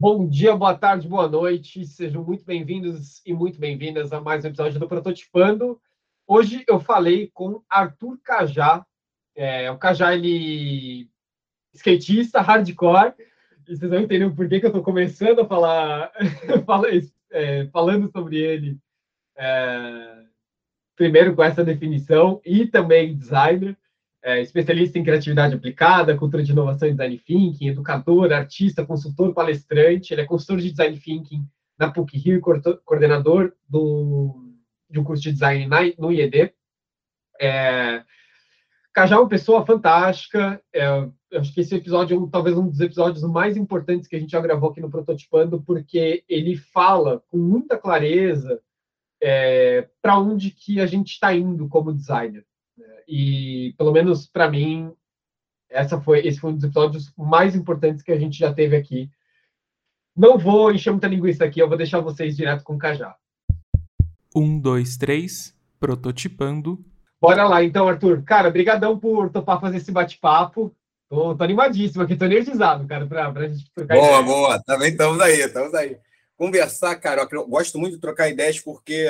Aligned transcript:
Bom 0.00 0.26
dia, 0.26 0.56
boa 0.56 0.74
tarde, 0.74 1.06
boa 1.06 1.28
noite. 1.28 1.84
Sejam 1.84 2.24
muito 2.24 2.42
bem-vindos 2.42 3.20
e 3.26 3.34
muito 3.34 3.60
bem-vindas 3.60 4.14
a 4.14 4.18
mais 4.18 4.42
um 4.42 4.48
episódio 4.48 4.80
do 4.80 4.88
Prototipando. 4.88 5.78
Hoje 6.26 6.64
eu 6.66 6.80
falei 6.80 7.30
com 7.34 7.62
Arthur 7.68 8.18
Cajá. 8.24 8.82
É, 9.36 9.70
o 9.70 9.76
Cajá, 9.76 10.14
ele 10.14 11.10
skatista, 11.74 12.40
hardcore. 12.40 13.12
E 13.68 13.76
vocês 13.76 13.90
vão 13.90 14.00
entender 14.00 14.34
por 14.34 14.48
que, 14.48 14.58
que 14.58 14.64
eu 14.64 14.70
estou 14.70 14.82
começando 14.82 15.42
a 15.42 15.46
falar, 15.46 16.10
é, 17.30 17.66
falando 17.66 18.10
sobre 18.10 18.38
ele. 18.38 18.78
É, 19.36 20.24
primeiro 20.96 21.36
com 21.36 21.44
essa 21.44 21.62
definição 21.62 22.40
e 22.42 22.66
também 22.66 23.14
designer 23.14 23.76
é, 24.22 24.40
especialista 24.40 24.98
em 24.98 25.04
criatividade 25.04 25.54
aplicada, 25.54 26.16
cultura 26.16 26.42
de 26.42 26.52
inovação 26.52 26.88
e 26.88 26.92
design 26.92 27.18
thinking, 27.18 27.68
educador, 27.68 28.32
artista, 28.32 28.84
consultor, 28.84 29.32
palestrante. 29.32 30.12
Ele 30.12 30.22
é 30.22 30.26
consultor 30.26 30.58
de 30.58 30.70
design 30.70 30.98
thinking 30.98 31.46
na 31.78 31.90
PUC 31.90 32.18
Rio 32.18 32.36
e 32.36 32.76
coordenador 32.84 33.54
do, 33.68 34.52
de 34.90 35.00
um 35.00 35.04
curso 35.04 35.22
de 35.22 35.32
design 35.32 35.66
na, 35.66 35.80
no 35.98 36.12
IED. 36.12 36.52
É, 37.40 38.02
Cajá 38.92 39.16
é 39.16 39.18
uma 39.18 39.28
pessoa 39.28 39.64
fantástica. 39.64 40.60
É, 40.72 40.86
eu 41.30 41.40
acho 41.40 41.54
que 41.54 41.60
esse 41.60 41.74
episódio 41.74 42.16
é 42.16 42.20
um, 42.20 42.28
talvez 42.28 42.58
um 42.58 42.68
dos 42.68 42.80
episódios 42.80 43.22
mais 43.22 43.56
importantes 43.56 44.06
que 44.06 44.16
a 44.16 44.20
gente 44.20 44.32
já 44.32 44.40
gravou 44.40 44.70
aqui 44.70 44.80
no 44.80 44.90
Prototipando, 44.90 45.62
porque 45.62 46.24
ele 46.28 46.56
fala 46.56 47.22
com 47.28 47.38
muita 47.38 47.78
clareza 47.78 48.60
é, 49.22 49.88
para 50.02 50.18
onde 50.18 50.50
que 50.50 50.80
a 50.80 50.86
gente 50.86 51.12
está 51.12 51.34
indo 51.34 51.68
como 51.68 51.94
designer. 51.94 52.44
E, 53.06 53.74
pelo 53.76 53.92
menos 53.92 54.26
para 54.26 54.50
mim, 54.50 54.92
essa 55.68 56.00
foi, 56.00 56.26
esse 56.26 56.38
foi 56.38 56.50
um 56.50 56.54
dos 56.54 56.64
episódios 56.64 57.12
mais 57.16 57.54
importantes 57.54 58.02
que 58.02 58.12
a 58.12 58.18
gente 58.18 58.38
já 58.38 58.52
teve 58.52 58.76
aqui. 58.76 59.10
Não 60.16 60.36
vou 60.36 60.72
encher 60.72 60.90
muita 60.90 61.08
linguiça 61.08 61.44
aqui, 61.44 61.60
eu 61.60 61.68
vou 61.68 61.78
deixar 61.78 62.00
vocês 62.00 62.36
direto 62.36 62.62
com 62.64 62.74
o 62.74 62.78
Cajá. 62.78 63.16
Um, 64.34 64.58
dois, 64.58 64.96
três, 64.96 65.56
prototipando. 65.78 66.84
Bora 67.20 67.46
lá, 67.46 67.62
então, 67.62 67.88
Arthur. 67.88 68.22
Cara, 68.22 68.50
brigadão 68.50 68.98
por 68.98 69.30
topar 69.30 69.60
fazer 69.60 69.78
esse 69.78 69.92
bate-papo. 69.92 70.74
Tô, 71.08 71.34
tô, 71.34 71.42
animadíssimo 71.42 72.02
aqui, 72.02 72.16
tô 72.16 72.24
energizado, 72.24 72.86
cara, 72.86 73.06
pra, 73.06 73.32
pra 73.32 73.48
gente 73.48 73.68
trocar 73.74 73.96
Boa, 73.96 74.20
ideias. 74.20 74.24
boa. 74.24 74.62
Também 74.62 74.90
estamos 74.90 75.20
aí, 75.20 75.40
estamos 75.40 75.74
aí. 75.74 75.98
Conversar, 76.36 76.94
cara, 76.96 77.26
eu 77.30 77.48
gosto 77.48 77.78
muito 77.78 77.94
de 77.96 78.00
trocar 78.00 78.28
ideias 78.28 78.60
porque 78.60 79.06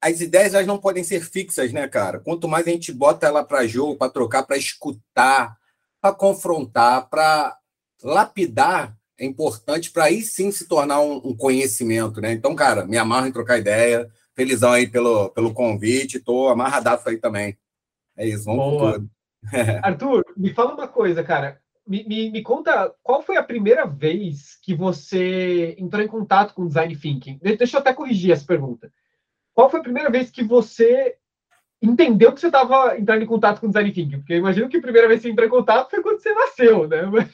as 0.00 0.20
ideias 0.20 0.54
elas 0.54 0.66
não 0.66 0.78
podem 0.78 1.02
ser 1.02 1.20
fixas, 1.20 1.72
né, 1.72 1.86
cara? 1.88 2.20
Quanto 2.20 2.48
mais 2.48 2.66
a 2.66 2.70
gente 2.70 2.92
bota 2.92 3.26
ela 3.26 3.44
para 3.44 3.66
jogo, 3.66 3.96
para 3.96 4.10
trocar, 4.10 4.44
para 4.44 4.56
escutar, 4.56 5.56
para 6.00 6.14
confrontar, 6.14 7.08
para 7.08 7.56
lapidar, 8.02 8.96
é 9.18 9.26
importante 9.26 9.90
para 9.90 10.04
aí 10.04 10.22
sim 10.22 10.52
se 10.52 10.68
tornar 10.68 11.00
um, 11.00 11.16
um, 11.16 11.36
conhecimento, 11.36 12.20
né? 12.20 12.32
Então, 12.32 12.54
cara, 12.54 12.86
me 12.86 12.96
amarro 12.96 13.26
em 13.26 13.32
trocar 13.32 13.58
ideia. 13.58 14.08
Felizão 14.36 14.70
aí 14.70 14.86
pelo, 14.86 15.30
pelo 15.30 15.52
convite, 15.52 16.20
tô 16.20 16.48
amarradaço 16.48 17.08
aí 17.08 17.16
também. 17.16 17.58
É 18.16 18.24
isso, 18.24 18.44
vamos 18.44 18.78
Boa. 18.78 18.92
tudo. 18.92 19.10
Arthur, 19.82 20.24
me 20.36 20.54
fala 20.54 20.74
uma 20.74 20.86
coisa, 20.86 21.24
cara. 21.24 21.60
Me, 21.84 22.04
me, 22.04 22.30
me, 22.30 22.42
conta 22.42 22.94
qual 23.02 23.22
foi 23.22 23.36
a 23.36 23.42
primeira 23.42 23.84
vez 23.84 24.56
que 24.62 24.74
você 24.74 25.74
entrou 25.78 26.02
em 26.02 26.08
contato 26.08 26.54
com 26.54 26.68
design 26.68 26.94
thinking? 26.94 27.40
Deixa 27.42 27.76
eu 27.76 27.80
até 27.80 27.92
corrigir 27.92 28.30
essa 28.30 28.44
pergunta 28.44 28.92
qual 29.58 29.68
foi 29.68 29.80
a 29.80 29.82
primeira 29.82 30.08
vez 30.08 30.30
que 30.30 30.44
você 30.44 31.16
entendeu 31.82 32.32
que 32.32 32.38
você 32.38 32.46
estava 32.46 32.96
entrando 32.96 33.24
em 33.24 33.26
contato 33.26 33.58
com 33.58 33.66
o 33.66 33.68
design 33.68 33.92
thinking? 33.92 34.18
Porque 34.18 34.34
eu 34.34 34.38
imagino 34.38 34.68
que 34.68 34.76
a 34.76 34.80
primeira 34.80 35.08
vez 35.08 35.18
que 35.18 35.26
você 35.26 35.32
entrou 35.32 35.48
em 35.48 35.50
contato 35.50 35.90
foi 35.90 36.00
quando 36.00 36.22
você 36.22 36.32
nasceu, 36.32 36.86
né? 36.86 37.02
Mas... 37.06 37.28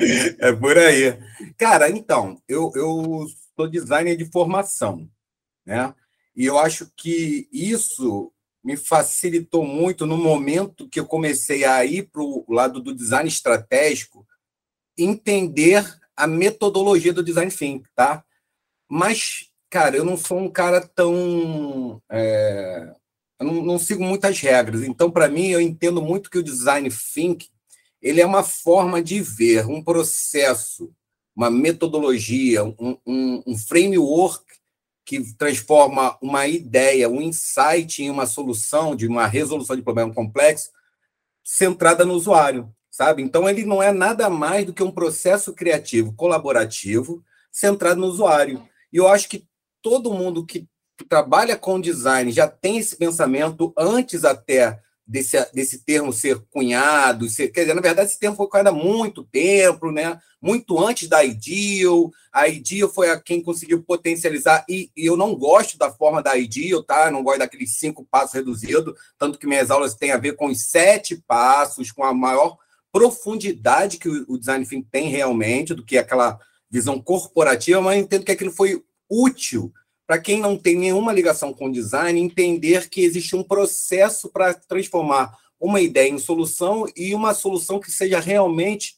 é 0.40 0.52
por 0.54 0.78
aí. 0.78 1.18
Cara, 1.58 1.90
então, 1.90 2.40
eu, 2.48 2.72
eu 2.74 3.26
sou 3.54 3.68
designer 3.68 4.16
de 4.16 4.24
formação, 4.24 5.06
né? 5.66 5.94
E 6.34 6.46
eu 6.46 6.58
acho 6.58 6.90
que 6.96 7.46
isso 7.52 8.32
me 8.64 8.78
facilitou 8.78 9.66
muito 9.66 10.06
no 10.06 10.16
momento 10.16 10.88
que 10.88 10.98
eu 10.98 11.04
comecei 11.04 11.62
a 11.62 11.84
ir 11.84 12.08
para 12.10 12.22
o 12.22 12.46
lado 12.48 12.80
do 12.80 12.94
design 12.94 13.28
estratégico, 13.28 14.26
entender 14.96 15.84
a 16.16 16.26
metodologia 16.26 17.12
do 17.12 17.22
design 17.22 17.50
thinking, 17.50 17.84
tá? 17.94 18.24
Mas 18.90 19.47
cara, 19.70 19.96
eu 19.96 20.04
não 20.04 20.16
sou 20.16 20.38
um 20.38 20.50
cara 20.50 20.80
tão. 20.80 22.02
É, 22.10 22.94
eu 23.40 23.46
não, 23.46 23.62
não, 23.62 23.78
sigo 23.78 24.02
muitas 24.02 24.40
regras. 24.40 24.82
Então, 24.82 25.10
para 25.10 25.28
mim, 25.28 25.48
eu 25.48 25.60
entendo 25.60 26.02
muito 26.02 26.30
que 26.30 26.38
o 26.38 26.42
design 26.42 26.88
thinking 26.90 27.48
ele 28.00 28.20
é 28.20 28.26
uma 28.26 28.42
forma 28.42 29.02
de 29.02 29.20
ver 29.20 29.66
um 29.66 29.82
processo, 29.82 30.92
uma 31.34 31.50
metodologia, 31.50 32.64
um, 32.64 32.96
um, 33.06 33.42
um 33.46 33.58
framework 33.58 34.44
que 35.04 35.34
transforma 35.34 36.16
uma 36.20 36.46
ideia, 36.46 37.08
um 37.08 37.20
insight 37.20 38.02
em 38.02 38.10
uma 38.10 38.26
solução, 38.26 38.94
de 38.94 39.06
uma 39.06 39.26
resolução 39.26 39.74
de 39.74 39.82
problema 39.82 40.12
complexo, 40.12 40.70
centrada 41.42 42.04
no 42.04 42.14
usuário, 42.14 42.70
sabe? 42.90 43.22
Então, 43.22 43.48
ele 43.48 43.64
não 43.64 43.82
é 43.82 43.90
nada 43.90 44.28
mais 44.28 44.66
do 44.66 44.72
que 44.72 44.82
um 44.82 44.90
processo 44.90 45.54
criativo 45.54 46.12
colaborativo 46.12 47.24
centrado 47.50 48.00
no 48.00 48.06
usuário. 48.06 48.68
E 48.92 48.98
eu 48.98 49.08
acho 49.08 49.28
que 49.28 49.46
todo 49.82 50.12
mundo 50.12 50.44
que, 50.44 50.66
trabalha 51.08 51.56
com 51.56 51.80
design 51.80 52.32
já 52.32 52.48
tem 52.48 52.78
esse 52.78 52.96
pensamento 52.96 53.72
antes 53.76 54.24
até 54.24 54.80
desse, 55.06 55.36
desse 55.52 55.84
termo 55.84 56.12
ser 56.12 56.38
cunhado. 56.50 57.28
Ser, 57.28 57.48
quer 57.48 57.62
dizer, 57.62 57.74
na 57.74 57.80
verdade, 57.80 58.10
esse 58.10 58.18
termo 58.18 58.36
foi 58.36 58.46
cunhado 58.48 58.68
há 58.70 58.72
muito 58.72 59.24
tempo, 59.24 59.90
né? 59.90 60.20
muito 60.40 60.78
antes 60.78 61.08
da 61.08 61.24
Ideal. 61.24 62.10
A 62.32 62.46
Ideal 62.48 62.88
foi 62.88 63.10
a 63.10 63.20
quem 63.20 63.42
conseguiu 63.42 63.82
potencializar, 63.82 64.64
e, 64.68 64.90
e 64.96 65.06
eu 65.06 65.16
não 65.16 65.34
gosto 65.34 65.78
da 65.78 65.90
forma 65.90 66.22
da 66.22 66.36
Ideal, 66.36 66.82
tá? 66.82 67.10
não 67.10 67.22
gosto 67.22 67.38
daqueles 67.38 67.76
cinco 67.76 68.06
passos 68.10 68.34
reduzidos, 68.34 68.94
tanto 69.16 69.38
que 69.38 69.46
minhas 69.46 69.70
aulas 69.70 69.94
têm 69.94 70.12
a 70.12 70.18
ver 70.18 70.36
com 70.36 70.46
os 70.46 70.62
sete 70.62 71.16
passos, 71.26 71.90
com 71.90 72.04
a 72.04 72.12
maior 72.12 72.58
profundidade 72.92 73.98
que 73.98 74.08
o, 74.08 74.24
o 74.28 74.38
design 74.38 74.66
thinking 74.66 74.88
tem 74.90 75.08
realmente, 75.08 75.74
do 75.74 75.84
que 75.84 75.96
aquela 75.96 76.38
visão 76.70 77.00
corporativa, 77.00 77.80
mas 77.80 77.98
entendo 77.98 78.24
que 78.24 78.32
aquilo 78.32 78.50
foi 78.50 78.82
útil 79.10 79.72
para 80.08 80.18
quem 80.18 80.40
não 80.40 80.56
tem 80.56 80.74
nenhuma 80.74 81.12
ligação 81.12 81.52
com 81.52 81.70
design 81.70 82.18
entender 82.18 82.88
que 82.88 83.02
existe 83.02 83.36
um 83.36 83.42
processo 83.42 84.30
para 84.30 84.54
transformar 84.54 85.36
uma 85.60 85.82
ideia 85.82 86.08
em 86.08 86.18
solução 86.18 86.86
e 86.96 87.14
uma 87.14 87.34
solução 87.34 87.78
que 87.78 87.90
seja 87.90 88.18
realmente 88.18 88.94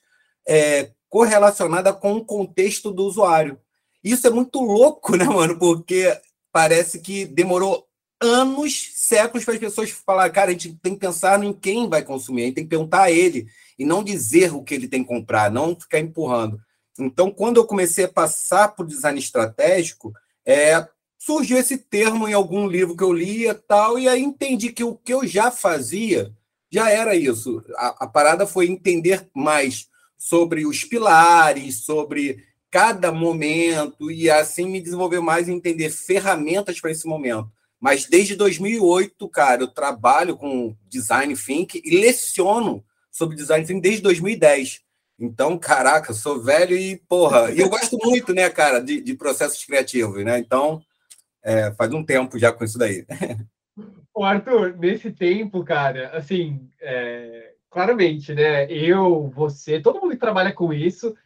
é, 0.47 0.93
correlacionada 1.09 1.93
com 1.93 2.15
o 2.15 2.25
contexto 2.25 2.93
do 2.93 3.05
usuário. 3.05 3.59
Isso 4.05 4.25
é 4.27 4.31
muito 4.31 4.61
louco, 4.61 5.17
né, 5.17 5.25
mano? 5.25 5.59
Porque 5.59 6.17
parece 6.53 7.01
que 7.01 7.25
demorou 7.25 7.87
anos, 8.21 8.91
séculos 8.95 9.45
para 9.45 9.55
as 9.55 9.61
pessoas 9.61 9.91
falar, 9.91 10.31
cara, 10.31 10.51
a 10.51 10.53
gente 10.53 10.75
tem 10.77 10.95
que 10.95 11.01
pensar 11.01 11.43
em 11.43 11.53
quem 11.53 11.89
vai 11.89 12.05
consumir, 12.05 12.43
a 12.43 12.47
gente 12.47 12.55
tem 12.55 12.65
que 12.65 12.71
perguntar 12.71 13.03
a 13.03 13.11
ele 13.11 13.47
e 13.79 13.85
não 13.85 14.05
dizer 14.05 14.55
o 14.55 14.63
que 14.63 14.75
ele 14.75 14.87
tem 14.87 15.03
que 15.03 15.09
comprar, 15.09 15.51
não 15.51 15.75
ficar 15.75 15.99
empurrando. 15.99 16.61
Então, 16.99 17.31
quando 17.31 17.59
eu 17.59 17.67
comecei 17.67 18.05
a 18.05 18.13
passar 18.13 18.75
o 18.79 18.85
design 18.85 19.19
estratégico, 19.19 20.13
é, 20.45 20.87
surgiu 21.19 21.59
esse 21.59 21.77
termo 21.77 22.27
em 22.27 22.33
algum 22.33 22.67
livro 22.67 22.97
que 22.97 23.05
eu 23.05 23.13
lia 23.13 23.55
tal, 23.55 23.99
e 23.99 24.09
aí 24.09 24.23
entendi 24.23 24.73
que 24.73 24.83
o 24.83 24.95
que 24.95 25.13
eu 25.13 25.27
já 25.27 25.51
fazia 25.51 26.33
já 26.71 26.91
era 26.91 27.15
isso. 27.15 27.63
A, 27.77 28.05
a 28.05 28.07
parada 28.07 28.47
foi 28.47 28.67
entender 28.67 29.29
mais 29.35 29.89
sobre 30.17 30.67
os 30.67 30.85
pilares, 30.85 31.85
sobre 31.85 32.45
cada 32.71 33.11
momento, 33.11 34.11
e 34.11 34.31
assim 34.31 34.67
me 34.67 34.81
desenvolver 34.81 35.21
mais 35.21 35.49
em 35.49 35.55
entender 35.55 35.91
ferramentas 35.91 36.81
para 36.81 36.91
esse 36.91 37.07
momento. 37.07 37.51
Mas 37.81 38.05
desde 38.05 38.37
2008, 38.37 39.29
cara, 39.29 39.63
eu 39.63 39.69
trabalho 39.69 40.37
com 40.37 40.77
design 40.89 41.35
thinking 41.35 41.81
e 41.85 41.99
leciono 41.99 42.85
sobre 43.11 43.35
design 43.35 43.67
thinking 43.67 43.81
desde 43.81 44.03
2010. 44.03 44.83
Então, 45.21 45.59
caraca, 45.59 46.15
sou 46.15 46.41
velho 46.41 46.75
e, 46.75 46.97
porra, 46.97 47.51
e 47.51 47.61
eu 47.61 47.69
gosto 47.69 47.99
muito, 48.03 48.33
né, 48.33 48.49
cara, 48.49 48.81
de, 48.81 49.03
de 49.03 49.15
processos 49.15 49.63
criativos, 49.63 50.25
né? 50.25 50.39
Então, 50.39 50.81
é, 51.43 51.71
faz 51.73 51.93
um 51.93 52.03
tempo 52.03 52.39
já 52.39 52.51
com 52.51 52.65
isso 52.65 52.79
daí. 52.79 53.05
O 54.13 54.25
Arthur, 54.25 54.77
nesse 54.77 55.13
tempo, 55.13 55.65
cara, 55.65 56.11
assim, 56.13 56.69
é, 56.81 57.53
claramente, 57.71 58.35
né? 58.35 58.71
Eu, 58.71 59.31
você, 59.35 59.81
todo 59.81 60.01
mundo 60.01 60.11
que 60.11 60.19
trabalha 60.19 60.53
com 60.53 60.73
isso, 60.73 61.17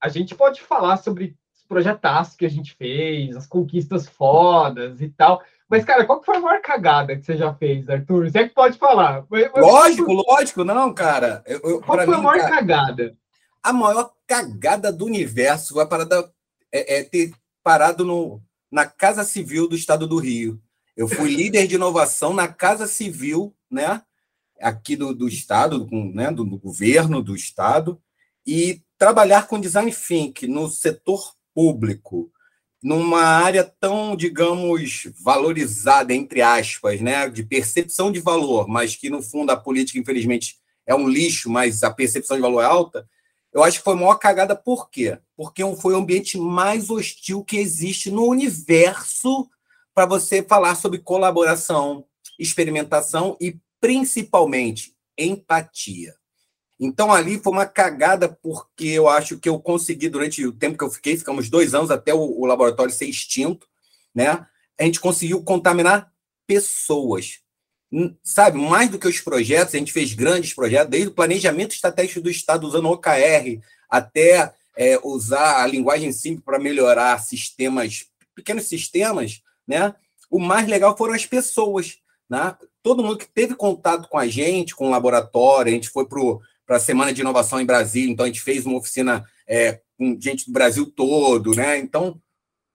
a 0.00 0.08
gente 0.08 0.34
pode 0.34 0.62
falar 0.62 0.96
sobre 0.98 1.36
os 1.54 1.64
projetaços 1.64 2.36
que 2.36 2.46
a 2.46 2.48
gente 2.48 2.74
fez, 2.76 3.36
as 3.36 3.46
conquistas 3.46 4.08
fodas 4.08 5.00
e 5.00 5.08
tal. 5.08 5.42
Mas, 5.68 5.84
cara, 5.84 6.06
qual 6.06 6.22
foi 6.22 6.36
a 6.36 6.40
maior 6.40 6.62
cagada 6.62 7.16
que 7.16 7.22
você 7.22 7.36
já 7.36 7.52
fez, 7.52 7.90
Arthur? 7.90 8.30
Você 8.30 8.38
é 8.38 8.48
que 8.48 8.54
pode 8.54 8.78
falar. 8.78 9.26
Mas, 9.28 9.50
lógico, 9.54 10.12
lógico, 10.12 10.64
não, 10.64 10.94
cara. 10.94 11.42
Eu, 11.44 11.60
eu, 11.62 11.80
qual 11.82 11.98
foi 11.98 12.06
mim, 12.06 12.14
a 12.14 12.22
maior 12.22 12.40
cara, 12.40 12.54
cagada? 12.54 13.16
A 13.62 13.72
maior 13.72 14.12
cagada 14.26 14.92
do 14.92 15.04
universo 15.04 15.74
vai 15.74 15.86
é, 16.72 16.98
é 16.98 17.04
ter 17.04 17.32
parado 17.62 18.04
no, 18.04 18.42
na 18.70 18.86
Casa 18.86 19.24
Civil 19.24 19.68
do 19.68 19.76
Estado 19.76 20.06
do 20.06 20.18
Rio. 20.18 20.60
Eu 20.96 21.06
fui 21.06 21.34
líder 21.34 21.66
de 21.66 21.76
inovação 21.76 22.34
na 22.34 22.48
Casa 22.48 22.86
Civil, 22.86 23.54
né? 23.70 24.02
Aqui 24.60 24.96
do, 24.96 25.14
do 25.14 25.28
Estado, 25.28 25.86
com, 25.86 26.10
né, 26.12 26.32
do, 26.32 26.44
do 26.44 26.58
governo 26.58 27.22
do 27.22 27.36
Estado, 27.36 28.00
e 28.44 28.82
trabalhar 28.98 29.46
com 29.46 29.60
design 29.60 29.92
think 29.92 30.48
no 30.48 30.68
setor 30.68 31.32
público, 31.54 32.32
numa 32.82 33.22
área 33.22 33.62
tão, 33.62 34.16
digamos, 34.16 35.08
valorizada, 35.22 36.12
entre 36.12 36.42
aspas, 36.42 37.00
né, 37.00 37.28
de 37.28 37.44
percepção 37.44 38.10
de 38.10 38.20
valor, 38.20 38.66
mas 38.66 38.96
que 38.96 39.08
no 39.08 39.22
fundo 39.22 39.50
a 39.50 39.56
política, 39.56 39.98
infelizmente, 39.98 40.56
é 40.86 40.94
um 40.94 41.08
lixo, 41.08 41.48
mas 41.50 41.84
a 41.84 41.90
percepção 41.90 42.36
de 42.36 42.42
valor 42.42 42.62
é 42.62 42.64
alta, 42.64 43.08
eu 43.52 43.62
acho 43.62 43.78
que 43.78 43.84
foi 43.84 43.94
a 43.94 43.96
maior 43.96 44.16
cagada, 44.16 44.54
por 44.54 44.90
quê? 44.90 45.18
Porque 45.36 45.62
foi 45.76 45.94
o 45.94 45.96
ambiente 45.96 46.38
mais 46.38 46.90
hostil 46.90 47.42
que 47.44 47.56
existe 47.56 48.10
no 48.10 48.26
universo 48.26 49.48
para 49.94 50.06
você 50.06 50.42
falar 50.42 50.74
sobre 50.74 50.98
colaboração, 50.98 52.04
experimentação 52.38 53.36
e, 53.40 53.58
principalmente, 53.80 54.94
empatia. 55.16 56.14
Então, 56.78 57.12
ali 57.12 57.38
foi 57.38 57.52
uma 57.52 57.66
cagada, 57.66 58.28
porque 58.28 58.86
eu 58.86 59.08
acho 59.08 59.38
que 59.38 59.48
eu 59.48 59.58
consegui, 59.58 60.08
durante 60.08 60.46
o 60.46 60.52
tempo 60.52 60.78
que 60.78 60.84
eu 60.84 60.90
fiquei, 60.90 61.16
ficamos 61.16 61.50
dois 61.50 61.74
anos 61.74 61.90
até 61.90 62.14
o, 62.14 62.20
o 62.20 62.46
laboratório 62.46 62.92
ser 62.92 63.06
extinto, 63.06 63.66
né? 64.14 64.46
A 64.78 64.84
gente 64.84 65.00
conseguiu 65.00 65.42
contaminar 65.42 66.12
pessoas. 66.46 67.40
Sabe, 68.22 68.58
mais 68.58 68.90
do 68.90 68.98
que 68.98 69.08
os 69.08 69.20
projetos, 69.20 69.74
a 69.74 69.78
gente 69.78 69.92
fez 69.92 70.12
grandes 70.12 70.52
projetos, 70.52 70.90
desde 70.90 71.08
o 71.08 71.14
planejamento 71.14 71.74
estratégico 71.74 72.20
do 72.20 72.30
Estado, 72.30 72.66
usando 72.66 72.90
OKR, 72.90 73.60
até 73.88 74.52
é, 74.76 74.98
usar 75.02 75.62
a 75.62 75.66
linguagem 75.66 76.12
simples 76.12 76.44
para 76.44 76.58
melhorar 76.58 77.18
sistemas, 77.18 78.06
pequenos 78.34 78.64
sistemas, 78.64 79.40
né? 79.66 79.94
O 80.30 80.38
mais 80.38 80.68
legal 80.68 80.96
foram 80.96 81.14
as 81.14 81.24
pessoas, 81.24 81.98
né? 82.28 82.54
Todo 82.82 83.02
mundo 83.02 83.18
que 83.18 83.26
teve 83.26 83.54
contato 83.54 84.08
com 84.08 84.18
a 84.18 84.28
gente, 84.28 84.76
com 84.76 84.88
o 84.88 84.90
laboratório, 84.90 85.72
a 85.72 85.74
gente 85.74 85.88
foi 85.88 86.06
para 86.06 86.76
a 86.76 86.80
Semana 86.80 87.12
de 87.12 87.22
Inovação 87.22 87.60
em 87.60 87.66
Brasília, 87.66 88.12
então 88.12 88.24
a 88.24 88.28
gente 88.28 88.42
fez 88.42 88.66
uma 88.66 88.78
oficina 88.78 89.24
é, 89.48 89.80
com 89.96 90.16
gente 90.20 90.46
do 90.46 90.52
Brasil 90.52 90.86
todo, 90.94 91.54
né? 91.54 91.78
Então, 91.78 92.20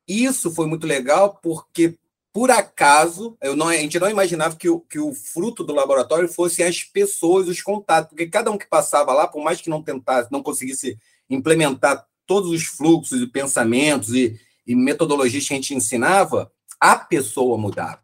isso 0.07 0.51
foi 0.53 0.65
muito 0.65 0.85
legal, 0.85 1.39
porque 1.41 1.97
por 2.33 2.49
acaso, 2.49 3.37
eu 3.39 3.55
não, 3.55 3.67
a 3.67 3.77
gente 3.77 3.99
não 3.99 4.09
imaginava 4.09 4.55
que 4.55 4.67
o, 4.67 4.79
que 4.79 4.97
o 4.97 5.13
fruto 5.13 5.63
do 5.63 5.71
laboratório 5.71 6.27
fosse 6.27 6.63
as 6.63 6.83
pessoas, 6.83 7.47
os 7.47 7.61
contatos, 7.61 8.09
porque 8.09 8.25
cada 8.25 8.49
um 8.49 8.57
que 8.57 8.67
passava 8.67 9.13
lá, 9.13 9.27
por 9.27 9.43
mais 9.43 9.61
que 9.61 9.69
não 9.69 9.83
tentasse, 9.83 10.31
não 10.31 10.41
conseguisse 10.41 10.97
implementar 11.29 12.07
todos 12.25 12.49
os 12.49 12.63
fluxos 12.63 13.21
e 13.21 13.27
pensamentos 13.27 14.09
e, 14.15 14.35
e 14.65 14.75
metodologias 14.75 15.47
que 15.47 15.53
a 15.53 15.57
gente 15.57 15.75
ensinava, 15.75 16.51
a 16.79 16.95
pessoa 16.95 17.55
mudava. 17.55 18.01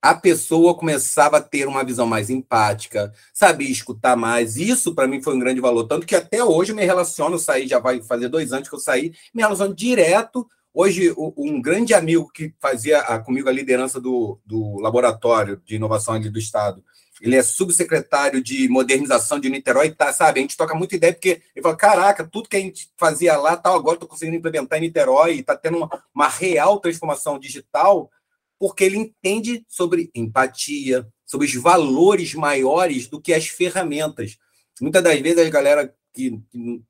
A 0.00 0.14
pessoa 0.14 0.74
começava 0.74 1.36
a 1.36 1.42
ter 1.42 1.68
uma 1.68 1.84
visão 1.84 2.06
mais 2.06 2.30
empática, 2.30 3.12
sabia 3.34 3.70
escutar 3.70 4.16
mais. 4.16 4.56
Isso, 4.56 4.94
para 4.94 5.06
mim, 5.06 5.20
foi 5.20 5.34
um 5.34 5.38
grande 5.38 5.60
valor. 5.60 5.84
Tanto 5.84 6.06
que 6.06 6.14
até 6.14 6.42
hoje 6.42 6.72
me 6.72 6.84
relaciono, 6.84 7.34
eu 7.34 7.38
saí, 7.38 7.66
já 7.66 7.78
vai 7.78 8.00
fazer 8.00 8.28
dois 8.28 8.54
anos 8.54 8.68
que 8.68 8.74
eu 8.74 8.80
saí, 8.80 9.12
me 9.34 9.42
relaciono 9.42 9.74
direto 9.74 10.46
Hoje, 10.78 11.10
um 11.16 11.58
grande 11.58 11.94
amigo 11.94 12.28
que 12.28 12.52
fazia 12.60 13.02
comigo 13.20 13.48
a 13.48 13.52
liderança 13.52 13.98
do, 13.98 14.38
do 14.44 14.78
laboratório 14.78 15.58
de 15.64 15.76
inovação 15.76 16.12
ali 16.12 16.28
do 16.28 16.38
Estado, 16.38 16.84
ele 17.18 17.34
é 17.34 17.42
subsecretário 17.42 18.44
de 18.44 18.68
modernização 18.68 19.40
de 19.40 19.48
Niterói, 19.48 19.90
tá, 19.92 20.12
sabe? 20.12 20.38
A 20.38 20.42
gente 20.42 20.54
toca 20.54 20.74
muita 20.74 20.94
ideia, 20.94 21.14
porque 21.14 21.40
ele 21.54 21.62
fala: 21.62 21.76
caraca, 21.76 22.28
tudo 22.30 22.50
que 22.50 22.58
a 22.58 22.60
gente 22.60 22.90
fazia 22.94 23.38
lá, 23.38 23.56
tal, 23.56 23.74
agora 23.74 23.96
estou 23.96 24.06
conseguindo 24.06 24.36
implementar 24.36 24.78
em 24.78 24.82
Niterói, 24.82 25.38
está 25.38 25.56
tendo 25.56 25.78
uma, 25.78 26.04
uma 26.14 26.28
real 26.28 26.78
transformação 26.78 27.38
digital, 27.38 28.10
porque 28.58 28.84
ele 28.84 28.98
entende 28.98 29.64
sobre 29.66 30.10
empatia, 30.14 31.08
sobre 31.24 31.46
os 31.46 31.54
valores 31.54 32.34
maiores 32.34 33.06
do 33.06 33.18
que 33.18 33.32
as 33.32 33.46
ferramentas. 33.46 34.36
Muitas 34.78 35.02
das 35.02 35.18
vezes 35.20 35.38
a 35.38 35.48
galera 35.48 35.94
que, 36.16 36.42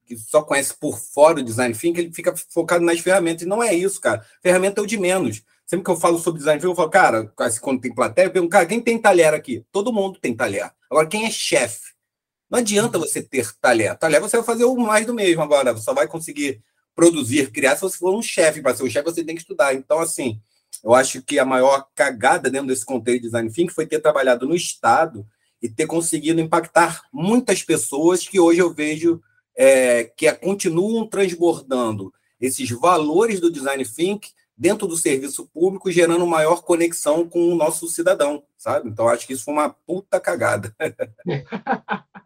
que, 0.07 0.17
só 0.17 0.41
conhece 0.43 0.75
por 0.79 0.99
fora 0.99 1.41
o 1.41 1.43
design 1.43 1.75
thinking, 1.75 2.01
ele 2.01 2.13
fica 2.15 2.35
focado 2.51 2.85
nas 2.85 3.01
ferramentas. 3.01 3.43
E 3.43 3.47
não 3.47 3.63
é 3.63 3.75
isso, 3.75 4.01
cara. 4.01 4.25
Ferramenta 4.41 4.81
é 4.81 4.85
o 4.85 4.87
de 4.87 4.97
menos. 4.97 5.43
Sempre 5.67 5.85
que 5.85 5.91
eu 5.91 5.97
falo 5.97 6.19
sobre 6.19 6.39
design 6.39 6.61
thinking, 6.61 6.71
eu 6.71 6.77
falo, 6.77 6.91
cara, 6.91 7.33
quando 7.61 7.81
tem 7.81 7.93
plateia, 7.93 8.27
eu 8.27 8.31
pergunto, 8.31 8.53
cara, 8.53 8.67
quem 8.67 8.81
tem 8.81 8.99
talher 8.99 9.35
aqui? 9.35 9.65
Todo 9.73 9.93
mundo 9.93 10.19
tem 10.21 10.35
talher. 10.35 10.71
Agora, 10.89 11.09
quem 11.09 11.27
é 11.27 11.31
chefe? 11.31 11.95
Não 12.49 12.61
adianta 12.61 12.99
você 12.99 13.21
ter 13.21 13.51
talher. 13.61 13.99
Talher 13.99 14.21
você 14.21 14.37
vai 14.37 14.47
fazer 14.47 14.65
o 14.65 14.77
mais 14.77 15.05
do 15.05 15.13
mesmo 15.13 15.43
agora. 15.43 15.73
Você 15.73 15.85
só 15.85 15.93
vai 15.93 16.07
conseguir 16.07 16.63
produzir, 16.95 17.51
criar 17.51 17.75
se 17.75 17.83
você 17.83 17.99
for 17.99 18.17
um 18.17 18.23
chefe. 18.23 18.63
Para 18.63 18.77
ser 18.77 18.85
um 18.85 18.91
chefe, 18.91 19.05
você 19.05 19.25
tem 19.25 19.35
que 19.35 19.43
estudar. 19.43 19.75
Então, 19.75 19.99
assim, 19.99 20.41
eu 20.85 20.95
acho 20.95 21.21
que 21.23 21.39
a 21.39 21.45
maior 21.45 21.87
cagada 21.95 22.49
dentro 22.49 22.69
desse 22.69 22.85
contexto 22.85 23.23
de 23.23 23.27
design 23.27 23.51
thinking 23.51 23.75
foi 23.75 23.87
ter 23.87 23.99
trabalhado 23.99 24.47
no 24.47 24.55
Estado 24.55 25.27
e 25.63 25.69
ter 25.69 25.87
conseguido 25.87 26.41
impactar 26.41 27.03
muitas 27.13 27.63
pessoas 27.63 28.27
que 28.27 28.39
hoje 28.39 28.61
eu 28.61 28.73
vejo 28.73 29.21
é, 29.57 30.05
que 30.05 30.31
continuam 30.35 31.07
transbordando 31.07 32.13
esses 32.41 32.69
valores 32.71 33.41
do 33.41 33.51
design 33.51 33.85
think 33.85 34.31
dentro 34.57 34.87
do 34.87 34.97
serviço 34.97 35.47
público, 35.49 35.91
gerando 35.91 36.27
maior 36.27 36.63
conexão 36.63 37.29
com 37.29 37.53
o 37.53 37.57
nosso 37.57 37.87
cidadão, 37.89 38.43
sabe? 38.57 38.89
Então, 38.89 39.09
acho 39.09 39.27
que 39.27 39.35
isso 39.35 39.45
foi 39.45 39.55
uma 39.55 39.69
puta 39.71 40.19
cagada. 40.19 40.75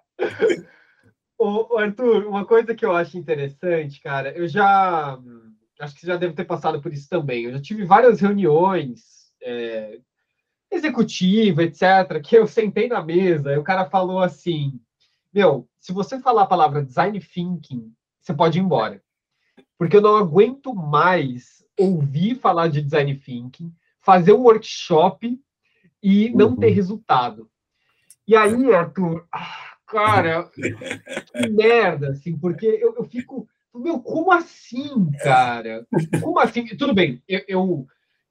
Arthur, 1.81 2.27
uma 2.27 2.45
coisa 2.45 2.75
que 2.75 2.85
eu 2.85 2.93
acho 2.93 3.17
interessante, 3.17 4.01
cara, 4.01 4.31
eu 4.37 4.47
já. 4.47 5.19
Acho 5.81 5.95
que 5.95 6.01
você 6.03 6.07
já 6.09 6.17
deve 6.17 6.35
ter 6.35 6.45
passado 6.45 6.81
por 6.83 6.93
isso 6.93 7.09
também. 7.09 7.45
Eu 7.45 7.53
já 7.53 7.61
tive 7.61 7.87
várias 7.87 8.21
reuniões 8.21 9.33
é, 9.43 9.99
executiva, 10.71 11.63
etc., 11.63 12.21
que 12.23 12.37
eu 12.37 12.47
sentei 12.47 12.89
na 12.89 13.03
mesa 13.03 13.53
e 13.53 13.59
o 13.59 13.65
cara 13.65 13.85
falou 13.87 14.21
assim: 14.21 14.81
Meu, 15.33 15.69
se 15.81 15.93
você 15.93 16.21
falar 16.21 16.43
a 16.43 16.47
palavra 16.47 16.85
design 16.85 17.19
thinking, 17.21 17.93
você 18.21 18.33
pode 18.33 18.59
ir 18.59 18.63
embora. 18.63 19.03
Porque 19.79 19.97
eu 19.97 20.03
não 20.03 20.17
aguento 20.17 20.75
mais 20.75 21.65
ouvir 21.79 22.35
falar 22.37 22.69
de 22.69 22.83
design 22.83 23.15
thinking, 23.15 23.73
fazer 24.01 24.33
um 24.33 24.43
workshop 24.43 25.41
e 26.03 26.31
não 26.31 26.51
uhum. 26.51 26.57
ter 26.57 26.71
resultado. 26.71 27.51
E 28.27 28.37
aí, 28.37 28.73
Arthur, 28.73 29.27
cara, 29.87 30.45
que 30.45 31.49
merda, 31.49 32.11
assim, 32.11 32.37
porque 32.37 32.67
eu, 32.67 32.95
eu 32.97 33.05
fico. 33.05 33.49
Meu, 33.75 34.01
como 34.01 34.33
assim, 34.33 35.11
cara? 35.23 35.87
Como 36.21 36.39
assim? 36.39 36.67
Tudo 36.77 36.93
bem, 36.93 37.23
eu, 37.29 37.41
eu 37.47 37.87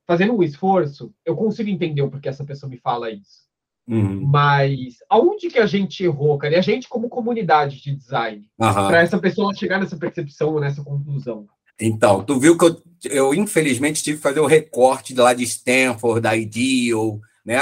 fazendo 0.10 0.36
um 0.36 0.42
esforço, 0.42 1.14
eu 1.24 1.36
consigo 1.36 1.70
entender 1.70 2.02
o 2.02 2.10
porquê 2.10 2.30
essa 2.30 2.44
pessoa 2.44 2.68
me 2.68 2.80
fala 2.80 3.12
isso. 3.12 3.48
Uhum. 3.88 4.26
Mas 4.26 4.96
aonde 5.08 5.52
que 5.52 5.60
a 5.60 5.68
gente 5.68 6.04
errou, 6.04 6.36
cara? 6.40 6.56
E 6.56 6.58
a 6.58 6.62
gente, 6.62 6.90
como 6.90 7.08
comunidade 7.08 7.80
de 7.80 7.96
design, 7.96 8.50
uhum. 8.60 8.74
para 8.74 9.04
essa 9.04 9.20
pessoa 9.20 9.54
chegar 9.54 9.80
nessa 9.80 9.96
percepção, 9.96 10.60
nessa 10.60 10.84
conclusão? 10.84 11.48
Então, 11.80 12.24
tu 12.24 12.40
viu 12.40 12.58
que 12.58 12.66
eu, 12.66 12.82
eu 13.04 13.34
infelizmente 13.36 14.02
tive 14.02 14.18
que 14.18 14.24
fazer 14.24 14.40
o 14.40 14.48
recorte 14.48 15.14
lá 15.14 15.32
de 15.32 15.44
Stanford, 15.44 16.22
da 16.22 16.36
Ideal, 16.36 17.20
né? 17.46 17.60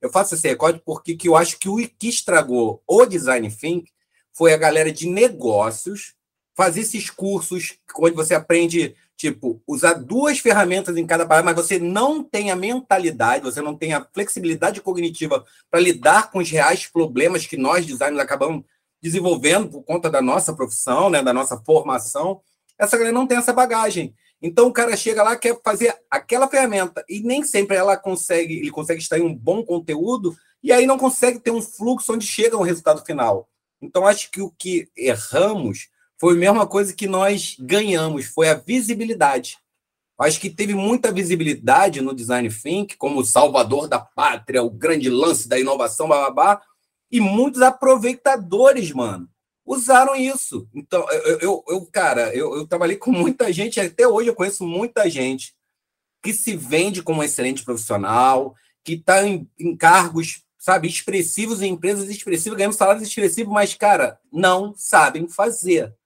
Eu 0.00 0.10
faço 0.12 0.36
esse 0.36 0.46
recorte 0.46 0.80
porque 0.86 1.16
que 1.16 1.26
eu 1.26 1.36
acho 1.36 1.58
que 1.58 1.68
o 1.68 1.76
que 1.76 2.08
estragou 2.08 2.84
o 2.86 3.04
Design 3.04 3.50
Think 3.50 3.90
foi 4.32 4.54
a 4.54 4.56
galera 4.56 4.92
de 4.92 5.08
negócios 5.08 6.14
fazer 6.56 6.82
esses 6.82 7.10
cursos 7.10 7.80
onde 7.98 8.14
você 8.14 8.32
aprende 8.32 8.94
tipo, 9.20 9.62
usar 9.66 9.92
duas 9.92 10.38
ferramentas 10.38 10.96
em 10.96 11.06
cada 11.06 11.26
palavra, 11.26 11.52
mas 11.52 11.66
você 11.66 11.78
não 11.78 12.24
tem 12.24 12.50
a 12.50 12.56
mentalidade, 12.56 13.44
você 13.44 13.60
não 13.60 13.76
tem 13.76 13.92
a 13.92 14.02
flexibilidade 14.14 14.80
cognitiva 14.80 15.44
para 15.70 15.78
lidar 15.78 16.30
com 16.30 16.38
os 16.38 16.50
reais 16.50 16.86
problemas 16.86 17.46
que 17.46 17.58
nós, 17.58 17.84
designers, 17.84 18.18
acabamos 18.18 18.64
desenvolvendo 19.02 19.68
por 19.68 19.82
conta 19.82 20.08
da 20.08 20.22
nossa 20.22 20.54
profissão, 20.54 21.10
né, 21.10 21.22
da 21.22 21.34
nossa 21.34 21.58
formação, 21.58 22.40
essa 22.78 22.96
galera 22.96 23.14
não 23.14 23.26
tem 23.26 23.36
essa 23.36 23.52
bagagem. 23.52 24.14
Então 24.40 24.68
o 24.68 24.72
cara 24.72 24.96
chega 24.96 25.22
lá 25.22 25.36
quer 25.36 25.60
fazer 25.62 25.94
aquela 26.10 26.48
ferramenta 26.48 27.04
e 27.06 27.20
nem 27.20 27.44
sempre 27.44 27.76
ela 27.76 27.98
consegue, 27.98 28.58
ele 28.58 28.70
consegue 28.70 29.02
extrair 29.02 29.20
um 29.20 29.34
bom 29.34 29.62
conteúdo 29.62 30.34
e 30.62 30.72
aí 30.72 30.86
não 30.86 30.96
consegue 30.96 31.38
ter 31.38 31.50
um 31.50 31.60
fluxo 31.60 32.14
onde 32.14 32.26
chega 32.26 32.56
um 32.56 32.62
resultado 32.62 33.04
final. 33.04 33.50
Então 33.82 34.06
acho 34.06 34.30
que 34.30 34.40
o 34.40 34.50
que 34.50 34.88
erramos 34.96 35.90
foi 36.20 36.34
a 36.34 36.38
mesma 36.38 36.66
coisa 36.66 36.92
que 36.92 37.06
nós 37.06 37.56
ganhamos, 37.58 38.26
foi 38.26 38.50
a 38.50 38.54
visibilidade. 38.54 39.56
Acho 40.18 40.38
que 40.38 40.50
teve 40.50 40.74
muita 40.74 41.10
visibilidade 41.10 42.02
no 42.02 42.14
Design 42.14 42.50
Think, 42.50 42.98
como 42.98 43.24
salvador 43.24 43.88
da 43.88 43.98
pátria, 43.98 44.62
o 44.62 44.68
grande 44.68 45.08
lance 45.08 45.48
da 45.48 45.58
inovação, 45.58 46.08
babá, 46.08 46.60
e 47.10 47.20
muitos 47.20 47.62
aproveitadores, 47.62 48.92
mano, 48.92 49.30
usaram 49.64 50.14
isso. 50.14 50.68
Então, 50.74 51.08
eu, 51.10 51.38
eu, 51.38 51.64
eu 51.66 51.86
cara, 51.86 52.34
eu, 52.36 52.54
eu 52.54 52.66
trabalhei 52.66 52.98
com 52.98 53.10
muita 53.10 53.50
gente, 53.50 53.80
até 53.80 54.06
hoje 54.06 54.28
eu 54.28 54.34
conheço 54.34 54.66
muita 54.66 55.08
gente 55.08 55.54
que 56.22 56.34
se 56.34 56.54
vende 56.54 57.02
como 57.02 57.20
um 57.20 57.24
excelente 57.24 57.64
profissional, 57.64 58.54
que 58.84 58.92
está 58.92 59.26
em, 59.26 59.48
em 59.58 59.74
cargos 59.74 60.42
sabe, 60.58 60.86
expressivos 60.86 61.62
em 61.62 61.72
empresas 61.72 62.10
expressivas, 62.10 62.58
ganhando 62.58 62.74
salários 62.74 63.02
expressivos, 63.08 63.50
mas, 63.50 63.74
cara, 63.74 64.20
não 64.30 64.74
sabem 64.76 65.26
fazer. 65.26 65.96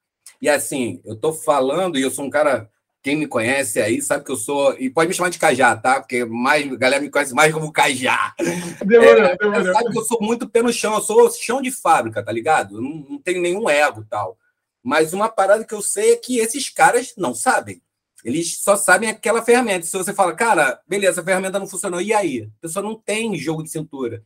E 0.44 0.48
assim, 0.50 1.00
eu 1.06 1.16
tô 1.16 1.32
falando, 1.32 1.98
e 1.98 2.02
eu 2.02 2.10
sou 2.10 2.22
um 2.22 2.28
cara, 2.28 2.70
quem 3.02 3.16
me 3.16 3.26
conhece 3.26 3.80
aí 3.80 4.02
sabe 4.02 4.26
que 4.26 4.30
eu 4.30 4.36
sou, 4.36 4.78
e 4.78 4.90
pode 4.90 5.08
me 5.08 5.14
chamar 5.14 5.30
de 5.30 5.38
Cajá, 5.38 5.74
tá? 5.74 6.00
Porque 6.00 6.22
mais, 6.26 6.70
a 6.70 6.76
galera 6.76 7.00
me 7.02 7.08
conhece 7.08 7.32
mais 7.32 7.50
como 7.50 7.72
Cajá. 7.72 8.34
Demorou, 8.84 9.24
é, 9.24 9.38
demorou. 9.38 9.72
Sabe 9.72 9.90
que 9.90 9.98
eu 9.98 10.04
sou 10.04 10.20
muito 10.20 10.46
pé 10.46 10.60
no 10.60 10.70
chão, 10.70 10.92
eu 10.92 11.00
sou 11.00 11.30
chão 11.30 11.62
de 11.62 11.70
fábrica, 11.70 12.22
tá 12.22 12.30
ligado? 12.30 12.76
Eu 12.76 12.82
não, 12.82 13.06
não 13.08 13.18
tenho 13.18 13.40
nenhum 13.40 13.70
ego 13.70 14.04
tal. 14.06 14.36
Mas 14.82 15.14
uma 15.14 15.30
parada 15.30 15.64
que 15.64 15.74
eu 15.74 15.80
sei 15.80 16.12
é 16.12 16.16
que 16.16 16.36
esses 16.36 16.68
caras 16.68 17.14
não 17.16 17.34
sabem. 17.34 17.80
Eles 18.22 18.58
só 18.62 18.76
sabem 18.76 19.08
aquela 19.08 19.40
ferramenta. 19.40 19.86
Se 19.86 19.96
você 19.96 20.12
fala, 20.12 20.34
cara, 20.34 20.78
beleza, 20.86 21.22
a 21.22 21.24
ferramenta 21.24 21.58
não 21.58 21.66
funcionou, 21.66 22.02
e 22.02 22.12
aí? 22.12 22.50
A 22.58 22.60
pessoa 22.60 22.82
não 22.82 23.00
tem 23.00 23.34
jogo 23.38 23.62
de 23.62 23.70
cintura. 23.70 24.22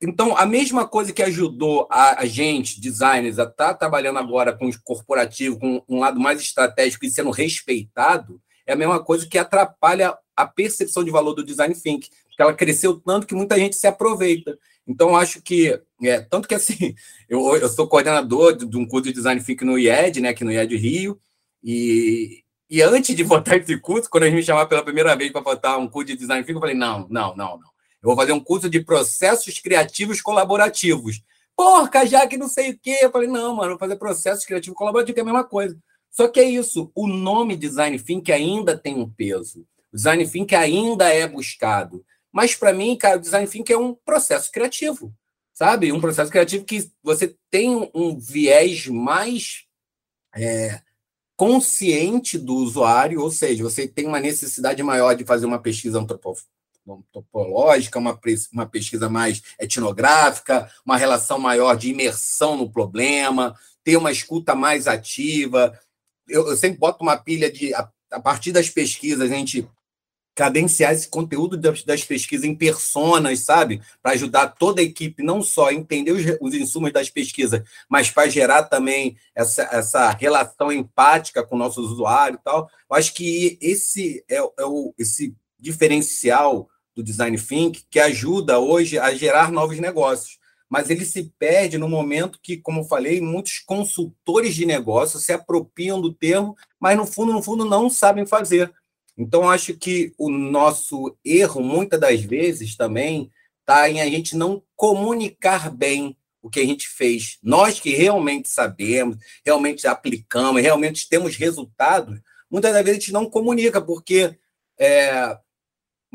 Então, 0.00 0.36
a 0.36 0.44
mesma 0.44 0.86
coisa 0.86 1.12
que 1.12 1.22
ajudou 1.22 1.88
a, 1.90 2.20
a 2.20 2.26
gente, 2.26 2.80
designers, 2.80 3.38
a 3.38 3.44
estar 3.44 3.68
tá 3.68 3.74
trabalhando 3.74 4.18
agora 4.18 4.52
com 4.52 4.68
o 4.68 4.82
corporativo, 4.82 5.58
com 5.58 5.82
um 5.88 6.00
lado 6.00 6.20
mais 6.20 6.40
estratégico 6.40 7.06
e 7.06 7.10
sendo 7.10 7.30
respeitado, 7.30 8.40
é 8.66 8.74
a 8.74 8.76
mesma 8.76 9.02
coisa 9.02 9.26
que 9.26 9.38
atrapalha 9.38 10.16
a 10.36 10.46
percepção 10.46 11.02
de 11.02 11.10
valor 11.10 11.32
do 11.32 11.44
design 11.44 11.74
thinking, 11.74 12.10
porque 12.28 12.42
ela 12.42 12.52
cresceu 12.52 13.00
tanto 13.00 13.26
que 13.26 13.34
muita 13.34 13.58
gente 13.58 13.76
se 13.76 13.86
aproveita. 13.86 14.58
Então, 14.86 15.16
acho 15.16 15.40
que, 15.40 15.80
é, 16.02 16.20
tanto 16.20 16.46
que 16.46 16.54
assim, 16.54 16.94
eu, 17.28 17.56
eu 17.56 17.68
sou 17.68 17.88
coordenador 17.88 18.54
de, 18.54 18.66
de 18.66 18.76
um 18.76 18.86
curso 18.86 19.04
de 19.04 19.14
design 19.14 19.42
thinking 19.42 19.64
no 19.64 19.78
IED, 19.78 20.20
né, 20.20 20.28
aqui 20.28 20.44
no 20.44 20.52
IED 20.52 20.76
Rio, 20.76 21.18
e, 21.64 22.44
e 22.68 22.82
antes 22.82 23.16
de 23.16 23.22
votar 23.24 23.56
esse 23.58 23.78
curso, 23.78 24.10
quando 24.10 24.24
a 24.24 24.26
gente 24.26 24.36
me 24.36 24.42
chamava 24.42 24.68
pela 24.68 24.84
primeira 24.84 25.16
vez 25.16 25.32
para 25.32 25.40
votar 25.40 25.78
um 25.78 25.88
curso 25.88 26.08
de 26.08 26.16
design 26.16 26.42
thinking, 26.42 26.58
eu 26.58 26.60
falei, 26.60 26.76
não, 26.76 27.06
não, 27.08 27.34
não, 27.34 27.58
não. 27.58 27.75
Eu 28.06 28.14
vou 28.14 28.16
fazer 28.16 28.30
um 28.30 28.40
curso 28.40 28.70
de 28.70 28.80
processos 28.80 29.58
criativos 29.58 30.22
colaborativos. 30.22 31.24
Porra, 31.56 32.06
já 32.06 32.24
que 32.24 32.36
não 32.36 32.46
sei 32.48 32.70
o 32.70 32.78
quê. 32.78 32.98
Eu 33.02 33.10
falei, 33.10 33.28
não, 33.28 33.52
mano, 33.56 33.70
vou 33.70 33.78
fazer 33.80 33.96
processos 33.96 34.44
criativos 34.44 34.78
colaborativos, 34.78 35.14
que 35.14 35.18
é 35.18 35.22
a 35.22 35.24
mesma 35.24 35.42
coisa. 35.42 35.76
Só 36.08 36.28
que 36.28 36.38
é 36.38 36.44
isso, 36.44 36.88
o 36.94 37.08
nome 37.08 37.56
design 37.56 37.98
thinking 37.98 38.30
ainda 38.30 38.78
tem 38.78 38.94
um 38.94 39.10
peso. 39.10 39.66
Design 39.92 40.24
thinking 40.24 40.54
ainda 40.54 41.12
é 41.12 41.26
buscado. 41.26 42.06
Mas 42.32 42.54
para 42.54 42.72
mim, 42.72 42.96
cara, 42.96 43.16
o 43.16 43.20
design 43.20 43.48
thinking 43.48 43.72
é 43.72 43.76
um 43.76 43.92
processo 43.92 44.52
criativo, 44.52 45.12
sabe? 45.52 45.90
Um 45.90 46.00
processo 46.00 46.30
criativo 46.30 46.64
que 46.64 46.88
você 47.02 47.34
tem 47.50 47.90
um 47.92 48.16
viés 48.16 48.86
mais 48.86 49.64
é, 50.32 50.80
consciente 51.36 52.38
do 52.38 52.54
usuário, 52.54 53.20
ou 53.20 53.32
seja, 53.32 53.64
você 53.64 53.88
tem 53.88 54.06
uma 54.06 54.20
necessidade 54.20 54.80
maior 54.80 55.16
de 55.16 55.24
fazer 55.24 55.44
uma 55.44 55.58
pesquisa 55.58 55.98
antropológica, 56.94 57.98
uma, 57.98 58.18
uma 58.52 58.66
pesquisa 58.66 59.08
mais 59.08 59.42
etnográfica, 59.58 60.70
uma 60.84 60.96
relação 60.96 61.38
maior 61.38 61.76
de 61.76 61.90
imersão 61.90 62.56
no 62.56 62.70
problema, 62.70 63.54
ter 63.82 63.96
uma 63.96 64.12
escuta 64.12 64.54
mais 64.54 64.86
ativa, 64.86 65.78
eu, 66.28 66.48
eu 66.48 66.56
sempre 66.56 66.78
boto 66.78 67.02
uma 67.02 67.16
pilha 67.16 67.50
de. 67.50 67.72
A, 67.74 67.88
a, 68.12 68.20
partir 68.20 68.52
das 68.52 68.68
pesquisas, 68.68 69.30
a 69.30 69.34
gente 69.34 69.68
cadenciar 70.34 70.92
esse 70.92 71.08
conteúdo 71.08 71.56
das, 71.56 71.82
das 71.82 72.04
pesquisas 72.04 72.44
em 72.44 72.54
personas, 72.54 73.40
sabe? 73.40 73.80
Para 74.02 74.12
ajudar 74.12 74.48
toda 74.48 74.82
a 74.82 74.84
equipe, 74.84 75.22
não 75.22 75.42
só 75.42 75.68
a 75.68 75.74
entender 75.74 76.12
os, 76.12 76.22
os 76.40 76.54
insumos 76.54 76.92
das 76.92 77.08
pesquisas, 77.08 77.62
mas 77.88 78.10
para 78.10 78.28
gerar 78.28 78.64
também 78.64 79.16
essa, 79.34 79.62
essa 79.72 80.10
relação 80.10 80.70
empática 80.70 81.42
com 81.42 81.56
nossos 81.56 81.90
usuários 81.90 82.38
e 82.40 82.44
tal. 82.44 82.68
Eu 82.90 82.96
acho 82.96 83.14
que 83.14 83.58
esse 83.62 84.22
é, 84.28 84.36
é 84.36 84.64
o, 84.66 84.94
esse 84.98 85.34
diferencial 85.58 86.68
do 86.96 87.02
design 87.02 87.38
think 87.38 87.84
que 87.88 88.00
ajuda 88.00 88.58
hoje 88.58 88.98
a 88.98 89.14
gerar 89.14 89.52
novos 89.52 89.78
negócios 89.78 90.38
mas 90.68 90.90
ele 90.90 91.04
se 91.04 91.32
perde 91.38 91.78
no 91.78 91.88
momento 91.88 92.40
que, 92.42 92.56
como 92.56 92.80
eu 92.80 92.84
falei, 92.84 93.20
muitos 93.20 93.60
consultores 93.60 94.54
de 94.54 94.66
negócio 94.66 95.18
se 95.18 95.32
apropriam 95.32 96.00
do 96.00 96.12
termo, 96.12 96.56
mas 96.78 96.96
no 96.96 97.06
fundo, 97.06 97.32
no 97.32 97.42
fundo, 97.42 97.64
não 97.64 97.88
sabem 97.88 98.26
fazer. 98.26 98.72
Então, 99.16 99.48
acho 99.48 99.74
que 99.76 100.12
o 100.18 100.28
nosso 100.28 101.16
erro, 101.24 101.62
muitas 101.62 102.00
das 102.00 102.20
vezes, 102.20 102.76
também 102.76 103.30
está 103.60 103.88
em 103.88 104.00
a 104.00 104.06
gente 104.06 104.36
não 104.36 104.62
comunicar 104.74 105.70
bem 105.70 106.16
o 106.42 106.50
que 106.50 106.60
a 106.60 106.66
gente 106.66 106.88
fez. 106.88 107.38
Nós 107.42 107.80
que 107.80 107.90
realmente 107.90 108.48
sabemos, 108.48 109.16
realmente 109.44 109.86
aplicamos, 109.86 110.60
realmente 110.60 111.08
temos 111.08 111.36
resultados, 111.36 112.20
muitas 112.50 112.72
das 112.72 112.84
vezes 112.84 112.98
a 112.98 113.00
gente 113.00 113.12
não 113.12 113.30
comunica, 113.30 113.80
porque 113.80 114.36
é, 114.78 115.38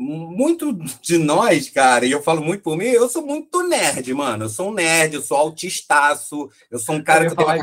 muito 0.02 0.72
de 1.00 1.18
nós, 1.18 1.70
cara, 1.70 2.04
e 2.04 2.10
eu 2.10 2.22
falo 2.22 2.42
muito 2.42 2.62
por 2.62 2.76
mim, 2.76 2.86
eu 2.86 3.08
sou 3.08 3.24
muito 3.24 3.62
nerd, 3.62 4.12
mano. 4.12 4.44
Eu 4.44 4.48
sou 4.48 4.70
um 4.70 4.74
nerd, 4.74 5.14
eu 5.14 5.22
sou 5.22 5.36
autistaço, 5.36 6.50
eu 6.70 6.78
sou 6.78 6.96
um 6.96 7.02
cara 7.02 7.28
que 7.28 7.36
tem 7.36 7.44
uma 7.44 7.58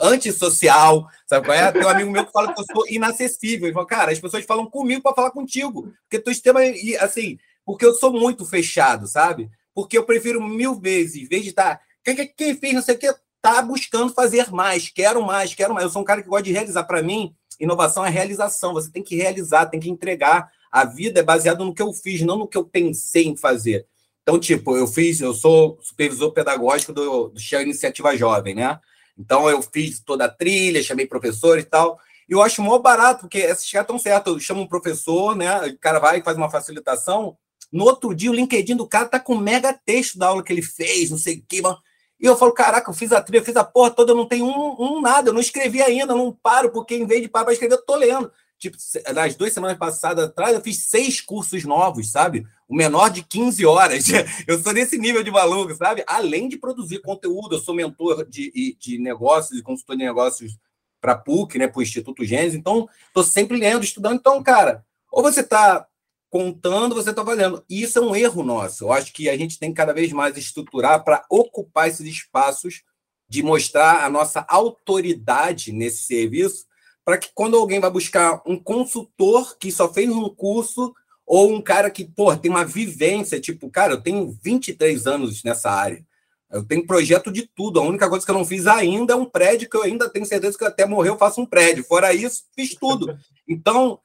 antissocial, 0.00 1.08
sabe 1.26 1.46
qual 1.46 1.56
é? 1.56 1.70
Tem 1.70 1.84
um 1.84 1.88
amigo 1.88 2.10
meu 2.10 2.24
que 2.24 2.32
fala 2.32 2.52
que 2.52 2.60
eu 2.60 2.64
sou 2.72 2.88
inacessível. 2.88 3.66
Ele 3.66 3.74
fala, 3.74 3.86
cara, 3.86 4.12
as 4.12 4.20
pessoas 4.20 4.44
falam 4.44 4.66
comigo 4.66 5.02
para 5.02 5.14
falar 5.14 5.30
contigo, 5.30 5.92
porque 6.02 6.18
tu 6.18 6.30
sistema, 6.30 6.60
assim, 7.00 7.38
porque 7.64 7.84
eu 7.84 7.94
sou 7.94 8.12
muito 8.12 8.44
fechado, 8.44 9.06
sabe? 9.06 9.50
Porque 9.74 9.98
eu 9.98 10.04
prefiro 10.04 10.42
mil 10.42 10.74
vezes, 10.74 11.22
em 11.22 11.26
vez 11.26 11.42
de 11.42 11.50
estar, 11.50 11.76
tá, 11.76 12.14
quem 12.36 12.54
fez 12.54 12.74
não 12.74 12.82
sei 12.82 12.94
o 12.94 12.98
que, 12.98 13.14
tá 13.42 13.62
buscando 13.62 14.12
fazer 14.12 14.50
mais, 14.50 14.88
quero 14.88 15.22
mais, 15.22 15.54
quero 15.54 15.72
mais. 15.74 15.84
Eu 15.84 15.90
sou 15.90 16.02
um 16.02 16.04
cara 16.04 16.22
que 16.22 16.28
gosta 16.28 16.44
de 16.44 16.52
realizar. 16.52 16.84
Para 16.84 17.02
mim, 17.02 17.34
inovação 17.60 18.04
é 18.04 18.10
realização, 18.10 18.72
você 18.72 18.90
tem 18.90 19.02
que 19.02 19.14
realizar, 19.14 19.66
tem 19.66 19.78
que 19.78 19.90
entregar 19.90 20.50
a 20.76 20.84
vida 20.84 21.20
é 21.20 21.22
baseada 21.22 21.64
no 21.64 21.72
que 21.72 21.80
eu 21.80 21.90
fiz, 21.90 22.20
não 22.20 22.36
no 22.36 22.46
que 22.46 22.58
eu 22.58 22.62
pensei 22.62 23.26
em 23.26 23.34
fazer. 23.34 23.86
Então, 24.22 24.38
tipo, 24.38 24.76
eu 24.76 24.86
fiz, 24.86 25.22
eu 25.22 25.32
sou 25.32 25.78
supervisor 25.80 26.32
pedagógico 26.32 26.92
do, 26.92 27.28
do 27.28 27.40
Shell 27.40 27.62
Iniciativa 27.62 28.14
Jovem, 28.14 28.54
né? 28.54 28.78
Então, 29.18 29.48
eu 29.48 29.62
fiz 29.62 30.00
toda 30.00 30.26
a 30.26 30.28
trilha, 30.28 30.82
chamei 30.82 31.06
professor 31.06 31.58
e 31.58 31.62
tal. 31.62 31.98
E 32.28 32.34
eu 32.34 32.42
acho 32.42 32.60
mó 32.60 32.78
barato, 32.78 33.20
porque 33.20 33.38
esses 33.38 33.70
caras 33.70 33.84
estão 33.84 33.98
certos. 33.98 34.34
Eu 34.34 34.38
chamo 34.38 34.60
um 34.60 34.66
professor, 34.66 35.34
né? 35.34 35.66
O 35.66 35.78
cara 35.78 35.98
vai 35.98 36.18
e 36.18 36.22
faz 36.22 36.36
uma 36.36 36.50
facilitação. 36.50 37.38
No 37.72 37.84
outro 37.84 38.14
dia, 38.14 38.30
o 38.30 38.34
LinkedIn 38.34 38.76
do 38.76 38.86
cara 38.86 39.06
tá 39.06 39.18
com 39.18 39.34
mega 39.34 39.72
texto 39.72 40.18
da 40.18 40.26
aula 40.26 40.42
que 40.42 40.52
ele 40.52 40.60
fez, 40.60 41.08
não 41.08 41.16
sei 41.16 41.38
o 41.38 41.44
quê. 41.48 41.62
Mano. 41.62 41.78
E 42.20 42.26
eu 42.26 42.36
falo, 42.36 42.52
caraca, 42.52 42.90
eu 42.90 42.94
fiz 42.94 43.12
a 43.12 43.22
trilha, 43.22 43.40
eu 43.40 43.44
fiz 43.46 43.56
a 43.56 43.64
porra 43.64 43.92
toda, 43.92 44.12
eu 44.12 44.16
não 44.16 44.28
tenho 44.28 44.44
um, 44.44 44.76
um 44.78 45.00
nada, 45.00 45.30
eu 45.30 45.32
não 45.32 45.40
escrevi 45.40 45.80
ainda, 45.80 46.14
não 46.14 46.30
paro, 46.32 46.70
porque 46.70 46.94
em 46.94 47.06
vez 47.06 47.22
de 47.22 47.28
parar 47.28 47.46
para 47.46 47.54
escrever, 47.54 47.76
eu 47.76 47.84
tô 47.86 47.96
lendo. 47.96 48.30
Tipo, 48.58 48.76
nas 49.14 49.34
duas 49.34 49.52
semanas 49.52 49.76
passadas 49.76 50.24
atrás, 50.24 50.54
eu 50.54 50.62
fiz 50.62 50.86
seis 50.88 51.20
cursos 51.20 51.64
novos, 51.64 52.10
sabe? 52.10 52.46
O 52.66 52.74
menor 52.74 53.10
de 53.10 53.22
15 53.22 53.66
horas. 53.66 54.04
Eu 54.46 54.58
sou 54.60 54.72
nesse 54.72 54.98
nível 54.98 55.22
de 55.22 55.30
maluco, 55.30 55.74
sabe? 55.76 56.02
Além 56.06 56.48
de 56.48 56.56
produzir 56.56 57.00
conteúdo, 57.00 57.56
eu 57.56 57.60
sou 57.60 57.74
mentor 57.74 58.26
de, 58.28 58.76
de 58.80 58.98
negócios 58.98 59.58
e 59.58 59.62
consultor 59.62 59.96
de 59.96 60.04
negócios 60.04 60.58
para 61.00 61.12
a 61.12 61.18
PUC, 61.18 61.58
né, 61.58 61.68
para 61.68 61.78
o 61.78 61.82
Instituto 61.82 62.24
Gênesis. 62.24 62.58
Então, 62.58 62.88
estou 63.06 63.22
sempre 63.22 63.58
lendo, 63.58 63.84
estudando. 63.84 64.16
Então, 64.16 64.42
cara, 64.42 64.84
ou 65.12 65.22
você 65.22 65.40
está 65.40 65.86
contando, 66.30 66.94
você 66.94 67.10
está 67.10 67.24
fazendo. 67.24 67.64
E 67.68 67.82
isso 67.82 67.98
é 67.98 68.02
um 68.02 68.16
erro 68.16 68.42
nosso. 68.42 68.84
Eu 68.84 68.92
acho 68.92 69.12
que 69.12 69.28
a 69.28 69.36
gente 69.36 69.58
tem 69.58 69.70
que 69.70 69.76
cada 69.76 69.92
vez 69.92 70.12
mais 70.12 70.36
estruturar 70.36 71.04
para 71.04 71.24
ocupar 71.30 71.88
esses 71.88 72.06
espaços 72.06 72.82
de 73.28 73.42
mostrar 73.42 74.04
a 74.04 74.10
nossa 74.10 74.44
autoridade 74.48 75.72
nesse 75.72 76.04
serviço 76.04 76.65
para 77.06 77.18
que 77.18 77.28
quando 77.32 77.56
alguém 77.56 77.78
vai 77.78 77.88
buscar 77.88 78.42
um 78.44 78.58
consultor 78.58 79.56
que 79.58 79.70
só 79.70 79.88
fez 79.90 80.10
um 80.10 80.28
curso 80.28 80.92
ou 81.24 81.54
um 81.54 81.62
cara 81.62 81.88
que, 81.88 82.04
pô, 82.04 82.36
tem 82.36 82.50
uma 82.50 82.64
vivência, 82.64 83.40
tipo, 83.40 83.70
cara, 83.70 83.92
eu 83.92 84.02
tenho 84.02 84.36
23 84.42 85.06
anos 85.06 85.44
nessa 85.44 85.70
área. 85.70 86.04
Eu 86.50 86.64
tenho 86.64 86.84
projeto 86.84 87.30
de 87.30 87.48
tudo. 87.54 87.78
A 87.78 87.84
única 87.84 88.08
coisa 88.08 88.24
que 88.26 88.30
eu 88.30 88.34
não 88.34 88.44
fiz 88.44 88.66
ainda 88.66 89.12
é 89.12 89.16
um 89.16 89.24
prédio, 89.24 89.70
que 89.70 89.76
eu 89.76 89.84
ainda 89.84 90.10
tenho 90.10 90.26
certeza 90.26 90.58
que 90.58 90.64
até 90.64 90.84
morrer 90.84 91.10
eu 91.10 91.16
faço 91.18 91.40
um 91.40 91.46
prédio. 91.46 91.84
Fora 91.84 92.12
isso, 92.12 92.42
fiz 92.54 92.74
tudo. 92.74 93.16
Então, 93.48 94.00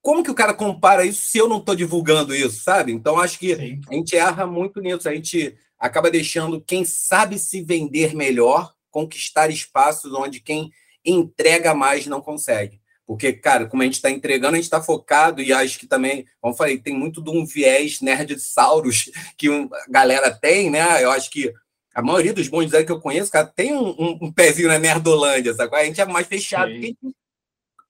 como 0.00 0.22
que 0.22 0.30
o 0.30 0.34
cara 0.36 0.54
compara 0.54 1.04
isso 1.04 1.22
se 1.22 1.36
eu 1.36 1.48
não 1.48 1.58
estou 1.58 1.74
divulgando 1.74 2.32
isso, 2.32 2.62
sabe? 2.62 2.92
Então, 2.92 3.18
acho 3.18 3.36
que 3.40 3.56
Sim. 3.56 3.80
a 3.88 3.94
gente 3.94 4.16
erra 4.16 4.46
muito 4.46 4.80
nisso. 4.80 5.08
A 5.08 5.12
gente 5.12 5.58
acaba 5.76 6.08
deixando 6.08 6.60
quem 6.60 6.84
sabe 6.84 7.40
se 7.40 7.60
vender 7.60 8.14
melhor 8.14 8.72
conquistar 8.88 9.50
espaços 9.50 10.12
onde 10.12 10.38
quem 10.38 10.70
entrega 11.04 11.74
mais 11.74 12.06
não 12.06 12.20
consegue. 12.20 12.80
Porque, 13.06 13.32
cara, 13.32 13.66
como 13.66 13.82
a 13.82 13.84
gente 13.84 13.94
está 13.94 14.10
entregando, 14.10 14.54
a 14.54 14.56
gente 14.56 14.64
está 14.64 14.82
focado 14.82 15.42
e 15.42 15.52
acho 15.52 15.78
que 15.78 15.86
também, 15.86 16.24
como 16.40 16.54
eu 16.54 16.56
falei, 16.56 16.78
tem 16.78 16.94
muito 16.94 17.22
de 17.22 17.30
um 17.30 17.44
viés 17.44 18.00
nerd 18.00 18.34
de 18.34 18.40
sauros 18.40 19.10
que 19.36 19.48
a 19.48 19.68
galera 19.90 20.30
tem, 20.30 20.70
né? 20.70 21.02
Eu 21.02 21.10
acho 21.10 21.30
que 21.30 21.52
a 21.94 22.00
maioria 22.00 22.32
dos 22.32 22.48
bons 22.48 22.64
designers 22.64 22.86
que 22.86 22.92
eu 22.92 23.00
conheço, 23.00 23.30
cara, 23.30 23.46
tem 23.46 23.74
um, 23.74 23.88
um, 23.90 24.18
um 24.22 24.32
pezinho 24.32 24.68
na 24.68 24.78
Nerdolândia, 24.78 25.52
sabe? 25.52 25.76
A 25.76 25.84
gente 25.84 26.00
é 26.00 26.06
mais 26.06 26.26
fechado, 26.26 26.70
Sim. 26.70 26.74
porque 26.74 26.86
a 26.86 27.06
gente 27.06 27.16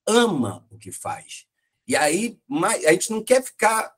ama 0.06 0.66
o 0.70 0.78
que 0.78 0.90
faz. 0.90 1.44
E 1.86 1.94
aí, 1.94 2.38
a 2.86 2.92
gente 2.92 3.10
não 3.10 3.22
quer 3.22 3.42
ficar, 3.42 3.92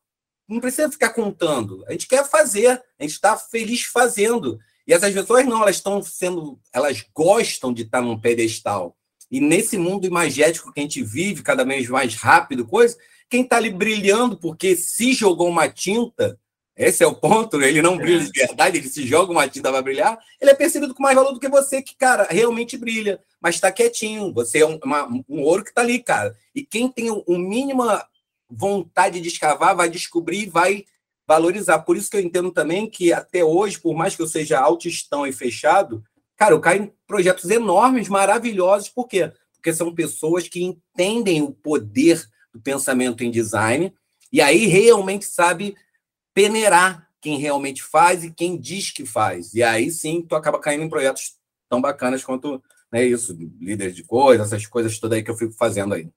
não 0.48 0.60
precisa 0.60 0.90
ficar 0.90 1.10
contando, 1.10 1.84
a 1.86 1.92
gente 1.92 2.06
quer 2.06 2.28
fazer, 2.28 2.82
a 2.98 3.02
gente 3.02 3.12
está 3.12 3.36
feliz 3.36 3.84
fazendo. 3.84 4.58
E 4.86 4.92
essas 4.92 5.14
pessoas 5.14 5.46
não, 5.46 5.62
elas 5.62 5.76
estão 5.76 6.02
sendo, 6.02 6.60
elas 6.72 7.02
gostam 7.14 7.72
de 7.72 7.82
estar 7.82 8.02
num 8.02 8.20
pedestal. 8.20 8.96
E 9.30 9.40
nesse 9.40 9.76
mundo 9.78 10.06
imagético 10.06 10.72
que 10.72 10.80
a 10.80 10.82
gente 10.82 11.02
vive, 11.02 11.42
cada 11.42 11.64
vez 11.64 11.88
mais 11.88 12.14
rápido, 12.14 12.66
coisa, 12.66 12.96
quem 13.28 13.42
está 13.42 13.56
ali 13.56 13.70
brilhando 13.70 14.36
porque 14.36 14.76
se 14.76 15.12
jogou 15.12 15.48
uma 15.48 15.68
tinta, 15.68 16.38
esse 16.76 17.04
é 17.04 17.06
o 17.06 17.14
ponto, 17.14 17.62
ele 17.62 17.80
não 17.80 17.96
brilha 17.96 18.28
de 18.28 18.42
é. 18.42 18.46
verdade, 18.46 18.78
ele 18.78 18.88
se 18.88 19.06
joga 19.06 19.30
uma 19.32 19.48
tinta 19.48 19.70
para 19.70 19.82
brilhar, 19.82 20.18
ele 20.40 20.50
é 20.50 20.54
percebido 20.54 20.94
com 20.94 21.02
mais 21.02 21.14
valor 21.14 21.32
do 21.32 21.38
que 21.38 21.48
você, 21.48 21.80
que, 21.80 21.94
cara, 21.96 22.26
realmente 22.28 22.76
brilha, 22.76 23.20
mas 23.40 23.54
está 23.54 23.70
quietinho. 23.70 24.32
Você 24.32 24.58
é 24.58 24.66
um, 24.66 24.78
uma, 24.84 25.06
um 25.28 25.42
ouro 25.42 25.62
que 25.62 25.70
está 25.70 25.82
ali, 25.82 26.02
cara. 26.02 26.36
E 26.54 26.64
quem 26.64 26.88
tem 26.88 27.10
o 27.10 27.24
um 27.28 27.38
mínima 27.38 28.04
vontade 28.50 29.20
de 29.20 29.28
escavar 29.28 29.76
vai 29.76 29.88
descobrir 29.88 30.42
e 30.42 30.50
vai 30.50 30.84
valorizar. 31.26 31.78
Por 31.80 31.96
isso 31.96 32.10
que 32.10 32.16
eu 32.16 32.20
entendo 32.20 32.50
também 32.50 32.88
que 32.88 33.12
até 33.12 33.44
hoje, 33.44 33.78
por 33.78 33.94
mais 33.94 34.16
que 34.16 34.22
eu 34.22 34.26
seja 34.26 34.58
autistão 34.58 35.26
e 35.26 35.32
fechado, 35.32 36.02
Cara, 36.44 36.54
eu 36.54 36.60
caio 36.60 36.82
em 36.82 36.92
projetos 37.06 37.48
enormes, 37.48 38.06
maravilhosos, 38.06 38.90
por 38.90 39.08
quê? 39.08 39.32
Porque 39.54 39.72
são 39.72 39.94
pessoas 39.94 40.46
que 40.46 40.62
entendem 40.62 41.40
o 41.40 41.50
poder 41.50 42.22
do 42.52 42.60
pensamento 42.60 43.24
em 43.24 43.30
design 43.30 43.94
e 44.30 44.42
aí 44.42 44.66
realmente 44.66 45.24
sabe 45.24 45.74
peneirar 46.34 47.08
quem 47.18 47.38
realmente 47.38 47.82
faz 47.82 48.24
e 48.24 48.30
quem 48.30 48.60
diz 48.60 48.90
que 48.90 49.06
faz. 49.06 49.54
E 49.54 49.62
aí 49.62 49.90
sim, 49.90 50.20
tu 50.20 50.36
acaba 50.36 50.60
caindo 50.60 50.84
em 50.84 50.88
projetos 50.90 51.34
tão 51.66 51.80
bacanas 51.80 52.22
quanto 52.22 52.62
né, 52.92 53.06
isso, 53.06 53.34
líder 53.58 53.92
de 53.92 54.04
coisas, 54.04 54.52
essas 54.52 54.66
coisas 54.66 54.98
todas 54.98 55.16
aí 55.16 55.24
que 55.24 55.30
eu 55.30 55.38
fico 55.38 55.54
fazendo 55.54 55.94
aí. 55.94 56.10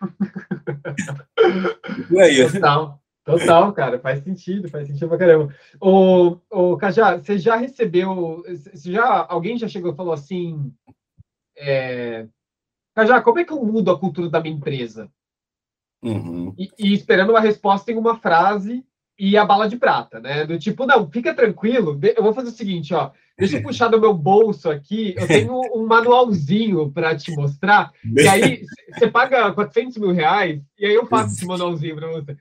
e 2.08 2.20
aí? 2.20 2.52
Total. 2.52 3.02
Total, 3.26 3.72
cara, 3.72 3.98
faz 3.98 4.22
sentido, 4.22 4.68
faz 4.68 4.86
sentido 4.86 5.08
pra 5.08 5.18
caramba. 5.18 5.52
O, 5.80 6.38
o 6.48 6.76
Cajá, 6.76 7.16
você 7.16 7.36
já 7.36 7.56
recebeu, 7.56 8.44
você 8.46 8.92
já, 8.92 9.26
alguém 9.28 9.58
já 9.58 9.66
chegou 9.66 9.92
e 9.92 9.96
falou 9.96 10.12
assim, 10.12 10.72
é, 11.58 12.28
Cajá, 12.94 13.20
como 13.20 13.40
é 13.40 13.44
que 13.44 13.52
eu 13.52 13.64
mudo 13.64 13.90
a 13.90 13.98
cultura 13.98 14.30
da 14.30 14.40
minha 14.40 14.54
empresa? 14.54 15.10
Uhum. 16.04 16.54
E, 16.56 16.70
e, 16.78 16.94
esperando 16.94 17.30
uma 17.30 17.40
resposta 17.40 17.90
em 17.90 17.96
uma 17.96 18.16
frase 18.16 18.84
e 19.18 19.36
a 19.36 19.44
bala 19.44 19.68
de 19.68 19.76
prata, 19.76 20.20
né? 20.20 20.46
Do 20.46 20.56
tipo, 20.56 20.86
não, 20.86 21.10
fica 21.10 21.34
tranquilo, 21.34 21.98
eu 22.16 22.22
vou 22.22 22.32
fazer 22.32 22.50
o 22.50 22.52
seguinte, 22.52 22.94
ó, 22.94 23.10
deixa 23.36 23.56
eu 23.56 23.62
puxar 23.64 23.88
do 23.88 24.00
meu 24.00 24.14
bolso 24.14 24.70
aqui, 24.70 25.16
eu 25.18 25.26
tenho 25.26 25.60
um 25.74 25.84
manualzinho 25.84 26.92
para 26.92 27.16
te 27.16 27.32
mostrar, 27.32 27.92
e 28.04 28.28
aí 28.28 28.64
você 28.94 29.10
paga 29.10 29.52
400 29.52 29.96
mil 29.96 30.12
reais, 30.12 30.62
e 30.78 30.86
aí 30.86 30.94
eu 30.94 31.06
faço 31.06 31.34
esse 31.34 31.44
manualzinho 31.44 31.96
para 31.96 32.12
você. 32.12 32.36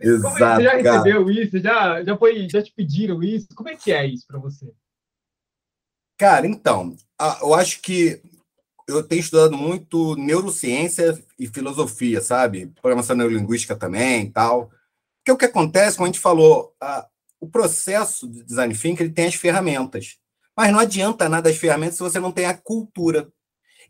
Exato, 0.00 0.34
Como 0.34 0.44
é 0.44 0.56
você 0.56 0.62
já 0.62 0.72
recebeu 0.76 1.24
cara. 1.26 1.40
isso? 1.40 1.58
Já, 1.58 2.04
já, 2.04 2.16
foi, 2.16 2.48
já 2.48 2.62
te 2.62 2.72
pediram 2.72 3.22
isso? 3.22 3.48
Como 3.54 3.68
é 3.68 3.76
que 3.76 3.92
é 3.92 4.06
isso 4.06 4.26
para 4.26 4.38
você? 4.38 4.72
Cara, 6.18 6.46
então, 6.46 6.94
eu 7.40 7.54
acho 7.54 7.80
que 7.80 8.20
eu 8.86 9.02
tenho 9.02 9.20
estudado 9.20 9.56
muito 9.56 10.16
neurociência 10.16 11.18
e 11.38 11.46
filosofia, 11.46 12.20
sabe? 12.20 12.66
Programação 12.80 13.16
neurolinguística 13.16 13.76
também 13.76 14.26
e 14.26 14.30
tal. 14.30 14.70
Porque 15.18 15.32
o 15.32 15.36
que 15.36 15.44
acontece, 15.44 15.96
como 15.96 16.06
a 16.06 16.10
gente 16.10 16.20
falou, 16.20 16.74
a, 16.80 17.08
o 17.40 17.48
processo 17.48 18.28
de 18.28 18.42
design 18.42 18.76
thinking 18.76 19.04
ele 19.04 19.12
tem 19.12 19.26
as 19.26 19.34
ferramentas. 19.34 20.18
Mas 20.56 20.72
não 20.72 20.80
adianta 20.80 21.28
nada 21.28 21.48
as 21.48 21.56
ferramentas 21.56 21.96
se 21.96 22.02
você 22.02 22.18
não 22.18 22.32
tem 22.32 22.44
a 22.46 22.56
cultura. 22.56 23.30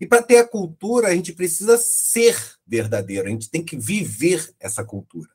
E 0.01 0.07
para 0.07 0.23
ter 0.23 0.39
a 0.39 0.49
cultura, 0.49 1.09
a 1.09 1.15
gente 1.15 1.33
precisa 1.33 1.77
ser 1.77 2.37
verdadeiro, 2.67 3.27
a 3.27 3.31
gente 3.31 3.51
tem 3.51 3.63
que 3.63 3.77
viver 3.77 4.55
essa 4.61 4.85
cultura. 4.85 5.29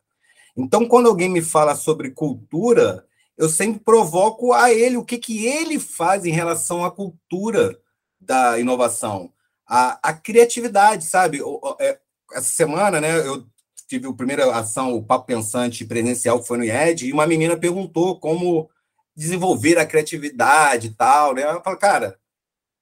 Então, 0.56 0.88
quando 0.88 1.08
alguém 1.08 1.30
me 1.30 1.42
fala 1.42 1.76
sobre 1.76 2.12
cultura, 2.12 3.06
eu 3.38 3.50
sempre 3.50 3.80
provoco 3.80 4.54
a 4.54 4.72
ele 4.72 4.98
o 4.98 5.04
que, 5.04 5.18
que 5.18 5.46
ele 5.46 5.80
faz 5.80 6.26
em 6.26 6.32
relação 6.32 6.86
à 6.86 6.92
cultura 6.92 7.78
da 8.20 8.60
inovação, 8.60 9.32
a, 9.68 10.00
a 10.02 10.14
criatividade, 10.14 11.06
sabe? 11.06 11.42
É, 11.80 12.00
essa 12.34 12.48
semana, 12.48 13.02
né, 13.02 13.20
eu 13.20 13.46
tive 13.88 14.08
a 14.08 14.14
primeira 14.14 14.54
ação, 14.56 14.94
o 14.94 15.04
Papo 15.04 15.26
Pensante 15.26 15.86
presencial, 15.86 16.40
que 16.40 16.48
foi 16.48 16.58
no 16.58 16.64
IED, 16.64 17.08
e 17.08 17.14
uma 17.14 17.28
menina 17.28 17.58
perguntou 17.58 18.20
como 18.20 18.70
desenvolver 19.16 19.78
a 19.78 19.86
criatividade 19.86 20.88
e 20.88 20.92
tal, 20.92 21.34
né? 21.34 21.44
Eu 21.44 21.62
falo, 21.62 21.78
cara, 21.78 22.20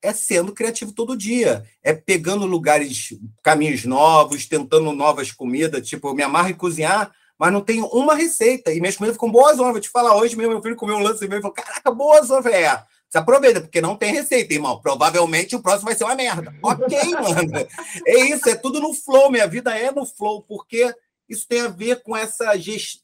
é 0.01 0.11
sendo 0.13 0.53
criativo 0.53 0.91
todo 0.91 1.17
dia, 1.17 1.63
é 1.81 1.93
pegando 1.93 2.45
lugares, 2.45 3.17
caminhos 3.41 3.85
novos, 3.85 4.45
tentando 4.45 4.91
novas 4.91 5.31
comidas, 5.31 5.87
tipo, 5.87 6.09
eu 6.09 6.15
me 6.15 6.23
amarro 6.23 6.49
em 6.49 6.53
cozinhar, 6.53 7.11
mas 7.37 7.51
não 7.51 7.61
tenho 7.61 7.85
uma 7.87 8.15
receita. 8.15 8.73
E 8.73 8.79
minhas 8.79 8.95
comidas 8.95 9.15
ficam 9.15 9.31
boas, 9.31 9.57
vou 9.57 9.79
te 9.79 9.89
falar, 9.89 10.15
hoje 10.15 10.35
mesmo 10.35 10.53
meu 10.53 10.61
filho 10.61 10.75
comeu 10.75 10.95
um 10.95 11.03
lance 11.03 11.25
e 11.25 11.27
falou, 11.27 11.51
caraca, 11.51 11.91
boas, 11.91 12.29
velho. 12.29 12.83
Você 13.09 13.17
aproveita, 13.19 13.61
porque 13.61 13.79
não 13.79 13.95
tem 13.95 14.11
receita, 14.11 14.53
irmão. 14.53 14.81
Provavelmente 14.81 15.55
o 15.55 15.61
próximo 15.61 15.85
vai 15.85 15.95
ser 15.95 16.03
uma 16.03 16.15
merda. 16.15 16.51
Ok, 16.63 17.11
mano. 17.11 17.67
É 18.07 18.19
isso, 18.21 18.49
é 18.49 18.55
tudo 18.55 18.79
no 18.79 18.91
flow. 18.91 19.29
Minha 19.29 19.47
vida 19.47 19.77
é 19.77 19.91
no 19.91 20.03
flow, 20.03 20.41
porque 20.41 20.91
isso 21.29 21.47
tem 21.47 21.61
a 21.61 21.67
ver 21.67 22.01
com 22.01 22.17
essa 22.17 22.53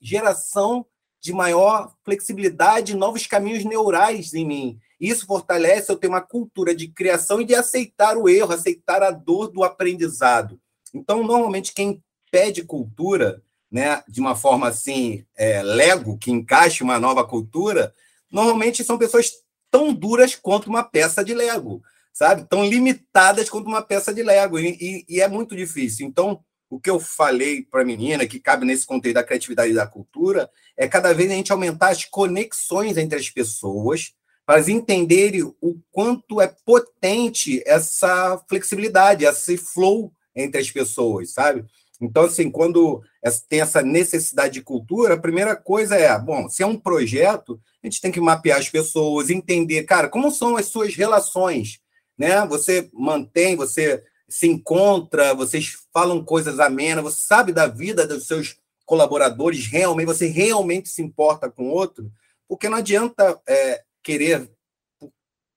geração 0.01 0.83
de 1.21 1.31
maior 1.31 1.93
flexibilidade, 2.03 2.95
novos 2.95 3.27
caminhos 3.27 3.63
neurais 3.63 4.33
em 4.33 4.45
mim. 4.45 4.79
Isso 4.99 5.25
fortalece 5.25 5.91
eu 5.91 5.95
ter 5.95 6.07
uma 6.07 6.21
cultura 6.21 6.73
de 6.73 6.87
criação 6.87 7.39
e 7.39 7.45
de 7.45 7.53
aceitar 7.53 8.17
o 8.17 8.27
erro, 8.27 8.53
aceitar 8.53 9.03
a 9.03 9.11
dor 9.11 9.49
do 9.49 9.63
aprendizado. 9.63 10.59
Então, 10.93 11.23
normalmente, 11.23 11.73
quem 11.73 12.03
pede 12.31 12.63
cultura 12.63 13.43
né, 13.71 14.03
de 14.07 14.19
uma 14.19 14.35
forma 14.35 14.67
assim, 14.67 15.23
é, 15.37 15.61
lego, 15.61 16.17
que 16.17 16.31
encaixe 16.31 16.83
uma 16.83 16.99
nova 16.99 17.25
cultura, 17.25 17.93
normalmente 18.31 18.83
são 18.83 18.97
pessoas 18.97 19.31
tão 19.69 19.93
duras 19.93 20.35
quanto 20.35 20.69
uma 20.69 20.83
peça 20.83 21.23
de 21.23 21.33
Lego, 21.33 21.81
sabe? 22.11 22.47
Tão 22.49 22.65
limitadas 22.65 23.49
quanto 23.49 23.67
uma 23.67 23.81
peça 23.81 24.13
de 24.13 24.23
Lego. 24.23 24.59
E, 24.59 24.77
e, 24.79 25.05
e 25.07 25.21
é 25.21 25.27
muito 25.27 25.55
difícil. 25.55 26.07
Então, 26.07 26.43
o 26.69 26.79
que 26.79 26.89
eu 26.89 26.99
falei 26.99 27.63
para 27.63 27.81
a 27.81 27.85
menina, 27.85 28.27
que 28.27 28.39
cabe 28.39 28.65
nesse 28.65 28.85
conteúdo 28.85 29.15
da 29.15 29.23
criatividade 29.23 29.71
e 29.71 29.75
da 29.75 29.87
cultura, 29.87 30.49
é 30.77 30.87
cada 30.87 31.13
vez 31.13 31.29
a 31.31 31.33
gente 31.33 31.51
aumentar 31.51 31.89
as 31.89 32.05
conexões 32.05 32.97
entre 32.97 33.17
as 33.17 33.29
pessoas 33.29 34.13
para 34.45 34.55
elas 34.55 34.67
entenderem 34.67 35.43
o 35.43 35.79
quanto 35.91 36.41
é 36.41 36.47
potente 36.65 37.61
essa 37.67 38.43
flexibilidade, 38.49 39.23
esse 39.23 39.57
flow 39.57 40.11
entre 40.35 40.59
as 40.59 40.71
pessoas, 40.71 41.33
sabe? 41.33 41.63
Então, 42.01 42.23
assim, 42.23 42.49
quando 42.49 43.03
tem 43.49 43.59
essa 43.59 43.81
necessidade 43.81 44.53
de 44.53 44.61
cultura, 44.61 45.15
a 45.15 45.19
primeira 45.19 45.55
coisa 45.55 45.95
é, 45.95 46.17
bom, 46.17 46.47
se 46.47 46.63
é 46.63 46.65
um 46.65 46.79
projeto, 46.79 47.59
a 47.83 47.87
gente 47.87 47.99
tem 47.99 48.11
que 48.11 48.21
mapear 48.21 48.57
as 48.57 48.69
pessoas, 48.69 49.29
entender, 49.29 49.83
cara, 49.83 50.07
como 50.07 50.31
são 50.31 50.55
as 50.55 50.67
suas 50.67 50.95
relações, 50.95 51.79
né? 52.17 52.45
Você 52.47 52.89
mantém, 52.93 53.55
você 53.55 54.01
se 54.29 54.47
encontra, 54.47 55.33
vocês 55.33 55.73
falam 55.93 56.23
coisas 56.23 56.59
amenas, 56.59 57.03
você 57.03 57.21
sabe 57.21 57.51
da 57.51 57.67
vida 57.67 58.07
dos 58.07 58.27
seus 58.27 58.57
colaboradores, 58.85 59.67
realmente, 59.67 60.07
você 60.07 60.27
realmente 60.27 60.87
se 60.87 61.01
importa 61.01 61.49
com 61.49 61.69
o 61.69 61.71
outro, 61.71 62.11
porque 62.47 62.69
não 62.69 62.77
adianta 62.77 63.39
é, 63.47 63.83
querer, 64.01 64.49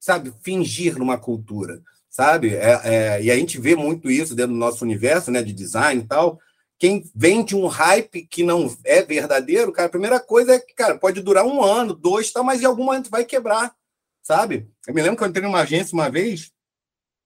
sabe, 0.00 0.32
fingir 0.42 0.98
numa 0.98 1.16
cultura 1.16 1.82
sabe? 2.12 2.54
É, 2.54 2.80
é, 2.84 3.22
e 3.22 3.30
a 3.30 3.36
gente 3.36 3.58
vê 3.58 3.74
muito 3.74 4.10
isso 4.10 4.36
dentro 4.36 4.52
do 4.52 4.58
nosso 4.58 4.84
universo, 4.84 5.30
né, 5.30 5.42
de 5.42 5.52
design 5.52 6.02
e 6.02 6.06
tal. 6.06 6.38
Quem 6.78 7.10
vende 7.14 7.56
um 7.56 7.66
hype 7.66 8.26
que 8.26 8.42
não 8.42 8.72
é 8.84 9.02
verdadeiro, 9.02 9.72
cara, 9.72 9.86
a 9.86 9.90
primeira 9.90 10.20
coisa 10.20 10.54
é 10.54 10.60
que, 10.60 10.74
cara, 10.74 10.98
pode 10.98 11.22
durar 11.22 11.44
um 11.46 11.64
ano, 11.64 11.94
dois, 11.94 12.30
tal, 12.30 12.44
mas 12.44 12.60
em 12.60 12.66
algum 12.66 12.84
momento 12.84 13.10
vai 13.10 13.24
quebrar, 13.24 13.74
sabe? 14.22 14.68
Eu 14.86 14.92
me 14.92 15.00
lembro 15.00 15.16
que 15.16 15.24
eu 15.24 15.28
entrei 15.28 15.44
numa 15.44 15.60
agência 15.60 15.94
uma 15.94 16.10
vez, 16.10 16.52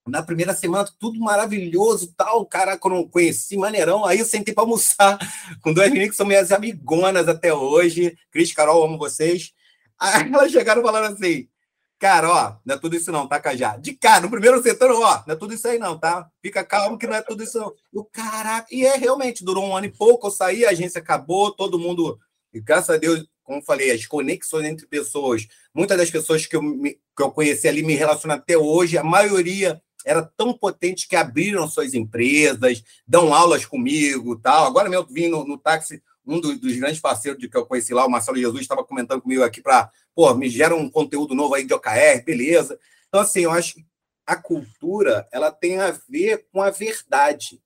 na 0.06 0.22
primeira 0.22 0.54
semana, 0.54 0.88
tudo 1.00 1.18
maravilhoso, 1.18 2.14
tal, 2.16 2.46
cara, 2.46 2.78
eu 2.82 2.90
não 2.90 3.08
conheci, 3.08 3.56
maneirão. 3.56 4.04
Aí 4.04 4.20
eu 4.20 4.24
sentei 4.24 4.54
para 4.54 4.62
almoçar 4.62 5.18
com 5.60 5.72
duas 5.72 5.88
meninas 5.88 6.10
que 6.10 6.16
são 6.16 6.26
minhas 6.26 6.52
amigonas 6.52 7.26
até 7.26 7.52
hoje. 7.52 8.16
Cris, 8.30 8.52
Carol, 8.52 8.84
amo 8.84 8.98
vocês. 8.98 9.52
Aí 9.98 10.32
elas 10.32 10.52
chegaram 10.52 10.80
falando 10.82 11.12
assim: 11.12 11.48
Cara, 11.98 12.30
ó, 12.30 12.56
não 12.64 12.74
é 12.74 12.78
tudo 12.78 12.94
isso 12.94 13.10
não, 13.10 13.26
tá, 13.26 13.40
Cajá? 13.40 13.76
De 13.78 13.94
cara, 13.94 14.20
no 14.20 14.30
primeiro 14.30 14.62
setor, 14.62 14.90
ó, 14.90 15.24
não 15.26 15.34
é 15.34 15.36
tudo 15.36 15.54
isso 15.54 15.66
aí 15.66 15.78
não, 15.78 15.98
tá? 15.98 16.28
Fica 16.42 16.62
calmo 16.62 16.98
que 16.98 17.06
não 17.06 17.14
é 17.14 17.22
tudo 17.22 17.42
isso 17.42 17.58
não. 17.58 17.72
O 17.92 18.04
caraca, 18.04 18.66
e 18.70 18.84
é 18.84 18.96
realmente, 18.96 19.44
durou 19.44 19.64
um 19.64 19.74
ano 19.74 19.86
e 19.86 19.92
pouco, 19.92 20.26
eu 20.26 20.30
saí, 20.30 20.66
a 20.66 20.70
agência 20.70 21.00
acabou, 21.00 21.50
todo 21.52 21.78
mundo, 21.78 22.18
e 22.52 22.60
graças 22.60 22.90
a 22.90 22.98
Deus, 22.98 23.26
como 23.42 23.62
falei, 23.62 23.92
as 23.92 24.04
conexões 24.04 24.66
entre 24.66 24.86
pessoas, 24.86 25.46
muitas 25.74 25.96
das 25.96 26.10
pessoas 26.10 26.44
que 26.44 26.56
eu, 26.56 26.62
me, 26.62 26.98
que 27.16 27.22
eu 27.22 27.30
conheci 27.30 27.66
ali 27.66 27.82
me 27.82 27.94
relacionam 27.94 28.36
até 28.36 28.58
hoje, 28.58 28.98
a 28.98 29.04
maioria 29.04 29.80
era 30.04 30.22
tão 30.36 30.52
potente 30.52 31.08
que 31.08 31.16
abriram 31.16 31.68
suas 31.68 31.94
empresas, 31.94 32.84
dão 33.06 33.34
aulas 33.34 33.64
comigo, 33.64 34.38
tal. 34.38 34.66
Agora 34.66 34.88
mesmo 34.88 35.06
vim 35.10 35.28
no, 35.28 35.44
no 35.44 35.58
táxi, 35.58 36.00
um 36.26 36.40
dos, 36.40 36.58
dos 36.58 36.76
grandes 36.76 37.00
parceiros 37.00 37.40
de 37.40 37.48
que 37.48 37.56
eu 37.56 37.64
conheci 37.64 37.94
lá, 37.94 38.04
o 38.04 38.10
Marcelo 38.10 38.36
Jesus, 38.36 38.60
estava 38.60 38.84
comentando 38.84 39.22
comigo 39.22 39.44
aqui 39.44 39.62
para, 39.62 39.90
pô, 40.14 40.34
me 40.34 40.48
gera 40.48 40.74
um 40.74 40.90
conteúdo 40.90 41.34
novo 41.34 41.54
aí 41.54 41.64
de 41.64 41.72
OKR, 41.72 42.24
beleza. 42.24 42.78
Então, 43.08 43.20
assim, 43.20 43.40
eu 43.40 43.52
acho 43.52 43.74
que 43.74 43.86
a 44.26 44.34
cultura, 44.34 45.28
ela 45.32 45.52
tem 45.52 45.78
a 45.78 45.96
ver 46.08 46.46
com 46.52 46.60
a 46.60 46.70
verdade. 46.70 47.62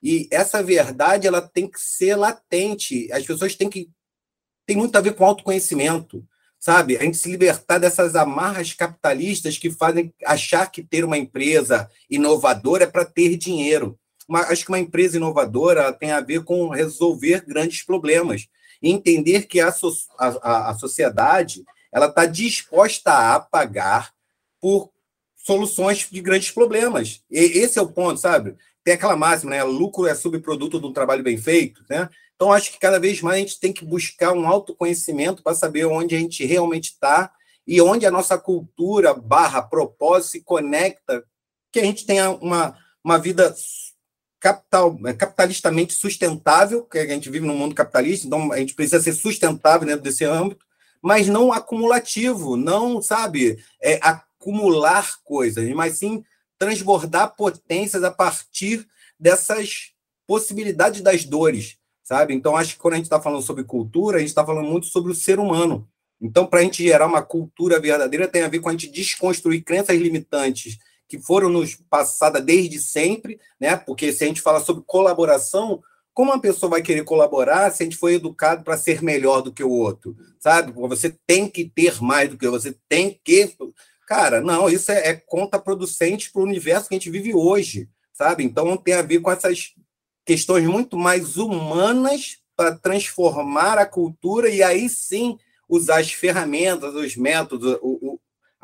E 0.00 0.28
essa 0.30 0.62
verdade, 0.62 1.26
ela 1.26 1.42
tem 1.42 1.66
que 1.66 1.80
ser 1.80 2.14
latente. 2.14 3.10
As 3.12 3.26
pessoas 3.26 3.56
têm 3.56 3.68
que... 3.68 3.90
Tem 4.66 4.76
muito 4.76 4.96
a 4.96 5.00
ver 5.00 5.14
com 5.14 5.24
autoconhecimento, 5.24 6.24
sabe? 6.58 6.96
A 6.96 7.02
gente 7.02 7.16
se 7.16 7.30
libertar 7.30 7.78
dessas 7.78 8.14
amarras 8.14 8.72
capitalistas 8.72 9.58
que 9.58 9.70
fazem 9.70 10.14
achar 10.24 10.70
que 10.70 10.82
ter 10.82 11.04
uma 11.04 11.18
empresa 11.18 11.90
inovadora 12.08 12.84
é 12.84 12.86
para 12.86 13.04
ter 13.04 13.36
dinheiro 13.36 13.98
uma, 14.28 14.40
acho 14.42 14.64
que 14.64 14.70
uma 14.70 14.78
empresa 14.78 15.16
inovadora 15.16 15.92
tem 15.92 16.10
a 16.10 16.20
ver 16.20 16.44
com 16.44 16.68
resolver 16.68 17.44
grandes 17.46 17.82
problemas 17.82 18.48
e 18.82 18.90
entender 18.90 19.46
que 19.46 19.60
a, 19.60 19.74
a, 20.18 20.70
a 20.70 20.74
sociedade 20.74 21.64
ela 21.92 22.06
está 22.06 22.26
disposta 22.26 23.34
a 23.34 23.40
pagar 23.40 24.12
por 24.60 24.90
soluções 25.36 26.08
de 26.10 26.20
grandes 26.20 26.50
problemas. 26.50 27.22
E 27.30 27.38
esse 27.38 27.78
é 27.78 27.82
o 27.82 27.92
ponto, 27.92 28.18
sabe? 28.18 28.56
Tem 28.82 28.94
aquela 28.94 29.16
máxima, 29.16 29.52
né? 29.52 29.62
Lucro 29.62 30.06
é 30.06 30.14
subproduto 30.14 30.80
de 30.80 30.86
um 30.86 30.92
trabalho 30.92 31.22
bem 31.22 31.36
feito, 31.38 31.84
né? 31.88 32.08
Então, 32.34 32.52
acho 32.52 32.72
que 32.72 32.78
cada 32.78 32.98
vez 32.98 33.20
mais 33.20 33.36
a 33.36 33.38
gente 33.40 33.60
tem 33.60 33.72
que 33.72 33.84
buscar 33.84 34.32
um 34.32 34.46
autoconhecimento 34.46 35.42
para 35.42 35.54
saber 35.54 35.84
onde 35.84 36.16
a 36.16 36.18
gente 36.18 36.44
realmente 36.44 36.90
está 36.90 37.32
e 37.66 37.80
onde 37.80 38.04
a 38.04 38.10
nossa 38.10 38.36
cultura 38.36 39.14
barra 39.14 39.62
propósito 39.62 40.32
se 40.32 40.40
conecta, 40.42 41.24
que 41.72 41.78
a 41.78 41.84
gente 41.84 42.04
tenha 42.04 42.30
uma, 42.30 42.76
uma 43.02 43.18
vida 43.18 43.54
capital, 44.44 45.00
é, 45.06 45.14
capitalistamente 45.14 45.94
sustentável, 45.94 46.84
que 46.84 46.98
a 46.98 47.06
gente 47.06 47.30
vive 47.30 47.46
num 47.46 47.56
mundo 47.56 47.74
capitalista, 47.74 48.26
então 48.26 48.52
a 48.52 48.58
gente 48.58 48.74
precisa 48.74 49.00
ser 49.00 49.14
sustentável 49.14 49.86
dentro 49.86 50.02
desse 50.02 50.22
âmbito, 50.22 50.66
mas 51.00 51.28
não 51.28 51.50
acumulativo, 51.50 52.54
não, 52.54 53.00
sabe, 53.00 53.58
é, 53.82 53.98
acumular 54.02 55.16
coisas, 55.24 55.66
mas 55.70 55.96
sim 55.96 56.22
transbordar 56.58 57.34
potências 57.34 58.04
a 58.04 58.10
partir 58.10 58.86
dessas 59.18 59.92
possibilidades 60.26 61.00
das 61.00 61.24
dores, 61.24 61.78
sabe? 62.02 62.34
Então, 62.34 62.54
acho 62.54 62.74
que 62.74 62.80
quando 62.80 62.94
a 62.94 62.96
gente 62.98 63.06
está 63.06 63.22
falando 63.22 63.42
sobre 63.42 63.64
cultura, 63.64 64.18
a 64.18 64.20
gente 64.20 64.28
está 64.28 64.44
falando 64.44 64.68
muito 64.68 64.86
sobre 64.88 65.10
o 65.10 65.14
ser 65.14 65.38
humano. 65.38 65.88
Então, 66.20 66.46
para 66.46 66.60
a 66.60 66.62
gente 66.62 66.82
gerar 66.82 67.06
uma 67.06 67.22
cultura 67.22 67.80
verdadeira, 67.80 68.28
tem 68.28 68.42
a 68.42 68.48
ver 68.48 68.60
com 68.60 68.68
a 68.68 68.72
gente 68.72 68.90
desconstruir 68.90 69.62
crenças 69.62 69.98
limitantes 69.98 70.78
que 71.08 71.18
foram 71.18 71.48
nos 71.48 71.74
passadas 71.74 72.44
desde 72.44 72.78
sempre, 72.78 73.38
né? 73.60 73.76
Porque 73.76 74.12
se 74.12 74.24
a 74.24 74.26
gente 74.26 74.40
fala 74.40 74.60
sobre 74.60 74.84
colaboração, 74.86 75.82
como 76.14 76.30
uma 76.30 76.40
pessoa 76.40 76.70
vai 76.70 76.82
querer 76.82 77.04
colaborar 77.04 77.70
se 77.70 77.82
a 77.82 77.84
gente 77.84 77.96
foi 77.96 78.14
educado 78.14 78.62
para 78.62 78.76
ser 78.76 79.02
melhor 79.02 79.42
do 79.42 79.52
que 79.52 79.64
o 79.64 79.70
outro, 79.70 80.16
sabe? 80.38 80.72
Você 80.72 81.14
tem 81.26 81.48
que 81.48 81.64
ter 81.68 82.00
mais 82.00 82.30
do 82.30 82.38
que 82.38 82.48
você 82.48 82.76
tem 82.88 83.20
que. 83.22 83.54
Cara, 84.06 84.40
não, 84.40 84.68
isso 84.68 84.92
é, 84.92 85.08
é 85.08 85.14
contraproducente 85.14 86.30
para 86.30 86.40
o 86.40 86.44
universo 86.44 86.88
que 86.88 86.94
a 86.94 86.98
gente 86.98 87.10
vive 87.10 87.34
hoje, 87.34 87.88
sabe? 88.12 88.44
Então 88.44 88.76
tem 88.76 88.94
a 88.94 89.02
ver 89.02 89.20
com 89.20 89.30
essas 89.30 89.74
questões 90.24 90.64
muito 90.66 90.96
mais 90.96 91.36
humanas 91.36 92.38
para 92.56 92.76
transformar 92.76 93.78
a 93.78 93.86
cultura 93.86 94.48
e 94.48 94.62
aí 94.62 94.88
sim 94.88 95.36
usar 95.68 95.98
as 95.98 96.12
ferramentas, 96.12 96.94
os 96.94 97.16
métodos, 97.16 97.78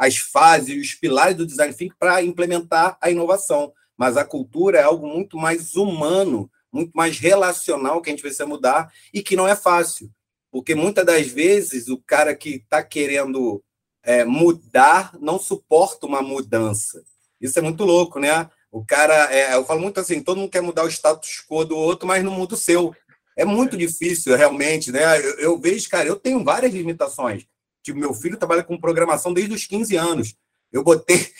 as 0.01 0.17
fases, 0.17 0.81
os 0.81 0.95
pilares 0.95 1.37
do 1.37 1.45
design 1.45 1.75
thinking 1.75 1.95
para 1.99 2.23
implementar 2.23 2.97
a 3.03 3.11
inovação. 3.11 3.71
Mas 3.99 4.17
a 4.17 4.25
cultura 4.25 4.79
é 4.79 4.83
algo 4.83 5.07
muito 5.07 5.37
mais 5.37 5.77
humano, 5.77 6.51
muito 6.73 6.93
mais 6.95 7.19
relacional 7.19 8.01
que 8.01 8.09
a 8.09 8.13
gente 8.13 8.23
precisa 8.23 8.47
mudar 8.47 8.91
e 9.13 9.23
que 9.23 9.37
não 9.37 9.47
é 9.47 9.55
fácil. 9.55 10.11
Porque 10.51 10.75
muitas 10.75 11.05
das 11.05 11.27
vezes 11.27 11.89
o 11.89 11.99
cara 11.99 12.35
que 12.35 12.55
está 12.55 12.83
querendo 12.83 13.63
é, 14.03 14.25
mudar 14.25 15.13
não 15.21 15.39
suporta 15.39 16.07
uma 16.07 16.23
mudança. 16.23 17.05
Isso 17.39 17.59
é 17.59 17.63
muito 17.63 17.85
louco, 17.85 18.19
né? 18.19 18.49
O 18.73 18.83
cara, 18.83 19.31
é, 19.31 19.55
eu 19.55 19.67
falo 19.67 19.83
muito 19.83 20.01
assim, 20.01 20.23
todo 20.23 20.39
mundo 20.39 20.51
quer 20.51 20.63
mudar 20.63 20.85
o 20.85 20.89
status 20.89 21.45
quo 21.47 21.63
do 21.63 21.77
outro, 21.77 22.09
mas 22.09 22.25
não 22.25 22.33
muda 22.33 22.55
o 22.55 22.59
seu. 22.59 22.97
É 23.37 23.45
muito 23.45 23.77
difícil, 23.77 24.35
realmente, 24.35 24.91
né? 24.91 25.19
Eu, 25.19 25.39
eu 25.41 25.61
vejo, 25.61 25.91
cara, 25.91 26.09
eu 26.09 26.17
tenho 26.17 26.43
várias 26.43 26.73
limitações. 26.73 27.45
Tipo, 27.83 27.99
meu 27.99 28.14
filho 28.14 28.37
trabalha 28.37 28.62
com 28.62 28.79
programação 28.79 29.33
desde 29.33 29.55
os 29.55 29.66
15 29.66 29.97
anos. 29.97 30.35
Eu 30.73 30.83
botei 30.85 31.31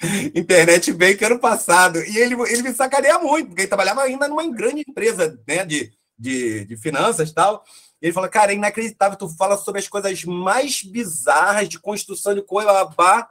internet 0.34 0.92
bem 0.92 1.16
que 1.16 1.24
ano 1.24 1.38
passado. 1.38 2.02
E 2.02 2.18
ele, 2.18 2.34
ele 2.48 2.62
me 2.62 2.74
sacaneia 2.74 3.18
muito, 3.18 3.48
porque 3.48 3.62
ele 3.62 3.68
trabalhava 3.68 4.02
ainda 4.02 4.28
numa 4.28 4.46
grande 4.50 4.84
empresa 4.86 5.38
né, 5.46 5.64
de, 5.64 5.92
de, 6.18 6.64
de 6.64 6.76
finanças 6.76 7.30
e 7.30 7.34
tal. 7.34 7.64
E 8.00 8.06
ele 8.06 8.12
fala, 8.12 8.28
cara, 8.28 8.52
é 8.52 8.54
inacreditável, 8.54 9.16
tu 9.16 9.28
fala 9.28 9.56
sobre 9.56 9.80
as 9.80 9.88
coisas 9.88 10.24
mais 10.24 10.82
bizarras 10.82 11.68
de 11.68 11.78
construção 11.78 12.34
de 12.34 12.42
coisa, 12.42 12.72
babá, 12.72 13.28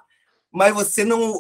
mas 0.51 0.73
você 0.73 1.03
não. 1.03 1.39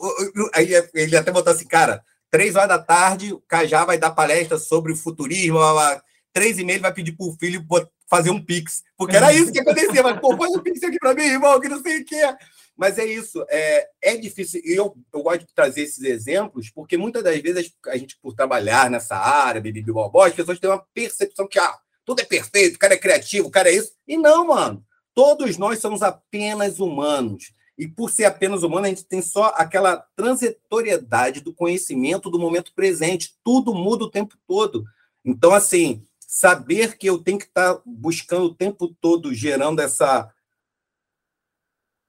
Aí 0.53 0.73
ele 0.93 1.15
até 1.15 1.31
botou 1.31 1.53
assim, 1.53 1.67
cara, 1.67 2.03
três 2.31 2.55
horas 2.55 2.69
da 2.69 2.79
tarde, 2.79 3.33
o 3.33 3.39
Cajá 3.41 3.85
vai 3.85 3.97
dar 3.97 4.11
palestra 4.11 4.57
sobre 4.57 4.91
o 4.91 4.95
futurismo, 4.95 5.59
babá. 5.59 6.01
três 6.33 6.57
e 6.57 6.63
meia 6.63 6.79
vai 6.79 6.93
pedir 6.93 7.11
pro 7.11 7.35
filho 7.39 7.63
fazer 8.09 8.31
um 8.31 8.43
pix, 8.43 8.83
porque 8.97 9.15
era 9.15 9.31
isso 9.33 9.51
que 9.51 9.59
acontecia, 9.59 10.01
mas, 10.01 10.19
pô, 10.19 10.35
faz 10.35 10.51
um 10.55 10.59
pix 10.59 10.81
aqui 10.83 10.97
para 10.97 11.13
mim, 11.13 11.23
irmão, 11.23 11.59
que 11.59 11.69
não 11.69 11.81
sei 11.81 12.01
o 12.01 12.05
que 12.05 12.15
é. 12.15 12.35
Mas 12.75 12.97
é 12.97 13.05
isso, 13.05 13.45
é, 13.49 13.89
é 14.01 14.17
difícil, 14.17 14.61
e 14.63 14.73
eu, 14.73 14.95
eu 15.13 15.21
gosto 15.21 15.45
de 15.45 15.53
trazer 15.53 15.81
esses 15.81 16.03
exemplos, 16.03 16.69
porque 16.69 16.97
muitas 16.97 17.23
das 17.23 17.37
vezes 17.39 17.73
a 17.87 17.97
gente, 17.97 18.17
por 18.21 18.33
trabalhar 18.33 18.89
nessa 18.89 19.17
área, 19.17 19.61
bibibi, 19.61 19.91
bobó, 19.91 20.25
as 20.25 20.33
pessoas 20.33 20.59
têm 20.59 20.69
uma 20.69 20.85
percepção 20.93 21.47
que, 21.47 21.59
ah, 21.59 21.77
tudo 22.05 22.21
é 22.21 22.25
perfeito, 22.25 22.75
o 22.75 22.79
cara 22.79 22.95
é 22.95 22.97
criativo, 22.97 23.49
o 23.49 23.51
cara 23.51 23.69
é 23.69 23.75
isso. 23.75 23.91
E 24.07 24.17
não, 24.17 24.47
mano. 24.47 24.83
Todos 25.13 25.57
nós 25.57 25.79
somos 25.79 26.01
apenas 26.01 26.79
humanos. 26.79 27.51
E 27.77 27.87
por 27.87 28.09
ser 28.09 28.25
apenas 28.25 28.63
humano, 28.63 28.85
a 28.85 28.89
gente 28.89 29.05
tem 29.05 29.21
só 29.21 29.53
aquela 29.55 29.97
transitoriedade 30.15 31.41
do 31.41 31.53
conhecimento 31.53 32.29
do 32.29 32.39
momento 32.39 32.73
presente. 32.73 33.35
Tudo 33.43 33.73
muda 33.75 34.05
o 34.05 34.09
tempo 34.09 34.35
todo. 34.47 34.85
Então, 35.23 35.53
assim, 35.53 36.03
saber 36.31 36.95
que 36.95 37.07
eu 37.07 37.17
tenho 37.17 37.39
que 37.39 37.45
estar 37.45 37.81
buscando 37.83 38.45
o 38.45 38.53
tempo 38.53 38.95
todo, 39.01 39.33
gerando 39.33 39.81
essa 39.81 40.31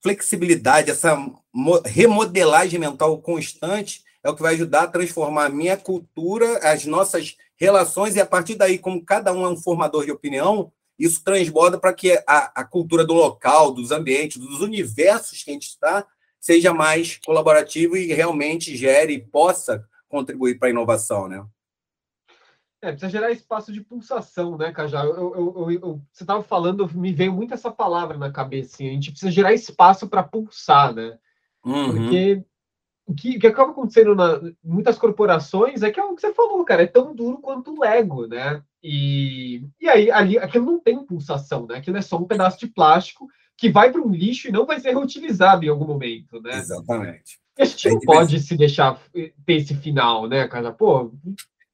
flexibilidade, 0.03 0.91
essa 0.91 1.17
remodelagem 1.87 2.79
mental 2.79 3.17
constante, 3.23 4.05
é 4.23 4.29
o 4.29 4.37
que 4.37 4.43
vai 4.43 4.53
ajudar 4.53 4.83
a 4.83 4.89
transformar 4.89 5.47
a 5.47 5.49
minha 5.49 5.75
cultura, 5.75 6.59
as 6.71 6.85
nossas 6.85 7.39
relações, 7.57 8.15
e 8.15 8.21
a 8.21 8.27
partir 8.27 8.57
daí, 8.57 8.79
como 8.79 9.03
cada 9.03 9.33
um 9.33 9.43
é 9.43 9.49
um 9.49 9.57
formador 9.57 10.05
de 10.05 10.13
opinião, 10.13 10.71
isso 10.99 11.25
transborda 11.25 11.79
para 11.79 11.95
que 11.95 12.13
a, 12.27 12.53
a 12.55 12.63
cultura 12.63 13.07
do 13.07 13.15
local, 13.15 13.73
dos 13.73 13.91
ambientes, 13.91 14.37
dos 14.37 14.61
universos 14.61 15.43
que 15.43 15.51
a 15.51 15.55
gente 15.55 15.69
está, 15.69 16.07
seja 16.39 16.75
mais 16.75 17.19
colaborativo 17.25 17.97
e 17.97 18.13
realmente 18.13 18.77
gere 18.77 19.15
e 19.15 19.25
possa 19.25 19.83
contribuir 20.11 20.59
para 20.59 20.69
a 20.69 20.73
inovação, 20.73 21.27
né? 21.27 21.43
É, 22.83 22.93
precisa 22.93 23.11
gerar 23.11 23.31
espaço 23.31 23.73
de 23.73 23.83
pulsação, 23.83 24.57
né, 24.57 24.73
Cajá? 24.73 25.05
Eu, 25.05 25.35
eu, 25.35 25.71
eu, 25.71 26.03
você 26.11 26.23
estava 26.23 26.43
falando, 26.43 26.89
me 26.95 27.13
veio 27.13 27.33
muito 27.33 27.53
essa 27.53 27.71
palavra 27.71 28.17
na 28.17 28.33
cabeça. 28.33 28.75
Assim, 28.75 28.89
a 28.89 28.93
gente 28.93 29.11
precisa 29.11 29.31
gerar 29.31 29.53
espaço 29.53 30.09
para 30.09 30.23
pulsar, 30.23 30.95
né? 30.95 31.19
Uhum. 31.63 31.93
Porque 31.93 32.43
o 33.07 33.15
que, 33.15 33.37
o 33.37 33.41
que 33.41 33.47
acaba 33.47 33.73
acontecendo 33.73 34.17
em 34.47 34.57
muitas 34.65 34.97
corporações 34.97 35.83
é 35.83 35.91
que 35.91 36.01
é 36.01 36.05
o 36.05 36.15
que 36.15 36.23
você 36.23 36.33
falou, 36.33 36.65
cara, 36.65 36.83
é 36.83 36.87
tão 36.87 37.15
duro 37.15 37.39
quanto 37.39 37.73
o 37.73 37.81
Lego, 37.81 38.27
né? 38.27 38.63
E, 38.83 39.63
e 39.79 39.89
aí 39.89 40.11
ali 40.11 40.39
aquilo 40.39 40.65
não 40.65 40.81
tem 40.81 41.05
pulsação, 41.05 41.67
né? 41.67 41.77
Aquilo 41.77 41.99
é 41.99 42.03
só 42.03 42.17
um 42.17 42.25
pedaço 42.25 42.59
de 42.59 42.67
plástico 42.67 43.29
que 43.59 43.69
vai 43.69 43.93
para 43.93 44.01
um 44.01 44.11
lixo 44.11 44.49
e 44.49 44.53
não 44.53 44.65
vai 44.65 44.81
ser 44.81 44.93
reutilizado 44.93 45.65
em 45.65 45.69
algum 45.69 45.87
momento, 45.87 46.41
né? 46.41 46.57
Exatamente. 46.57 47.39
E 47.59 47.63
a 47.63 47.65
gente 47.67 47.91
não 47.91 48.01
pode 48.01 48.41
se 48.41 48.57
deixar 48.57 48.99
ter 49.13 49.35
esse 49.53 49.75
final, 49.75 50.27
né, 50.27 50.49
cara? 50.49 50.73
Pô, 50.73 51.13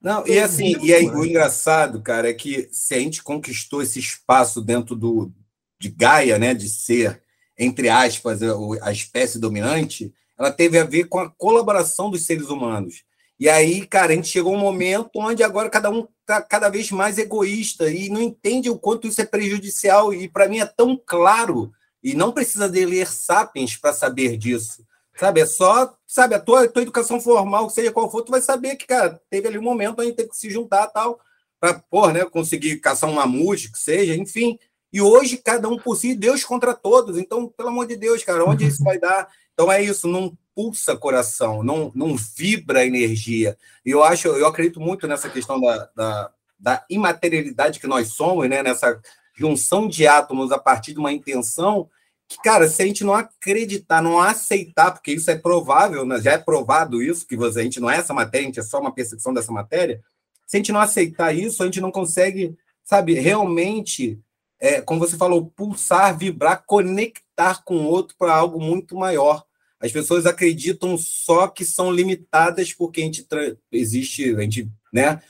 não, 0.01 0.27
e 0.27 0.39
assim, 0.39 0.77
e 0.83 0.93
aí, 0.93 1.09
o 1.09 1.25
engraçado, 1.25 2.01
cara, 2.03 2.29
é 2.29 2.35
que 2.35 2.69
se 2.71 2.95
a 2.95 2.99
gente 2.99 3.23
conquistou 3.23 3.83
esse 3.83 3.99
espaço 3.99 4.61
dentro 4.61 4.95
do 4.95 5.33
de 5.79 5.91
Gaia, 5.91 6.39
né, 6.39 6.55
de 6.55 6.69
ser, 6.69 7.23
entre 7.59 7.89
aspas, 7.89 8.41
a 8.83 8.93
espécie 8.93 9.39
dominante, 9.39 10.13
ela 10.39 10.51
teve 10.51 10.79
a 10.79 10.85
ver 10.85 11.05
com 11.05 11.19
a 11.19 11.31
colaboração 11.31 12.11
dos 12.11 12.25
seres 12.25 12.49
humanos. 12.49 13.05
E 13.39 13.49
aí, 13.49 13.87
cara, 13.87 14.13
a 14.13 14.17
gente 14.17 14.29
chegou 14.29 14.55
a 14.55 14.57
um 14.57 14.61
momento 14.61 15.11
onde 15.17 15.43
agora 15.43 15.69
cada 15.69 15.91
um 15.91 16.09
está 16.21 16.41
cada 16.41 16.71
vez 16.71 16.91
mais 16.91 17.19
egoísta 17.19 17.91
e 17.91 18.09
não 18.09 18.23
entende 18.23 18.71
o 18.71 18.79
quanto 18.79 19.07
isso 19.07 19.21
é 19.21 19.27
prejudicial. 19.27 20.13
E 20.15 20.29
para 20.29 20.49
mim 20.49 20.59
é 20.59 20.67
tão 20.67 20.99
claro, 21.05 21.71
e 22.03 22.15
não 22.15 22.33
precisa 22.33 22.69
de 22.69 22.85
ler 22.85 23.09
Sapiens 23.09 23.77
para 23.77 23.93
saber 23.93 24.37
disso. 24.37 24.85
Sabe, 25.19 25.41
é 25.41 25.47
só, 25.47 25.95
sabe, 26.07 26.35
a 26.35 26.41
tua, 26.41 26.65
a 26.65 26.69
tua 26.69 26.83
educação 26.83 27.19
formal, 27.21 27.71
seja 27.71 27.91
qual 27.91 28.11
for, 28.11 28.23
tu 28.23 28.31
vai 28.31 28.41
saber 28.41 28.77
que, 28.77 28.87
cara, 28.87 29.21
teve 29.31 29.49
ali 29.49 29.59
um 29.59 29.63
momento 29.63 30.01
a 30.01 30.05
gente 30.05 30.17
ter 30.17 30.29
que 30.29 30.37
se 30.37 30.51
juntar 30.51 30.89
tal, 30.89 31.19
para, 31.59 31.75
pô, 31.75 32.11
né, 32.11 32.25
conseguir 32.27 32.77
caçar 32.81 33.09
um 33.09 33.15
mamute, 33.15 33.73
que 33.73 33.79
seja, 33.79 34.15
enfim. 34.15 34.59
E 34.93 35.01
hoje, 35.01 35.39
cada 35.39 35.69
um 35.69 35.79
por 35.79 35.97
si, 35.97 36.15
Deus 36.15 36.45
contra 36.45 36.75
todos. 36.75 37.19
Então, 37.19 37.49
pelo 37.49 37.71
amor 37.71 37.87
de 37.87 37.97
Deus, 37.97 38.23
cara, 38.23 38.45
onde 38.45 38.67
isso 38.67 38.85
vai 38.85 38.99
dar? 38.99 39.29
Então 39.53 39.73
é 39.73 39.83
isso, 39.83 40.07
não 40.07 40.37
pulsa 40.55 40.97
coração, 40.97 41.63
não, 41.63 41.91
não 41.95 42.15
vibra 42.17 42.85
energia. 42.85 43.57
E 43.85 43.91
eu 43.91 44.05
acho, 44.05 44.29
eu 44.29 44.47
acredito 44.47 44.81
muito 44.81 45.07
nessa 45.07 45.29
questão 45.29 45.61
da, 45.61 45.91
da, 45.95 46.31
da 46.59 46.85
imaterialidade 46.89 47.81
que 47.81 47.87
nós 47.87 48.09
somos, 48.09 48.49
né, 48.49 48.63
nessa 48.63 49.01
junção 49.35 49.87
de 49.89 50.07
átomos 50.07 50.53
a 50.53 50.59
partir 50.59 50.93
de 50.93 50.99
uma 50.99 51.13
intenção 51.13 51.91
que, 52.29 52.37
cara, 52.43 52.69
se 52.69 52.83
a 52.83 52.87
gente 52.87 53.05
não 53.05 53.15
acreditar, 53.15 54.03
não 54.03 54.21
aceitar, 54.21 54.91
porque 54.91 55.13
isso 55.13 55.31
é 55.31 55.37
provável, 55.37 56.05
né? 56.05 56.21
já 56.21 56.33
é 56.33 56.39
provado 56.39 57.03
isso, 57.03 57.27
que 57.27 57.37
você, 57.37 57.61
a 57.61 57.63
gente 57.63 57.81
não 57.81 57.91
é 57.91 57.99
essa 57.99 58.13
matéria, 58.13 58.47
a 58.47 58.49
gente 58.49 58.61
é 58.61 58.63
só 58.63 58.81
uma 58.81 58.93
percepção 58.93 59.33
dessa 59.33 59.53
matéria, 59.53 60.03
se 60.47 60.57
a 60.57 60.59
gente 60.59 60.73
não 60.73 60.81
aceitar 60.81 61.35
isso, 61.35 61.63
a 61.63 61.67
gente 61.67 61.81
não 61.81 61.91
consegue, 61.91 62.57
sabe, 62.85 63.15
realmente, 63.15 64.21
é, 64.61 64.81
como 64.81 65.01
você 65.01 65.17
falou, 65.17 65.47
pulsar, 65.47 66.17
vibrar, 66.17 66.65
conectar 66.67 67.63
com 67.65 67.79
o 67.79 67.85
outro 67.85 68.17
para 68.19 68.35
algo 68.35 68.61
muito 68.61 68.97
maior. 68.97 69.45
As 69.79 69.93
pessoas 69.93 70.25
acreditam 70.25 70.97
só 70.97 71.49
que 71.49 71.65
são 71.65 71.93
limitadas 71.93 72.73
porque 72.73 73.01
a 73.01 73.05
gente 73.05 73.27
existe, 73.71 74.35
a 74.37 74.41
gente, 74.41 74.71
né, 74.93 75.21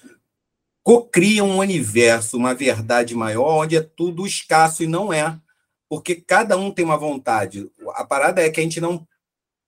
cocria 0.83 1.43
um 1.43 1.59
universo, 1.59 2.37
uma 2.37 2.55
verdade 2.55 3.15
maior, 3.15 3.65
onde 3.65 3.77
é 3.77 3.83
tudo 3.83 4.27
escasso 4.27 4.83
e 4.83 4.87
não 4.87 5.13
é 5.13 5.39
porque 5.89 6.17
cada 6.17 6.57
um 6.57 6.71
tem 6.71 6.85
uma 6.85 6.97
vontade. 6.97 7.71
A 7.95 8.05
parada 8.05 8.43
é 8.43 8.51
que 8.51 8.61
a 8.61 8.63
gente 8.63 8.81
não 8.81 9.07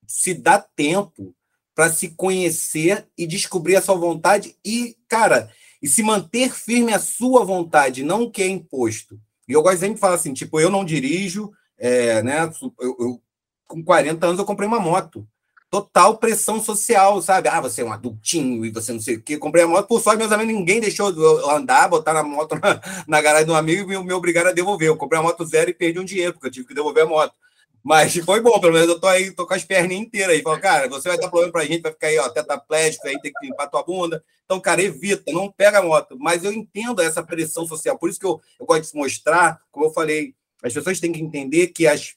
se 0.07 0.33
dá 0.33 0.59
tempo 0.59 1.35
para 1.75 1.91
se 1.91 2.09
conhecer 2.09 3.07
e 3.17 3.25
descobrir 3.25 3.75
a 3.75 3.81
sua 3.81 3.95
vontade 3.95 4.55
e, 4.65 4.97
cara, 5.07 5.51
e 5.81 5.87
se 5.87 6.03
manter 6.03 6.53
firme 6.53 6.93
a 6.93 6.99
sua 6.99 7.45
vontade, 7.45 8.03
não 8.03 8.23
o 8.23 8.31
que 8.31 8.41
é 8.41 8.47
imposto. 8.47 9.19
E 9.47 9.53
eu 9.53 9.61
gosto 9.61 9.79
sempre 9.79 9.95
de 9.95 9.99
falar 10.01 10.15
assim, 10.15 10.33
tipo, 10.33 10.59
eu 10.59 10.69
não 10.69 10.83
dirijo, 10.83 11.51
é, 11.77 12.21
né? 12.21 12.51
Eu, 12.79 12.97
eu 12.99 13.21
com 13.65 13.83
40 13.83 14.25
anos, 14.25 14.39
eu 14.39 14.45
comprei 14.45 14.67
uma 14.67 14.79
moto. 14.79 15.27
Total 15.69 16.17
pressão 16.17 16.59
social, 16.59 17.21
sabe? 17.21 17.47
Ah, 17.47 17.61
você 17.61 17.81
é 17.81 17.85
um 17.85 17.93
adultinho 17.93 18.65
e 18.65 18.71
você 18.71 18.91
não 18.91 18.99
sei 18.99 19.17
o 19.17 19.21
quê. 19.21 19.37
Comprei 19.37 19.63
a 19.63 19.67
moto, 19.67 19.87
por 19.87 20.01
sorte, 20.01 20.17
meus 20.17 20.31
amigos, 20.31 20.55
ninguém 20.55 20.79
deixou 20.79 21.11
eu 21.11 21.47
andar, 21.51 21.87
botar 21.87 22.11
na 22.11 22.23
moto 22.23 22.55
na, 22.61 22.81
na 23.07 23.21
garagem 23.21 23.45
de 23.45 23.51
um 23.51 23.55
amigo 23.55 23.93
e 23.93 24.03
me 24.03 24.13
obrigaram 24.13 24.49
a 24.49 24.53
devolver. 24.53 24.87
Eu 24.87 24.97
comprei 24.97 25.19
a 25.19 25.23
moto 25.23 25.45
zero 25.45 25.69
e 25.69 25.73
perdi 25.73 25.99
um 25.99 26.05
dinheiro, 26.05 26.33
porque 26.33 26.47
eu 26.47 26.51
tive 26.51 26.67
que 26.67 26.73
devolver 26.73 27.03
a 27.03 27.07
moto. 27.07 27.35
Mas 27.83 28.15
foi 28.25 28.41
bom, 28.41 28.59
pelo 28.59 28.73
menos 28.73 28.89
eu 28.89 28.99
tô 28.99 29.05
aí, 29.05 29.29
tô 29.31 29.45
com 29.45 29.53
as 29.53 29.63
perninhas 29.63 30.07
inteiras 30.07 30.35
aí. 30.35 30.41
Falo, 30.41 30.59
cara, 30.59 30.89
você 30.89 31.07
vai 31.07 31.19
dar 31.19 31.29
problema 31.29 31.51
pra 31.51 31.65
gente, 31.65 31.81
vai 31.81 31.91
ficar 31.91 32.07
aí, 32.07 32.17
ó, 32.17 32.27
tetraplégico, 32.29 33.07
aí 33.07 33.19
tem 33.21 33.31
que 33.31 33.45
limpar 33.45 33.67
tua 33.67 33.83
bunda. 33.83 34.23
Então, 34.45 34.59
cara, 34.59 34.81
evita, 34.81 35.31
não 35.31 35.51
pega 35.51 35.77
a 35.77 35.83
moto. 35.83 36.17
Mas 36.17 36.43
eu 36.43 36.51
entendo 36.51 36.99
essa 36.99 37.21
pressão 37.21 37.67
social. 37.67 37.95
Por 37.95 38.09
isso 38.09 38.19
que 38.19 38.25
eu, 38.25 38.41
eu 38.59 38.65
gosto 38.65 38.91
de 38.91 38.97
mostrar, 38.97 39.61
como 39.71 39.85
eu 39.85 39.91
falei, 39.91 40.33
as 40.63 40.73
pessoas 40.73 40.99
têm 40.99 41.11
que 41.11 41.21
entender 41.21 41.67
que 41.67 41.85
as, 41.85 42.15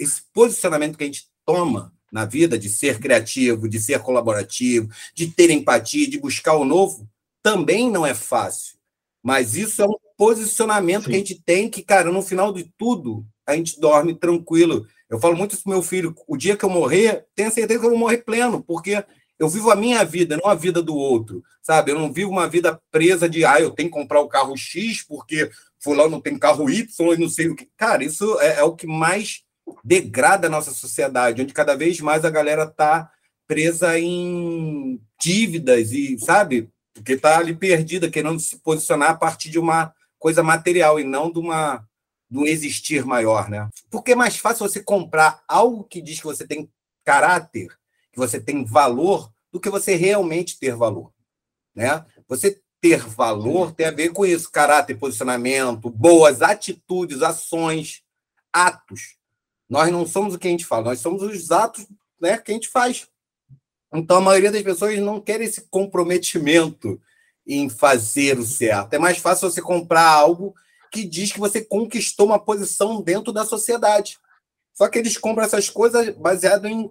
esse 0.00 0.22
posicionamento 0.32 0.98
que 0.98 1.04
a 1.04 1.06
gente 1.06 1.28
toma 1.46 1.96
na 2.10 2.24
vida, 2.24 2.58
de 2.58 2.68
ser 2.68 2.98
criativo, 2.98 3.68
de 3.68 3.78
ser 3.78 4.00
colaborativo, 4.00 4.88
de 5.14 5.28
ter 5.28 5.50
empatia, 5.50 6.08
de 6.08 6.18
buscar 6.18 6.54
o 6.54 6.64
novo, 6.64 7.08
também 7.42 7.90
não 7.90 8.06
é 8.06 8.14
fácil. 8.14 8.76
Mas 9.22 9.54
isso 9.54 9.82
é 9.82 9.86
um 9.86 9.96
posicionamento 10.16 11.04
Sim. 11.04 11.10
que 11.10 11.16
a 11.16 11.18
gente 11.18 11.42
tem 11.42 11.68
que, 11.68 11.82
cara, 11.82 12.10
no 12.10 12.22
final 12.22 12.52
de 12.52 12.72
tudo, 12.76 13.24
a 13.46 13.54
gente 13.54 13.80
dorme 13.80 14.14
tranquilo. 14.14 14.86
Eu 15.08 15.18
falo 15.18 15.36
muito 15.36 15.54
isso 15.54 15.62
pro 15.62 15.72
meu 15.72 15.82
filho, 15.82 16.14
o 16.26 16.36
dia 16.36 16.56
que 16.56 16.64
eu 16.64 16.70
morrer, 16.70 17.26
tenha 17.34 17.50
certeza 17.50 17.80
que 17.80 17.86
eu 17.86 17.90
vou 17.90 17.98
morrer 17.98 18.18
pleno, 18.18 18.62
porque 18.62 19.02
eu 19.38 19.48
vivo 19.48 19.70
a 19.70 19.76
minha 19.76 20.04
vida, 20.04 20.36
não 20.36 20.50
a 20.50 20.54
vida 20.54 20.82
do 20.82 20.96
outro, 20.96 21.42
sabe? 21.62 21.92
Eu 21.92 21.98
não 21.98 22.12
vivo 22.12 22.30
uma 22.30 22.48
vida 22.48 22.80
presa 22.90 23.28
de, 23.28 23.44
ah, 23.44 23.60
eu 23.60 23.70
tenho 23.70 23.88
que 23.88 23.94
comprar 23.94 24.20
o 24.20 24.28
carro 24.28 24.56
X 24.56 25.02
porque 25.02 25.48
fulano 25.78 26.10
não 26.10 26.20
tem 26.20 26.38
carro 26.38 26.68
Y 26.68 27.14
e 27.14 27.16
não 27.16 27.28
sei 27.28 27.48
o 27.48 27.54
que. 27.54 27.68
Cara, 27.76 28.04
isso 28.04 28.38
é, 28.40 28.58
é 28.58 28.62
o 28.64 28.74
que 28.74 28.86
mais 28.86 29.44
degrada 29.84 30.46
a 30.46 30.50
nossa 30.50 30.70
sociedade, 30.70 31.42
onde 31.42 31.52
cada 31.52 31.76
vez 31.76 32.00
mais 32.00 32.24
a 32.24 32.30
galera 32.30 32.64
está 32.64 33.10
presa 33.46 33.98
em 33.98 35.00
dívidas 35.20 35.92
e, 35.92 36.18
sabe? 36.18 36.70
Porque 36.92 37.12
está 37.12 37.38
ali 37.38 37.54
perdida, 37.54 38.10
querendo 38.10 38.38
se 38.38 38.58
posicionar 38.58 39.10
a 39.10 39.16
partir 39.16 39.50
de 39.50 39.58
uma 39.58 39.94
coisa 40.18 40.42
material 40.42 41.00
e 41.00 41.04
não 41.04 41.32
de 41.32 41.38
uma 41.38 41.86
um 42.30 42.44
existir 42.44 43.06
maior, 43.06 43.48
né? 43.48 43.68
Porque 43.90 44.12
é 44.12 44.14
mais 44.14 44.36
fácil 44.36 44.68
você 44.68 44.82
comprar 44.82 45.42
algo 45.48 45.84
que 45.84 46.02
diz 46.02 46.20
que 46.20 46.26
você 46.26 46.46
tem 46.46 46.70
caráter, 47.02 47.68
que 48.12 48.18
você 48.18 48.38
tem 48.38 48.64
valor, 48.66 49.32
do 49.50 49.58
que 49.58 49.70
você 49.70 49.94
realmente 49.94 50.58
ter 50.58 50.76
valor, 50.76 51.10
né? 51.74 52.04
Você 52.28 52.60
ter 52.80 53.00
valor 53.00 53.72
tem 53.72 53.86
a 53.86 53.90
ver 53.90 54.10
com 54.10 54.26
isso, 54.26 54.50
caráter, 54.50 54.98
posicionamento, 54.98 55.90
boas 55.90 56.42
atitudes, 56.42 57.22
ações, 57.22 58.02
atos. 58.52 59.17
Nós 59.68 59.92
não 59.92 60.06
somos 60.06 60.34
o 60.34 60.38
que 60.38 60.48
a 60.48 60.50
gente 60.50 60.64
fala, 60.64 60.84
nós 60.84 61.00
somos 61.00 61.22
os 61.22 61.50
atos 61.50 61.86
né, 62.20 62.38
que 62.38 62.50
a 62.50 62.54
gente 62.54 62.68
faz. 62.68 63.06
Então, 63.92 64.18
a 64.18 64.20
maioria 64.20 64.50
das 64.50 64.62
pessoas 64.62 64.98
não 64.98 65.20
quer 65.20 65.40
esse 65.40 65.62
comprometimento 65.70 67.00
em 67.46 67.68
fazer 67.70 68.38
o 68.38 68.44
certo. 68.44 68.94
É 68.94 68.98
mais 68.98 69.18
fácil 69.18 69.50
você 69.50 69.62
comprar 69.62 70.06
algo 70.06 70.54
que 70.92 71.04
diz 71.04 71.32
que 71.32 71.40
você 71.40 71.62
conquistou 71.64 72.26
uma 72.26 72.38
posição 72.38 73.00
dentro 73.00 73.32
da 73.32 73.44
sociedade. 73.44 74.18
Só 74.74 74.88
que 74.88 74.98
eles 74.98 75.16
compram 75.16 75.44
essas 75.44 75.68
coisas 75.68 76.14
baseado 76.16 76.66
em 76.66 76.90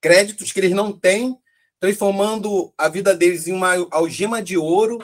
créditos 0.00 0.52
que 0.52 0.60
eles 0.60 0.72
não 0.72 0.92
têm, 0.92 1.38
transformando 1.80 2.72
a 2.76 2.88
vida 2.88 3.14
deles 3.14 3.48
em 3.48 3.52
uma 3.52 3.74
algema 3.90 4.42
de 4.42 4.56
ouro, 4.56 4.98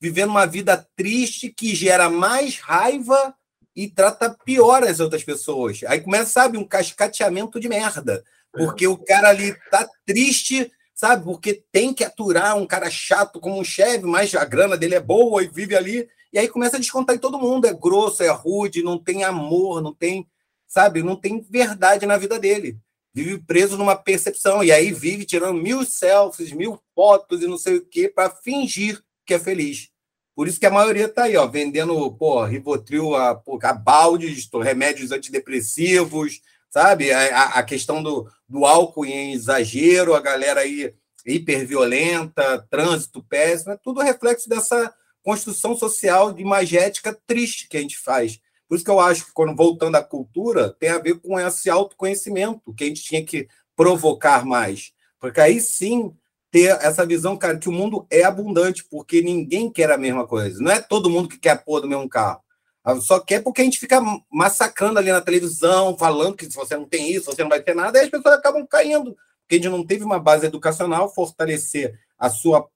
vivendo 0.00 0.30
uma 0.30 0.46
vida 0.46 0.86
triste 0.94 1.48
que 1.48 1.74
gera 1.74 2.10
mais 2.10 2.58
raiva 2.58 3.34
e 3.76 3.88
trata 3.90 4.34
pior 4.44 4.82
as 4.82 5.00
outras 5.00 5.22
pessoas. 5.22 5.80
Aí 5.86 6.00
começa, 6.00 6.30
sabe, 6.30 6.56
um 6.56 6.64
cascateamento 6.64 7.60
de 7.60 7.68
merda. 7.68 8.24
Porque 8.50 8.86
o 8.86 8.96
cara 8.96 9.28
ali 9.28 9.54
tá 9.70 9.86
triste, 10.06 10.72
sabe? 10.94 11.24
Porque 11.24 11.62
tem 11.70 11.92
que 11.92 12.02
aturar 12.02 12.56
um 12.56 12.66
cara 12.66 12.90
chato 12.90 13.38
como 13.38 13.60
um 13.60 13.64
chefe, 13.64 14.06
mas 14.06 14.34
a 14.34 14.46
grana 14.46 14.78
dele 14.78 14.94
é 14.94 15.00
boa 15.00 15.42
e 15.42 15.48
vive 15.48 15.76
ali. 15.76 16.08
E 16.32 16.38
aí 16.38 16.48
começa 16.48 16.76
a 16.76 16.80
descontar 16.80 17.14
em 17.14 17.18
todo 17.18 17.38
mundo. 17.38 17.66
É 17.66 17.74
grosso, 17.74 18.22
é 18.22 18.30
rude, 18.30 18.82
não 18.82 18.98
tem 18.98 19.24
amor, 19.24 19.82
não 19.82 19.92
tem, 19.92 20.26
sabe? 20.66 21.02
Não 21.02 21.14
tem 21.14 21.40
verdade 21.42 22.06
na 22.06 22.16
vida 22.16 22.38
dele. 22.38 22.78
Vive 23.12 23.38
preso 23.38 23.76
numa 23.76 23.94
percepção. 23.94 24.64
E 24.64 24.72
aí 24.72 24.90
vive 24.90 25.26
tirando 25.26 25.60
mil 25.60 25.84
selfies, 25.84 26.50
mil 26.50 26.80
fotos 26.94 27.42
e 27.42 27.46
não 27.46 27.58
sei 27.58 27.76
o 27.76 27.84
quê 27.84 28.08
para 28.08 28.30
fingir 28.30 29.02
que 29.26 29.34
é 29.34 29.38
feliz. 29.38 29.90
Por 30.36 30.46
isso 30.46 30.60
que 30.60 30.66
a 30.66 30.70
maioria 30.70 31.06
está 31.06 31.24
aí, 31.24 31.36
ó, 31.38 31.46
vendendo 31.46 32.12
pô, 32.12 32.44
Rivotril 32.44 33.16
a, 33.16 33.42
a 33.62 33.72
baldes, 33.72 34.46
remédios 34.62 35.10
antidepressivos, 35.10 36.42
sabe? 36.68 37.10
A, 37.10 37.44
a 37.54 37.62
questão 37.62 38.02
do, 38.02 38.30
do 38.46 38.66
álcool 38.66 39.06
em 39.06 39.32
exagero, 39.32 40.14
a 40.14 40.20
galera 40.20 40.60
aí 40.60 40.94
hiperviolenta, 41.24 42.64
trânsito 42.70 43.22
péssimo, 43.22 43.72
é 43.72 43.78
tudo 43.82 44.02
reflexo 44.02 44.46
dessa 44.46 44.94
construção 45.22 45.74
social 45.74 46.30
de 46.34 46.42
imagética 46.42 47.18
triste 47.26 47.66
que 47.66 47.78
a 47.78 47.80
gente 47.80 47.96
faz. 47.96 48.38
Por 48.68 48.74
isso 48.74 48.84
que 48.84 48.90
eu 48.90 49.00
acho 49.00 49.24
que, 49.24 49.32
quando 49.32 49.56
voltando 49.56 49.96
à 49.96 50.02
cultura, 50.02 50.70
tem 50.78 50.90
a 50.90 50.98
ver 50.98 51.18
com 51.18 51.40
esse 51.40 51.70
autoconhecimento 51.70 52.74
que 52.74 52.84
a 52.84 52.86
gente 52.88 53.02
tinha 53.02 53.24
que 53.24 53.48
provocar 53.74 54.44
mais. 54.44 54.92
Porque 55.18 55.40
aí 55.40 55.62
sim 55.62 56.14
ter 56.56 56.78
essa 56.80 57.04
visão, 57.04 57.36
cara, 57.36 57.58
que 57.58 57.68
o 57.68 57.72
mundo 57.72 58.06
é 58.10 58.24
abundante, 58.24 58.82
porque 58.90 59.20
ninguém 59.20 59.70
quer 59.70 59.90
a 59.90 59.98
mesma 59.98 60.26
coisa. 60.26 60.58
Não 60.58 60.72
é 60.72 60.80
todo 60.80 61.10
mundo 61.10 61.28
que 61.28 61.38
quer 61.38 61.50
a 61.50 61.56
porra 61.58 61.82
do 61.82 61.88
mesmo 61.88 62.08
carro. 62.08 62.40
Ah, 62.82 62.98
só 62.98 63.20
quer 63.20 63.42
porque 63.42 63.60
a 63.60 63.64
gente 63.64 63.78
fica 63.78 64.00
massacrando 64.32 64.98
ali 64.98 65.12
na 65.12 65.20
televisão, 65.20 65.98
falando 65.98 66.34
que 66.34 66.46
se 66.46 66.56
você 66.56 66.74
não 66.74 66.86
tem 66.86 67.12
isso, 67.12 67.26
você 67.26 67.42
não 67.42 67.50
vai 67.50 67.60
ter 67.60 67.74
nada, 67.74 67.98
e 67.98 68.04
as 68.04 68.08
pessoas 68.08 68.36
acabam 68.36 68.66
caindo. 68.66 69.14
Porque 69.42 69.56
a 69.56 69.58
gente 69.58 69.68
não 69.68 69.84
teve 69.84 70.02
uma 70.02 70.18
base 70.18 70.46
educacional, 70.46 71.12
fortalecer 71.12 71.92
a 72.18 72.30
sua 72.30 72.66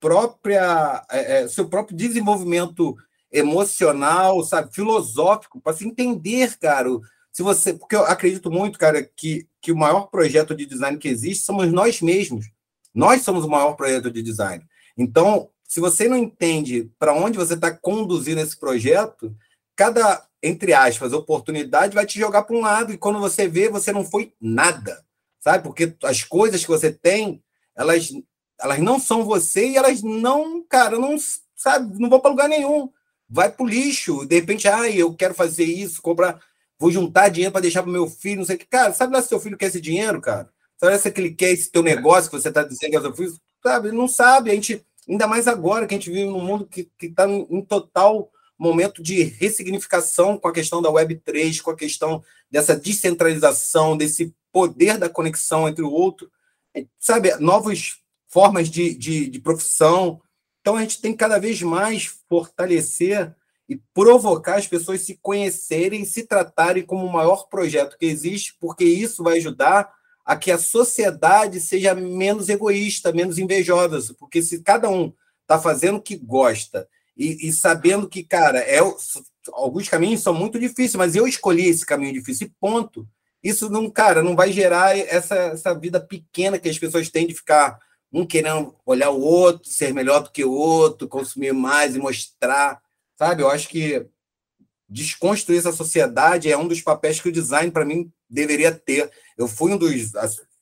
própria, 0.00 1.04
é, 1.10 1.42
é 1.42 1.48
seu 1.48 1.68
próprio 1.68 1.94
desenvolvimento 1.94 2.96
emocional, 3.30 4.42
sabe, 4.44 4.72
filosófico, 4.72 5.60
para 5.60 5.76
se 5.76 5.86
entender, 5.86 6.56
cara. 6.56 6.88
Se 7.30 7.42
você, 7.42 7.74
porque 7.74 7.96
eu 7.96 8.06
acredito 8.06 8.50
muito, 8.50 8.78
cara, 8.78 9.02
que, 9.02 9.46
que 9.60 9.72
o 9.72 9.76
maior 9.76 10.06
projeto 10.06 10.54
de 10.54 10.64
design 10.64 10.96
que 10.96 11.08
existe 11.08 11.44
somos 11.44 11.70
nós 11.70 12.00
mesmos. 12.00 12.46
Nós 12.96 13.20
somos 13.20 13.44
o 13.44 13.48
maior 13.48 13.74
projeto 13.74 14.10
de 14.10 14.22
design. 14.22 14.64
Então, 14.96 15.50
se 15.62 15.80
você 15.80 16.08
não 16.08 16.16
entende 16.16 16.90
para 16.98 17.12
onde 17.12 17.36
você 17.36 17.52
está 17.52 17.70
conduzindo 17.70 18.40
esse 18.40 18.58
projeto, 18.58 19.36
cada, 19.76 20.26
entre 20.42 20.72
aspas, 20.72 21.12
oportunidade 21.12 21.94
vai 21.94 22.06
te 22.06 22.18
jogar 22.18 22.44
para 22.44 22.56
um 22.56 22.62
lado 22.62 22.94
e 22.94 22.96
quando 22.96 23.18
você 23.18 23.46
vê, 23.46 23.68
você 23.68 23.92
não 23.92 24.02
foi 24.02 24.32
nada, 24.40 25.04
sabe? 25.38 25.62
Porque 25.62 25.94
as 26.04 26.22
coisas 26.22 26.62
que 26.62 26.70
você 26.70 26.90
tem, 26.90 27.42
elas, 27.76 28.10
elas 28.58 28.78
não 28.78 28.98
são 28.98 29.26
você 29.26 29.68
e 29.68 29.76
elas 29.76 30.02
não, 30.02 30.64
cara, 30.64 30.98
não, 30.98 31.16
sabe, 31.54 32.00
não 32.00 32.08
vão 32.08 32.18
para 32.18 32.30
lugar 32.30 32.48
nenhum. 32.48 32.88
Vai 33.28 33.52
para 33.52 33.62
o 33.62 33.68
lixo. 33.68 34.24
De 34.24 34.36
repente, 34.36 34.66
ah, 34.68 34.88
eu 34.88 35.12
quero 35.12 35.34
fazer 35.34 35.64
isso, 35.64 36.00
comprar, 36.00 36.40
vou 36.78 36.90
juntar 36.90 37.28
dinheiro 37.28 37.52
para 37.52 37.60
deixar 37.60 37.82
para 37.82 37.92
meu 37.92 38.08
filho, 38.08 38.38
não 38.38 38.46
sei 38.46 38.56
o 38.56 38.58
que. 38.58 38.64
Cara, 38.64 38.94
sabe 38.94 39.12
lá 39.12 39.20
se 39.20 39.28
seu 39.28 39.38
filho 39.38 39.58
quer 39.58 39.66
esse 39.66 39.82
dinheiro, 39.82 40.18
cara? 40.18 40.48
Sabe 40.78 40.98
se 40.98 41.08
ele 41.08 41.30
quer 41.30 41.50
esse 41.50 41.70
teu 41.70 41.82
negócio 41.82 42.30
que 42.30 42.38
você 42.38 42.48
está 42.48 42.62
dizendo 42.62 42.90
que 42.90 42.96
é 42.96 43.12
filho? 43.14 43.40
Sabe? 43.62 43.92
Não 43.92 44.06
sabe. 44.06 44.50
A 44.50 44.54
gente, 44.54 44.84
ainda 45.08 45.26
mais 45.26 45.48
agora 45.48 45.86
que 45.86 45.94
a 45.94 45.98
gente 45.98 46.10
vive 46.10 46.26
num 46.26 46.44
mundo 46.44 46.66
que 46.66 46.90
está 47.00 47.28
em 47.28 47.62
total 47.62 48.30
momento 48.58 49.02
de 49.02 49.22
ressignificação 49.22 50.38
com 50.38 50.48
a 50.48 50.52
questão 50.52 50.80
da 50.80 50.90
Web3, 50.90 51.60
com 51.60 51.70
a 51.70 51.76
questão 51.76 52.22
dessa 52.50 52.74
descentralização, 52.74 53.96
desse 53.96 54.34
poder 54.50 54.96
da 54.96 55.08
conexão 55.08 55.68
entre 55.68 55.84
o 55.84 55.90
outro, 55.90 56.30
sabe? 56.98 57.34
Novas 57.36 57.98
formas 58.26 58.70
de, 58.70 58.94
de, 58.94 59.28
de 59.28 59.40
profissão. 59.40 60.20
Então, 60.60 60.76
a 60.76 60.80
gente 60.80 61.00
tem 61.00 61.12
que 61.12 61.18
cada 61.18 61.38
vez 61.38 61.60
mais 61.62 62.04
fortalecer 62.28 63.34
e 63.68 63.76
provocar 63.92 64.56
as 64.56 64.66
pessoas 64.66 65.02
se 65.02 65.18
conhecerem, 65.20 66.04
se 66.04 66.22
tratarem 66.22 66.84
como 66.84 67.04
o 67.04 67.12
maior 67.12 67.48
projeto 67.48 67.98
que 67.98 68.06
existe, 68.06 68.56
porque 68.60 68.84
isso 68.84 69.22
vai 69.22 69.38
ajudar 69.38 69.92
a 70.26 70.36
que 70.36 70.50
a 70.50 70.58
sociedade 70.58 71.60
seja 71.60 71.94
menos 71.94 72.48
egoísta, 72.48 73.12
menos 73.12 73.38
invejosa, 73.38 74.12
porque 74.18 74.42
se 74.42 74.60
cada 74.60 74.90
um 74.90 75.12
está 75.42 75.56
fazendo 75.56 75.98
o 75.98 76.02
que 76.02 76.16
gosta 76.16 76.88
e, 77.16 77.48
e, 77.48 77.52
sabendo 77.52 78.08
que, 78.08 78.24
cara, 78.24 78.58
é, 78.58 78.80
alguns 79.52 79.88
caminhos 79.88 80.22
são 80.22 80.34
muito 80.34 80.58
difíceis, 80.58 80.96
mas 80.96 81.14
eu 81.14 81.28
escolhi 81.28 81.68
esse 81.68 81.86
caminho 81.86 82.12
difícil 82.12 82.50
ponto. 82.60 83.08
Isso 83.42 83.70
não, 83.70 83.88
cara, 83.88 84.22
não 84.22 84.34
vai 84.34 84.50
gerar 84.50 84.98
essa, 84.98 85.36
essa 85.36 85.72
vida 85.72 86.00
pequena 86.00 86.58
que 86.58 86.68
as 86.68 86.78
pessoas 86.78 87.08
têm 87.08 87.26
de 87.26 87.34
ficar 87.34 87.78
um 88.12 88.26
querendo 88.26 88.74
olhar 88.84 89.10
o 89.10 89.20
outro, 89.20 89.70
ser 89.70 89.94
melhor 89.94 90.24
do 90.24 90.30
que 90.30 90.44
o 90.44 90.50
outro, 90.50 91.08
consumir 91.08 91.52
mais 91.52 91.94
e 91.94 92.00
mostrar, 92.00 92.80
sabe? 93.16 93.42
Eu 93.42 93.48
acho 93.48 93.68
que 93.68 94.04
desconstruir 94.88 95.58
essa 95.58 95.72
sociedade 95.72 96.50
é 96.50 96.56
um 96.56 96.66
dos 96.66 96.82
papéis 96.82 97.20
que 97.20 97.28
o 97.28 97.32
design, 97.32 97.70
para 97.70 97.84
mim, 97.84 98.12
deveria 98.28 98.72
ter. 98.72 99.10
Eu 99.36 99.48
fui 99.48 99.72
um 99.72 99.78
dos 99.78 100.12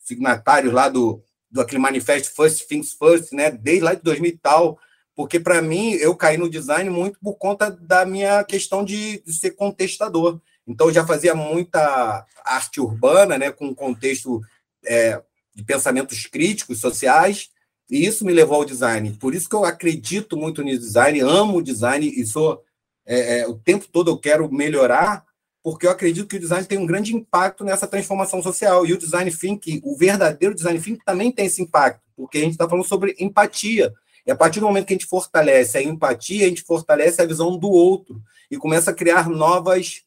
signatários 0.00 0.72
lá 0.72 0.88
do, 0.88 1.22
do 1.50 1.60
aquele 1.60 1.80
manifesto 1.80 2.34
First 2.34 2.66
Things 2.66 2.92
First, 2.92 3.32
né? 3.32 3.50
Desde 3.50 3.84
lá 3.84 3.94
de 3.94 4.02
2000 4.02 4.30
e 4.30 4.38
tal, 4.38 4.78
porque 5.14 5.38
para 5.38 5.62
mim 5.62 5.92
eu 5.92 6.14
caí 6.16 6.36
no 6.36 6.50
design 6.50 6.90
muito 6.90 7.18
por 7.20 7.34
conta 7.34 7.70
da 7.70 8.04
minha 8.04 8.42
questão 8.44 8.84
de, 8.84 9.22
de 9.24 9.32
ser 9.32 9.52
contestador. 9.52 10.40
Então, 10.66 10.92
já 10.92 11.06
fazia 11.06 11.34
muita 11.34 12.26
arte 12.44 12.80
urbana, 12.80 13.36
né, 13.36 13.50
com 13.50 13.74
contexto 13.74 14.40
é, 14.84 15.22
de 15.54 15.62
pensamentos 15.62 16.26
críticos, 16.26 16.80
sociais, 16.80 17.50
e 17.90 18.06
isso 18.06 18.24
me 18.24 18.32
levou 18.32 18.56
ao 18.56 18.64
design. 18.64 19.12
Por 19.20 19.34
isso 19.34 19.48
que 19.48 19.54
eu 19.54 19.64
acredito 19.64 20.36
muito 20.36 20.62
no 20.62 20.70
design, 20.70 21.20
amo 21.20 21.58
o 21.58 21.62
design 21.62 22.06
e 22.06 22.26
sou 22.26 22.62
é, 23.06 23.40
é, 23.40 23.46
o 23.46 23.54
tempo 23.54 23.86
todo 23.88 24.10
eu 24.10 24.18
quero 24.18 24.50
melhorar, 24.50 25.24
porque 25.64 25.86
eu 25.86 25.90
acredito 25.90 26.28
que 26.28 26.36
o 26.36 26.40
design 26.40 26.66
tem 26.66 26.76
um 26.76 26.84
grande 26.84 27.16
impacto 27.16 27.64
nessa 27.64 27.86
transformação 27.86 28.42
social. 28.42 28.84
E 28.84 28.92
o 28.92 28.98
design 28.98 29.34
thinking, 29.34 29.80
o 29.82 29.96
verdadeiro 29.96 30.54
design 30.54 30.78
thinking 30.78 31.02
também 31.06 31.32
tem 31.32 31.46
esse 31.46 31.62
impacto, 31.62 32.02
porque 32.14 32.36
a 32.36 32.40
gente 32.42 32.52
está 32.52 32.68
falando 32.68 32.86
sobre 32.86 33.16
empatia. 33.18 33.90
E 34.26 34.30
a 34.30 34.36
partir 34.36 34.60
do 34.60 34.66
momento 34.66 34.84
que 34.84 34.92
a 34.92 34.96
gente 34.96 35.06
fortalece 35.06 35.78
a 35.78 35.82
empatia, 35.82 36.44
a 36.44 36.48
gente 36.50 36.62
fortalece 36.62 37.22
a 37.22 37.26
visão 37.26 37.56
do 37.56 37.70
outro 37.70 38.22
e 38.50 38.58
começa 38.58 38.90
a 38.90 38.94
criar 38.94 39.30
novas 39.30 40.02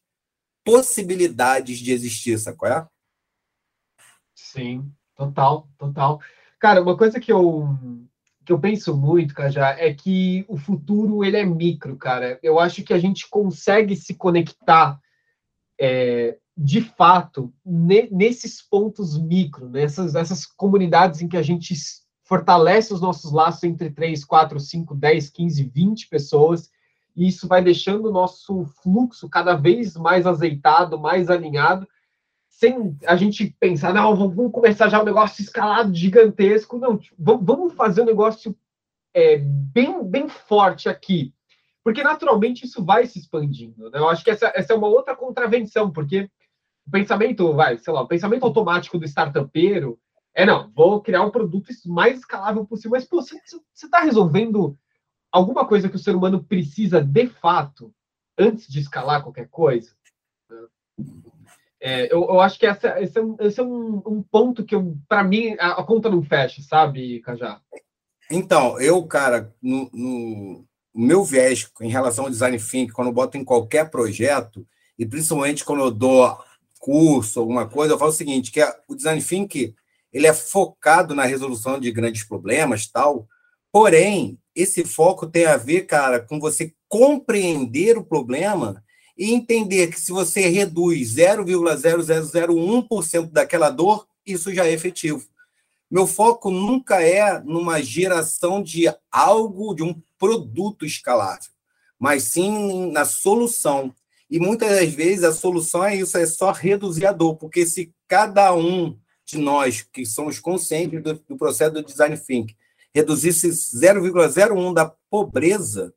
possibilidades 0.64 1.80
de 1.80 1.90
existir, 1.90 2.38
qual 2.56 2.72
é? 2.72 2.86
Sim, 4.36 4.88
total, 5.16 5.68
total. 5.76 6.20
Cara, 6.60 6.80
uma 6.80 6.96
coisa 6.96 7.18
que 7.18 7.32
eu 7.32 7.66
que 8.46 8.52
eu 8.52 8.60
penso 8.60 8.96
muito, 8.96 9.34
Cajá, 9.34 9.76
é 9.78 9.92
que 9.92 10.44
o 10.48 10.56
futuro 10.56 11.22
ele 11.22 11.36
é 11.36 11.44
micro, 11.44 11.96
cara. 11.96 12.38
Eu 12.42 12.58
acho 12.58 12.82
que 12.82 12.94
a 12.94 12.98
gente 12.98 13.28
consegue 13.28 13.94
se 13.94 14.14
conectar 14.14 14.98
é, 15.80 16.38
de 16.56 16.80
fato 16.80 17.52
ne, 17.64 18.08
nesses 18.10 18.60
pontos 18.60 19.18
micro, 19.18 19.68
nessas 19.68 20.14
essas 20.14 20.44
comunidades 20.44 21.22
em 21.22 21.28
que 21.28 21.36
a 21.36 21.42
gente 21.42 21.74
fortalece 22.24 22.92
os 22.92 23.00
nossos 23.00 23.32
laços 23.32 23.62
entre 23.64 23.90
3, 23.90 24.24
4, 24.24 24.60
5, 24.60 24.94
10, 24.94 25.30
15, 25.30 25.64
20 25.64 26.08
pessoas, 26.08 26.70
e 27.16 27.26
isso 27.26 27.48
vai 27.48 27.62
deixando 27.62 28.08
o 28.08 28.12
nosso 28.12 28.64
fluxo 28.82 29.28
cada 29.28 29.54
vez 29.54 29.96
mais 29.96 30.26
azeitado, 30.26 30.98
mais 30.98 31.30
alinhado, 31.30 31.88
sem 32.48 32.96
a 33.06 33.14
gente 33.14 33.56
pensar, 33.60 33.94
não, 33.94 34.16
vamos 34.16 34.50
começar 34.50 34.88
já 34.88 35.00
um 35.00 35.04
negócio 35.04 35.40
escalado 35.42 35.94
gigantesco. 35.94 36.76
Não, 36.76 36.98
tipo, 36.98 37.16
vamos 37.18 37.72
fazer 37.74 38.02
um 38.02 38.06
negócio 38.06 38.56
é, 39.14 39.38
bem, 39.38 40.02
bem 40.02 40.28
forte 40.28 40.88
aqui. 40.88 41.32
Porque 41.88 42.02
naturalmente 42.02 42.66
isso 42.66 42.84
vai 42.84 43.06
se 43.06 43.18
expandindo. 43.18 43.88
Né? 43.88 43.98
Eu 43.98 44.10
acho 44.10 44.22
que 44.22 44.30
essa, 44.30 44.52
essa 44.54 44.74
é 44.74 44.76
uma 44.76 44.88
outra 44.88 45.16
contravenção, 45.16 45.90
porque 45.90 46.30
o 46.86 46.90
pensamento, 46.90 47.54
vai, 47.54 47.78
sei 47.78 47.94
lá, 47.94 48.02
o 48.02 48.06
pensamento 48.06 48.44
automático 48.44 48.98
do 48.98 49.06
startupeiro 49.06 49.98
é 50.34 50.44
não, 50.44 50.70
vou 50.76 51.00
criar 51.00 51.22
um 51.22 51.30
produto 51.30 51.70
mais 51.86 52.18
escalável 52.18 52.66
possível. 52.66 52.90
Mas, 52.90 53.06
pô, 53.06 53.22
você 53.22 53.40
está 53.72 54.00
resolvendo 54.00 54.76
alguma 55.32 55.66
coisa 55.66 55.88
que 55.88 55.96
o 55.96 55.98
ser 55.98 56.14
humano 56.14 56.44
precisa 56.44 57.02
de 57.02 57.26
fato 57.26 57.90
antes 58.36 58.68
de 58.68 58.80
escalar 58.80 59.22
qualquer 59.22 59.48
coisa? 59.48 59.90
É, 61.80 62.12
eu, 62.12 62.20
eu, 62.20 62.38
acho 62.38 62.58
que 62.58 62.66
essa, 62.66 63.00
esse 63.00 63.18
é, 63.18 63.22
um, 63.22 63.36
esse 63.40 63.60
é 63.60 63.62
um, 63.62 64.02
um 64.04 64.22
ponto 64.22 64.62
que, 64.62 64.76
para 65.08 65.24
mim, 65.24 65.56
a, 65.58 65.80
a, 65.80 65.82
conta 65.82 66.10
não 66.10 66.22
fecha, 66.22 66.60
sabe, 66.60 67.20
Cajá? 67.20 67.62
Então, 68.30 68.78
eu, 68.78 69.02
cara, 69.06 69.54
no, 69.62 69.88
no 69.90 70.68
meu 70.94 71.24
viés 71.24 71.68
em 71.80 71.88
relação 71.88 72.24
ao 72.24 72.30
design 72.30 72.58
thinking, 72.58 72.92
quando 72.92 73.08
eu 73.08 73.12
boto 73.12 73.36
em 73.36 73.44
qualquer 73.44 73.90
projeto, 73.90 74.66
e 74.98 75.06
principalmente 75.06 75.64
quando 75.64 75.82
eu 75.82 75.90
dou 75.90 76.38
curso, 76.78 77.40
alguma 77.40 77.68
coisa, 77.68 77.94
eu 77.94 77.98
falo 77.98 78.10
o 78.10 78.14
seguinte, 78.14 78.50
que 78.50 78.60
é, 78.60 78.74
o 78.88 78.94
design 78.94 79.22
thinking 79.22 79.74
ele 80.12 80.26
é 80.26 80.32
focado 80.32 81.14
na 81.14 81.24
resolução 81.24 81.78
de 81.78 81.92
grandes 81.92 82.24
problemas, 82.24 82.86
tal, 82.86 83.28
porém, 83.70 84.38
esse 84.54 84.82
foco 84.84 85.26
tem 85.26 85.44
a 85.46 85.56
ver, 85.56 85.82
cara, 85.82 86.18
com 86.18 86.40
você 86.40 86.72
compreender 86.88 87.98
o 87.98 88.04
problema 88.04 88.82
e 89.16 89.32
entender 89.32 89.88
que 89.88 90.00
se 90.00 90.12
você 90.12 90.48
reduz 90.48 91.14
0,0001% 91.14 93.30
daquela 93.30 93.70
dor, 93.70 94.06
isso 94.24 94.54
já 94.54 94.66
é 94.66 94.72
efetivo. 94.72 95.26
Meu 95.90 96.06
foco 96.06 96.50
nunca 96.50 97.02
é 97.02 97.40
numa 97.40 97.82
geração 97.82 98.62
de 98.62 98.84
algo, 99.10 99.74
de 99.74 99.82
um 99.82 100.00
produto 100.18 100.84
escalável, 100.84 101.50
mas 101.98 102.24
sim 102.24 102.90
na 102.90 103.04
solução. 103.04 103.94
E 104.30 104.38
muitas 104.38 104.68
das 104.68 104.92
vezes 104.92 105.24
a 105.24 105.32
solução 105.32 105.84
é 105.84 105.96
isso, 105.96 106.18
é 106.18 106.26
só 106.26 106.52
reduzir 106.52 107.06
a 107.06 107.12
dor, 107.12 107.36
porque 107.36 107.64
se 107.64 107.94
cada 108.06 108.54
um 108.54 108.98
de 109.24 109.38
nós 109.38 109.82
que 109.82 110.04
somos 110.04 110.38
conscientes 110.38 111.02
do, 111.02 111.14
do 111.14 111.36
processo 111.36 111.72
do 111.72 111.84
design 111.84 112.16
thinking 112.18 112.54
reduzisse 112.94 113.48
0,01 113.48 114.74
da 114.74 114.92
pobreza, 115.10 115.94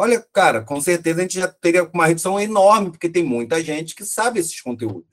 Olha, 0.00 0.18
cara, 0.32 0.62
com 0.62 0.80
certeza 0.80 1.18
a 1.18 1.22
gente 1.24 1.38
já 1.38 1.46
teria 1.46 1.84
uma 1.92 2.06
redução 2.06 2.40
enorme, 2.40 2.90
porque 2.90 3.06
tem 3.06 3.22
muita 3.22 3.62
gente 3.62 3.94
que 3.94 4.02
sabe 4.02 4.40
esses 4.40 4.58
conteúdos, 4.58 5.04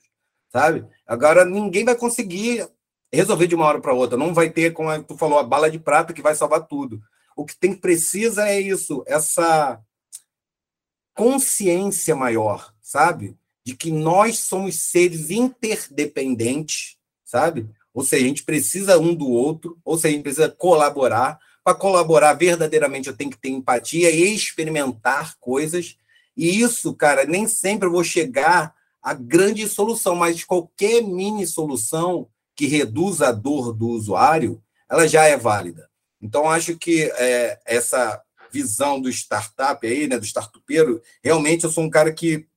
sabe? 0.50 0.82
Agora, 1.06 1.44
ninguém 1.44 1.84
vai 1.84 1.94
conseguir 1.94 2.66
resolver 3.12 3.46
de 3.46 3.54
uma 3.54 3.66
hora 3.66 3.80
para 3.80 3.94
outra. 3.94 4.16
Não 4.16 4.34
vai 4.34 4.50
ter, 4.50 4.72
como 4.72 5.02
tu 5.02 5.16
falou, 5.16 5.38
a 5.38 5.42
bala 5.42 5.70
de 5.70 5.78
prata 5.78 6.12
que 6.12 6.22
vai 6.22 6.34
salvar 6.34 6.66
tudo. 6.66 7.00
O 7.36 7.44
que 7.44 7.56
tem 7.56 7.74
precisa 7.74 8.48
é 8.48 8.60
isso, 8.60 9.04
essa 9.06 9.80
consciência 11.14 12.14
maior, 12.14 12.72
sabe? 12.80 13.36
De 13.64 13.76
que 13.76 13.90
nós 13.90 14.40
somos 14.40 14.76
seres 14.76 15.30
interdependentes, 15.30 16.96
sabe? 17.24 17.68
Ou 17.92 18.04
seja, 18.04 18.24
a 18.24 18.28
gente 18.28 18.44
precisa 18.44 18.98
um 18.98 19.14
do 19.14 19.28
outro, 19.28 19.78
ou 19.84 19.96
seja, 19.96 20.08
a 20.08 20.16
gente 20.16 20.22
precisa 20.22 20.48
colaborar, 20.48 21.38
para 21.68 21.74
colaborar 21.74 22.32
verdadeiramente, 22.32 23.08
eu 23.08 23.16
tenho 23.16 23.30
que 23.30 23.38
ter 23.38 23.50
empatia 23.50 24.10
e 24.10 24.34
experimentar 24.34 25.36
coisas. 25.38 25.98
E 26.36 26.60
isso, 26.60 26.94
cara, 26.94 27.24
nem 27.24 27.46
sempre 27.46 27.86
eu 27.88 27.92
vou 27.92 28.02
chegar 28.02 28.74
à 29.02 29.12
grande 29.12 29.68
solução, 29.68 30.14
mas 30.14 30.42
qualquer 30.44 31.02
mini 31.02 31.46
solução 31.46 32.28
que 32.58 32.66
reduza 32.66 33.28
a 33.28 33.32
dor 33.32 33.72
do 33.72 33.86
usuário, 33.86 34.60
ela 34.90 35.06
já 35.06 35.24
é 35.26 35.36
válida. 35.36 35.88
Então, 36.20 36.50
acho 36.50 36.76
que 36.76 37.04
é, 37.14 37.60
essa 37.64 38.20
visão 38.50 39.00
do 39.00 39.08
startup 39.08 39.86
aí, 39.86 40.08
né, 40.08 40.18
do 40.18 40.24
startupeiro, 40.24 41.00
realmente 41.22 41.62
eu 41.62 41.70
sou 41.70 41.84
um 41.84 41.90
cara 41.90 42.12
que, 42.12 42.48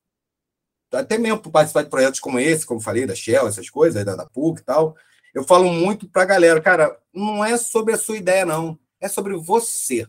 até 0.91 1.19
mesmo 1.19 1.37
por 1.37 1.51
participar 1.51 1.83
de 1.83 1.91
projetos 1.91 2.19
como 2.19 2.39
esse, 2.39 2.65
como 2.65 2.81
falei, 2.81 3.05
da 3.05 3.13
Shell, 3.13 3.47
essas 3.47 3.69
coisas, 3.69 4.03
da, 4.03 4.15
da 4.15 4.25
PUC 4.25 4.61
e 4.61 4.63
tal, 4.63 4.97
eu 5.35 5.43
falo 5.43 5.71
muito 5.71 6.09
para 6.09 6.23
a 6.23 6.25
galera, 6.25 6.59
cara, 6.59 6.99
não 7.13 7.45
é 7.45 7.55
sobre 7.55 7.93
a 7.93 7.97
sua 7.97 8.17
ideia, 8.17 8.43
não 8.43 8.79
é 8.99 9.07
sobre 9.07 9.35
você. 9.37 10.07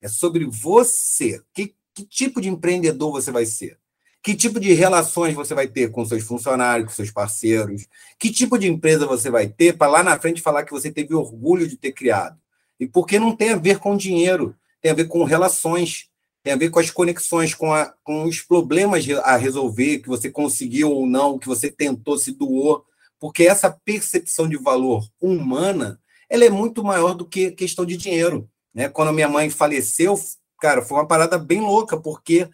É 0.00 0.06
sobre 0.06 0.44
você. 0.44 1.42
Que, 1.52 1.74
que 1.92 2.04
tipo 2.04 2.40
de 2.40 2.48
empreendedor 2.48 3.10
você 3.10 3.32
vai 3.32 3.46
ser? 3.46 3.80
Que 4.22 4.34
tipo 4.34 4.58
de 4.58 4.72
relações 4.72 5.34
você 5.34 5.54
vai 5.54 5.68
ter 5.68 5.90
com 5.90 6.04
seus 6.04 6.24
funcionários, 6.24 6.88
com 6.88 6.94
seus 6.94 7.10
parceiros? 7.10 7.86
Que 8.18 8.30
tipo 8.30 8.58
de 8.58 8.68
empresa 8.68 9.06
você 9.06 9.30
vai 9.30 9.48
ter 9.48 9.76
para 9.76 9.90
lá 9.90 10.02
na 10.02 10.18
frente 10.18 10.42
falar 10.42 10.64
que 10.64 10.72
você 10.72 10.90
teve 10.90 11.14
orgulho 11.14 11.66
de 11.68 11.76
ter 11.76 11.92
criado? 11.92 12.38
E 12.80 12.86
porque 12.86 13.18
não 13.18 13.34
tem 13.34 13.50
a 13.50 13.56
ver 13.56 13.78
com 13.78 13.96
dinheiro, 13.96 14.54
tem 14.80 14.90
a 14.90 14.94
ver 14.94 15.06
com 15.06 15.24
relações, 15.24 16.08
tem 16.42 16.52
a 16.52 16.56
ver 16.56 16.70
com 16.70 16.78
as 16.78 16.90
conexões, 16.90 17.54
com, 17.54 17.72
a, 17.72 17.94
com 18.02 18.24
os 18.24 18.40
problemas 18.40 19.04
a 19.22 19.36
resolver, 19.36 19.98
que 19.98 20.08
você 20.08 20.30
conseguiu 20.30 20.90
ou 20.90 21.06
não, 21.06 21.38
que 21.38 21.46
você 21.46 21.70
tentou, 21.70 22.18
se 22.18 22.32
doou. 22.32 22.84
Porque 23.20 23.44
essa 23.44 23.70
percepção 23.70 24.48
de 24.48 24.56
valor 24.56 25.08
humana 25.20 26.00
ela 26.30 26.44
é 26.44 26.50
muito 26.50 26.84
maior 26.84 27.14
do 27.14 27.26
que 27.26 27.50
questão 27.52 27.86
de 27.86 27.96
dinheiro. 27.96 28.48
Né? 28.74 28.88
Quando 28.88 29.12
minha 29.12 29.28
mãe 29.28 29.48
faleceu, 29.48 30.14
cara, 30.60 30.82
foi 30.82 30.98
uma 30.98 31.06
parada 31.08 31.38
bem 31.38 31.60
louca, 31.60 31.96
porque 31.96 32.48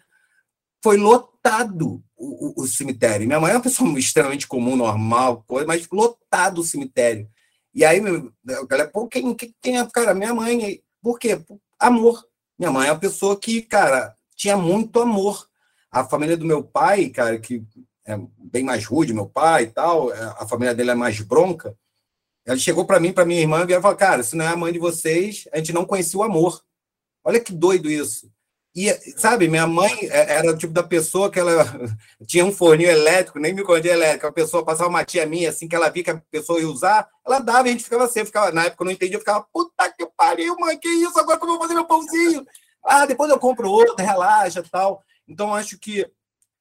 foi 0.81 0.97
lotado 0.97 1.34
o, 2.17 2.61
o, 2.61 2.63
o 2.63 2.67
cemitério. 2.67 3.27
Minha 3.27 3.39
mãe 3.39 3.51
é 3.51 3.55
uma 3.55 3.61
pessoa 3.61 3.89
extremamente 3.99 4.47
comum, 4.47 4.75
normal, 4.75 5.43
coisa, 5.47 5.67
mas 5.67 5.87
lotado 5.91 6.59
o 6.59 6.63
cemitério. 6.63 7.27
E 7.73 7.83
aí, 7.83 8.01
galera, 8.67 8.89
pô, 8.89 9.07
quem, 9.07 9.35
quem 9.35 9.77
é, 9.77 9.85
cara, 9.85 10.13
minha 10.13 10.33
mãe, 10.33 10.81
por 11.01 11.19
quê? 11.19 11.39
Amor. 11.77 12.25
Minha 12.57 12.71
mãe 12.71 12.87
é 12.87 12.91
uma 12.91 12.99
pessoa 12.99 13.37
que, 13.37 13.61
cara, 13.61 14.15
tinha 14.35 14.57
muito 14.57 14.99
amor. 15.01 15.47
A 15.91 16.03
família 16.03 16.37
do 16.37 16.45
meu 16.45 16.63
pai, 16.63 17.09
cara, 17.09 17.37
que 17.37 17.63
é 18.05 18.17
bem 18.37 18.63
mais 18.63 18.85
rude, 18.85 19.13
meu 19.13 19.27
pai 19.27 19.63
e 19.63 19.67
tal, 19.67 20.13
é, 20.13 20.35
a 20.37 20.47
família 20.47 20.73
dele 20.73 20.91
é 20.91 20.95
mais 20.95 21.19
bronca, 21.21 21.75
ela 22.45 22.57
chegou 22.57 22.85
para 22.85 22.99
mim, 22.99 23.11
para 23.11 23.25
minha 23.25 23.41
irmã, 23.41 23.65
e 23.67 23.73
ela 23.73 23.81
falou: 23.81 23.97
Cara, 23.97 24.23
se 24.23 24.35
não 24.35 24.45
é 24.45 24.49
a 24.49 24.55
mãe 24.55 24.71
de 24.71 24.77
vocês, 24.77 25.47
a 25.51 25.57
gente 25.57 25.73
não 25.73 25.83
conhecia 25.83 26.19
o 26.19 26.23
amor. 26.23 26.63
Olha 27.23 27.39
que 27.39 27.51
doido 27.51 27.89
isso. 27.89 28.31
E, 28.75 28.91
sabe, 29.17 29.47
minha 29.47 29.65
mãe 29.65 29.89
é, 30.01 30.33
era 30.33 30.51
o 30.51 30.57
tipo 30.57 30.73
da 30.73 30.83
pessoa 30.83 31.31
que 31.31 31.39
ela 31.39 31.63
tinha 32.27 32.43
um 32.43 32.51
forninho 32.51 32.89
elétrico, 32.89 33.39
nem 33.39 33.53
microondas 33.53 33.89
elétrico. 33.89 34.27
A 34.27 34.33
pessoa 34.33 34.65
passava 34.65 34.89
uma 34.89 35.05
tia 35.05 35.25
minha, 35.25 35.49
assim, 35.49 35.65
que 35.65 35.75
ela 35.75 35.89
via 35.89 36.03
que 36.03 36.09
a 36.09 36.21
pessoa 36.29 36.59
ia 36.59 36.67
usar, 36.67 37.07
ela 37.25 37.39
dava 37.39 37.67
e 37.67 37.69
a 37.69 37.71
gente 37.71 37.85
ficava 37.85 38.03
assim. 38.03 38.25
Ficava, 38.25 38.51
na 38.51 38.65
época 38.65 38.83
eu 38.83 38.85
não 38.85 38.91
entendia, 38.91 39.15
eu 39.15 39.21
ficava, 39.21 39.47
puta 39.53 39.89
que 39.97 40.05
pariu, 40.17 40.57
mãe, 40.59 40.77
que 40.77 40.89
isso? 40.89 41.17
Agora 41.17 41.39
como 41.39 41.53
eu 41.53 41.57
vou 41.57 41.63
fazer 41.63 41.73
meu 41.73 41.85
pãozinho? 41.85 42.45
Ah, 42.83 43.05
depois 43.05 43.31
eu 43.31 43.39
compro 43.39 43.69
outro, 43.69 43.95
relaxa 43.97 44.61
tal. 44.69 45.01
Então, 45.25 45.55
acho 45.55 45.79
que 45.79 46.05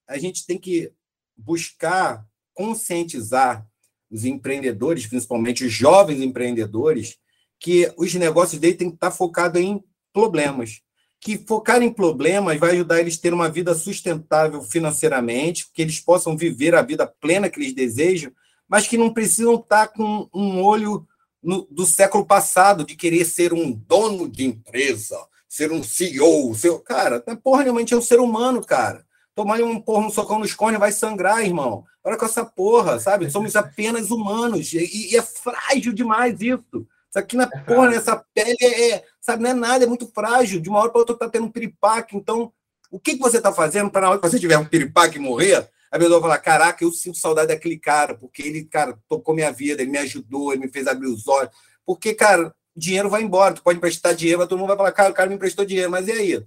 a 0.07 0.17
gente 0.17 0.47
tem 0.47 0.57
que 0.57 0.93
buscar 1.37 2.25
conscientizar 2.55 3.67
os 4.09 4.25
empreendedores, 4.25 5.09
principalmente 5.09 5.65
os 5.65 5.73
jovens 5.73 6.21
empreendedores, 6.21 7.19
que 7.59 7.93
os 7.97 8.15
negócios 8.15 8.61
dele 8.61 8.77
têm 8.77 8.89
que 8.89 8.97
estar 8.97 9.11
focados 9.11 9.61
em 9.61 9.83
problemas. 10.13 10.81
Que 11.25 11.39
focar 11.39 11.83
em 11.83 11.91
problemas 11.91 12.61
vai 12.61 12.73
ajudar 12.73 13.01
eles 13.01 13.17
a 13.17 13.21
ter 13.23 13.33
uma 13.33 13.49
vida 13.49 13.75
sustentável 13.75 14.61
financeiramente, 14.61 15.67
que 15.73 15.81
eles 15.81 15.99
possam 15.99 16.37
viver 16.37 16.75
a 16.75 16.83
vida 16.83 17.07
plena 17.07 17.49
que 17.49 17.59
eles 17.59 17.73
desejam, 17.73 18.31
mas 18.69 18.87
que 18.87 18.99
não 18.99 19.11
precisam 19.11 19.55
estar 19.55 19.89
com 19.89 20.29
um 20.35 20.63
olho 20.63 21.07
no, 21.43 21.67
do 21.71 21.87
século 21.87 22.27
passado, 22.27 22.85
de 22.85 22.95
querer 22.95 23.25
ser 23.25 23.55
um 23.55 23.73
dono 23.73 24.29
de 24.29 24.45
empresa, 24.45 25.17
ser 25.49 25.73
um 25.73 25.83
CEO. 25.83 26.55
Ser... 26.55 26.79
Cara, 26.81 27.25
é 27.27 27.35
porra 27.35 27.65
gente 27.65 27.95
é 27.95 27.97
um 27.97 28.03
ser 28.03 28.21
humano, 28.21 28.61
cara. 28.61 29.03
Tomar 29.35 29.63
um 29.63 29.81
porra, 29.81 30.07
um 30.07 30.11
socão 30.11 30.39
no 30.39 30.45
escone 30.45 30.77
vai 30.77 30.93
sangrar, 30.93 31.43
irmão. 31.43 31.85
Olha 32.05 32.19
com 32.19 32.27
essa 32.27 32.45
porra, 32.45 33.01
sabe? 33.01 33.31
Somos 33.31 33.57
apenas 33.57 34.11
humanos. 34.11 34.75
E, 34.75 35.13
e 35.13 35.17
é 35.17 35.23
frágil 35.23 35.95
demais 35.95 36.39
isso. 36.43 36.87
Isso 37.15 37.19
aqui 37.21 37.37
na 37.37 37.47
porra, 37.47 37.91
nessa 37.91 38.17
pele 38.35 38.57
é, 38.61 38.91
é, 38.91 39.05
sabe, 39.21 39.45
não 39.45 39.51
é 39.51 39.55
nada, 39.55 39.85
é 39.85 39.87
muito 39.87 40.09
frágil. 40.09 40.61
De 40.61 40.69
uma 40.69 40.81
hora 40.81 40.91
para 40.91 40.99
outra 40.99 41.17
tá 41.17 41.29
tendo 41.29 41.47
um 41.47 41.51
piripaque. 41.51 42.17
Então, 42.17 42.53
o 42.91 42.99
que, 42.99 43.15
que 43.15 43.21
você 43.21 43.37
está 43.37 43.53
fazendo 43.53 43.89
para 43.89 44.01
na 44.01 44.11
hora 44.11 44.21
que 44.21 44.29
você 44.29 44.41
tiver 44.41 44.59
um 44.59 44.65
piripaque 44.65 45.17
e 45.17 45.21
morrer, 45.21 45.71
a 45.93 45.97
pessoa 45.97 46.21
falar: 46.21 46.39
caraca, 46.39 46.83
eu 46.83 46.91
sinto 46.91 47.17
saudade 47.17 47.49
daquele 47.49 47.79
cara, 47.79 48.17
porque 48.17 48.43
ele, 48.43 48.65
cara, 48.65 48.99
tocou 49.09 49.33
minha 49.33 49.53
vida, 49.53 49.81
ele 49.81 49.93
me 49.93 49.99
ajudou, 49.99 50.53
ele 50.53 50.63
me 50.63 50.73
fez 50.73 50.89
abrir 50.89 51.07
os 51.07 51.29
olhos. 51.29 51.55
Porque, 51.87 52.15
cara, 52.15 52.53
dinheiro 52.75 53.09
vai 53.09 53.23
embora, 53.23 53.55
tu 53.55 53.63
pode 53.63 53.77
emprestar 53.77 54.13
dinheiro, 54.13 54.41
mas 54.41 54.49
todo 54.49 54.59
mundo 54.59 54.69
vai 54.69 54.77
falar: 54.77 54.91
cara, 54.91 55.13
o 55.13 55.15
cara 55.15 55.29
me 55.29 55.37
emprestou 55.37 55.65
dinheiro, 55.65 55.93
mas 55.93 56.09
e 56.09 56.13
aí? 56.13 56.45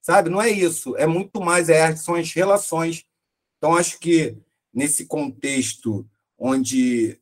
Sabe? 0.00 0.30
Não 0.30 0.42
é 0.42 0.50
isso, 0.50 0.96
é 0.96 1.06
muito 1.06 1.40
mais, 1.40 1.68
é, 1.68 1.94
são 1.94 2.16
as 2.16 2.32
relações. 2.32 3.04
Então, 3.56 3.76
acho 3.76 4.00
que 4.00 4.36
nesse 4.74 5.06
contexto 5.06 6.04
onde 6.36 7.21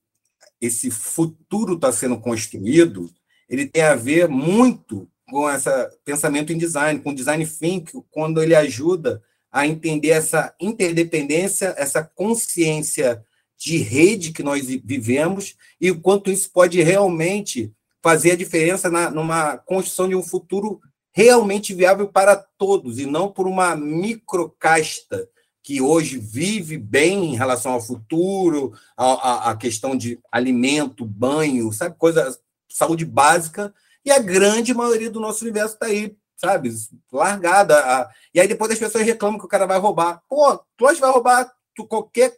esse 0.61 0.91
futuro 0.91 1.75
está 1.75 1.91
sendo 1.93 2.19
construído, 2.19 3.11
ele 3.49 3.67
tem 3.67 3.83
a 3.83 3.95
ver 3.95 4.29
muito 4.29 5.09
com 5.29 5.49
esse 5.49 5.71
pensamento 6.05 6.53
em 6.53 6.59
design, 6.59 7.01
com 7.01 7.15
design 7.15 7.47
thinking, 7.47 8.03
quando 8.11 8.43
ele 8.43 8.55
ajuda 8.55 9.23
a 9.51 9.67
entender 9.67 10.11
essa 10.11 10.55
interdependência, 10.61 11.75
essa 11.77 12.03
consciência 12.03 13.25
de 13.57 13.79
rede 13.79 14.33
que 14.33 14.43
nós 14.43 14.67
vivemos 14.67 15.57
e 15.81 15.91
o 15.91 16.01
quanto 16.01 16.31
isso 16.31 16.51
pode 16.51 16.83
realmente 16.83 17.73
fazer 18.03 18.33
a 18.33 18.37
diferença 18.37 18.89
na, 18.89 19.11
numa 19.11 19.59
construção 19.59 20.09
de 20.09 20.15
um 20.15 20.23
futuro 20.23 20.81
realmente 21.13 21.75
viável 21.75 22.09
para 22.09 22.37
todos 22.37 22.99
e 22.99 23.07
não 23.07 23.31
por 23.31 23.47
uma 23.47 23.77
microcasta 23.77 25.29
que 25.71 25.81
hoje 25.81 26.19
vive 26.19 26.77
bem 26.77 27.27
em 27.27 27.37
relação 27.37 27.71
ao 27.71 27.81
futuro, 27.81 28.77
a, 28.97 29.53
a, 29.53 29.57
questão 29.57 29.97
de 29.97 30.19
alimento, 30.33 31.07
banho, 31.07 31.73
sabe, 31.73 31.95
coisa, 31.97 32.37
saúde 32.69 33.05
básica, 33.05 33.73
e 34.05 34.11
a 34.11 34.19
grande 34.19 34.75
maioria 34.75 35.09
do 35.09 35.21
nosso 35.21 35.45
universo 35.45 35.75
está 35.75 35.87
aí 35.87 36.17
sabe? 36.35 36.75
Largada. 37.13 38.11
E 38.35 38.41
aí 38.41 38.49
depois 38.49 38.73
as 38.73 38.81
pessoas 38.81 39.05
reclamam 39.05 39.39
que 39.39 39.45
o 39.45 39.49
cara 39.49 39.65
vai 39.65 39.79
roubar. 39.79 40.21
Pô, 40.29 40.59
que 40.59 41.01
vai 41.01 41.13
roubar 41.13 41.55
tu, 41.73 41.87
qualquer 41.87 42.37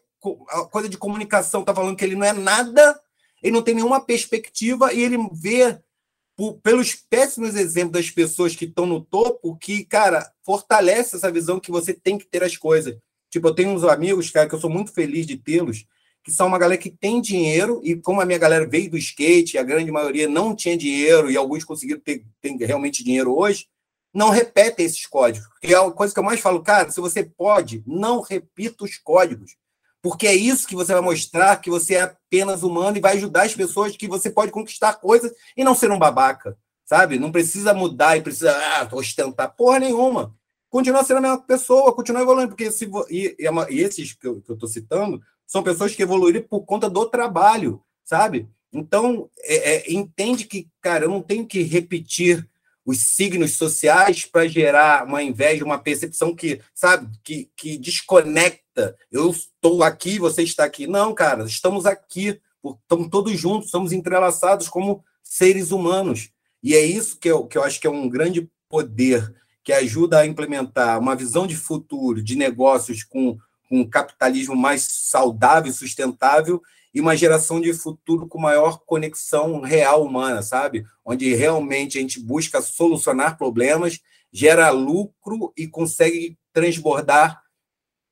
coisa 0.71 0.87
de 0.87 0.99
comunicação, 0.99 1.65
tá 1.65 1.75
falando 1.75 1.97
que 1.97 2.05
ele 2.05 2.17
não 2.17 2.27
é 2.27 2.35
nada, 2.35 3.01
ele 3.43 3.55
não 3.55 3.63
tem 3.63 3.75
nenhuma 3.75 4.05
perspectiva 4.05 4.93
e 4.93 5.01
ele 5.01 5.17
vê 5.33 5.81
pelos 6.63 6.95
péssimos 6.95 7.55
exemplos 7.55 7.93
das 7.93 8.11
pessoas 8.11 8.55
que 8.55 8.67
estão 8.67 8.85
no 8.85 9.01
topo 9.01 9.57
que, 9.57 9.87
cara, 9.87 10.31
fortalece 10.45 11.17
essa 11.17 11.33
visão 11.33 11.59
que 11.59 11.71
você 11.71 11.95
tem 11.95 12.19
que 12.19 12.27
ter 12.27 12.45
as 12.45 12.59
coisas. 12.59 12.95
Tipo, 13.33 13.49
eu 13.49 13.55
tenho 13.55 13.71
uns 13.71 13.83
amigos, 13.83 14.31
cara, 14.31 14.47
que 14.47 14.55
eu 14.55 14.61
sou 14.61 14.69
muito 14.69 14.93
feliz 14.93 15.27
de 15.27 15.39
tê-los, 15.39 15.87
que 16.23 16.31
são 16.31 16.47
uma 16.47 16.59
galera 16.59 16.79
que 16.79 16.91
tem 16.91 17.19
dinheiro, 17.19 17.81
e 17.83 17.97
como 17.97 18.21
a 18.21 18.27
minha 18.27 18.39
galera 18.39 18.69
veio 18.69 18.91
do 18.91 18.99
skate, 18.99 19.57
a 19.57 19.63
grande 19.63 19.91
maioria 19.91 20.29
não 20.29 20.55
tinha 20.55 20.77
dinheiro, 20.77 21.31
e 21.31 21.37
alguns 21.37 21.65
conseguiram 21.65 21.99
ter, 21.99 22.27
ter 22.43 22.55
realmente 22.67 23.03
dinheiro 23.03 23.35
hoje, 23.35 23.67
não 24.13 24.29
repetem 24.29 24.85
esses 24.85 25.07
códigos. 25.07 25.49
E 25.63 25.73
é 25.73 25.79
a 25.79 25.91
coisa 25.91 26.13
que 26.13 26.21
eu 26.21 26.25
mais 26.25 26.41
falo, 26.41 26.63
cara, 26.63 26.91
se 26.91 27.01
você 27.01 27.25
pode, 27.25 27.83
não 27.87 28.21
repita 28.21 28.85
os 28.85 28.99
códigos. 28.99 29.57
Porque 30.03 30.27
é 30.27 30.35
isso 30.35 30.69
que 30.69 30.75
você 30.75 30.93
vai 30.93 31.01
mostrar 31.01 31.57
que 31.57 31.71
você 31.71 31.95
é 31.95 32.03
apenas 32.03 32.63
humano 32.63 32.99
e 32.99 33.01
vai 33.01 33.17
ajudar 33.17 33.45
as 33.45 33.55
pessoas 33.55 33.97
que 33.97 34.07
você 34.07 34.29
pode 34.29 34.53
conquistar 34.53 34.95
coisas 34.95 35.33
e 35.57 35.65
não 35.65 35.75
ser 35.75 35.91
um 35.91 35.99
babaca, 35.99 36.55
sabe? 36.85 37.19
Não 37.19 37.33
precisa 37.33 37.73
mudar 37.73 38.19
e 38.19 38.21
precisa 38.21 38.53
ah, 38.53 38.89
ostentar 38.93 39.55
porra 39.57 39.79
nenhuma. 39.79 40.35
Continua 40.73 41.05
sendo 41.05 41.19
a 41.19 41.21
mesma 41.21 41.43
pessoa, 41.43 41.95
continua 41.95 42.23
evoluindo, 42.23 42.49
porque 42.49 42.73
se, 42.73 42.91
e, 43.11 43.37
e, 43.39 43.81
esses 43.83 44.15
que 44.15 44.27
eu 44.27 44.39
estou 44.39 44.67
citando 44.67 45.21
são 45.47 45.63
pessoas 45.63 45.95
que 45.95 46.03
evoluíram 46.03 46.41
por 46.49 46.63
conta 46.63 46.89
do 46.89 47.05
trabalho, 47.05 47.83
sabe? 48.03 48.49
Então, 48.73 49.29
é, 49.41 49.75
é, 49.75 49.93
entende 49.93 50.47
que, 50.47 50.67
cara, 50.81 51.05
eu 51.05 51.11
não 51.11 51.21
tenho 51.21 51.47
que 51.47 51.63
repetir 51.63 52.49
os 52.87 53.15
signos 53.15 53.59
sociais 53.59 54.25
para 54.25 54.49
gerar 54.49 55.07
uma 55.07 55.23
inveja, 55.23 55.63
uma 55.63 55.79
percepção 55.79 56.35
que, 56.35 56.59
sabe, 56.75 57.07
que, 57.23 57.51
que 57.55 57.77
desconecta. 57.77 58.97
Eu 59.11 59.29
estou 59.29 59.83
aqui, 59.83 60.19
você 60.19 60.43
está 60.43 60.65
aqui. 60.65 60.87
Não, 60.87 61.13
cara, 61.13 61.45
estamos 61.45 61.85
aqui, 61.85 62.41
estamos 62.65 63.11
todos 63.11 63.39
juntos, 63.39 63.67
estamos 63.67 63.93
entrelaçados 63.93 64.71
como 64.71 65.05
seres 65.23 65.71
humanos. 65.71 66.31
E 66.63 66.75
é 66.75 66.81
isso 66.81 67.19
que 67.19 67.31
eu, 67.31 67.47
que 67.47 67.59
eu 67.59 67.63
acho 67.63 67.79
que 67.79 67.87
é 67.87 67.91
um 67.91 68.09
grande 68.09 68.51
poder 68.71 69.42
que 69.65 69.73
ajuda 69.73 70.21
a 70.21 70.27
implementar 70.27 70.99
uma 70.99 71.15
visão 71.15 71.47
de 71.47 71.57
futuro 71.57 72.23
de 72.23 72.37
negócios 72.37 73.05
com, 73.05 73.39
com 73.69 73.81
um 73.81 73.89
capitalismo 73.89 74.57
mais 74.57 74.83
saudável 74.83 75.71
e 75.71 75.75
sustentável 75.75 76.61
e 76.95 77.01
uma 77.01 77.17
geração 77.17 77.61
de 77.61 77.73
futuro 77.73 78.27
com 78.27 78.39
maior 78.39 78.81
conexão 78.85 79.61
real 79.61 80.05
humana, 80.05 80.43
sabe? 80.43 80.85
Onde 81.05 81.35
realmente 81.35 81.97
a 81.97 82.01
gente 82.01 82.21
busca 82.21 82.61
solucionar 82.61 83.39
problemas, 83.39 84.01
gera 84.31 84.71
lucro 84.71 85.53
e 85.57 85.67
consegue 85.67 86.39
transbordar 86.53 87.43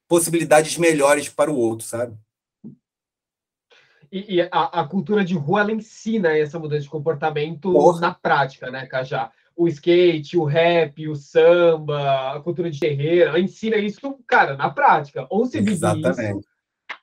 possibilidades 0.08 0.76
melhores 0.78 1.28
para 1.28 1.50
o 1.50 1.56
outro, 1.56 1.86
sabe? 1.86 2.16
E, 4.10 4.36
e 4.36 4.40
a, 4.42 4.48
a, 4.50 4.88
cultura 4.88 5.24
de 5.24 5.34
rua 5.34 5.60
ela 5.60 5.72
ensina 5.72 6.36
essa 6.36 6.58
mudança 6.58 6.82
de 6.82 6.88
comportamento 6.88 7.72
Porra. 7.72 8.00
na 8.00 8.14
prática, 8.14 8.70
né, 8.70 8.86
Cajá? 8.86 9.30
O 9.60 9.68
skate, 9.68 10.38
o 10.38 10.44
rap, 10.44 11.08
o 11.08 11.14
samba, 11.14 12.36
a 12.36 12.40
cultura 12.40 12.70
de 12.70 12.80
terreira, 12.80 13.30
ela 13.30 13.40
ensina 13.40 13.76
isso, 13.76 14.18
cara, 14.26 14.56
na 14.56 14.70
prática. 14.70 15.26
Ou 15.28 15.44
você 15.44 15.58
vive 15.58 15.72
Exatamente. 15.72 16.38
isso, 16.38 16.48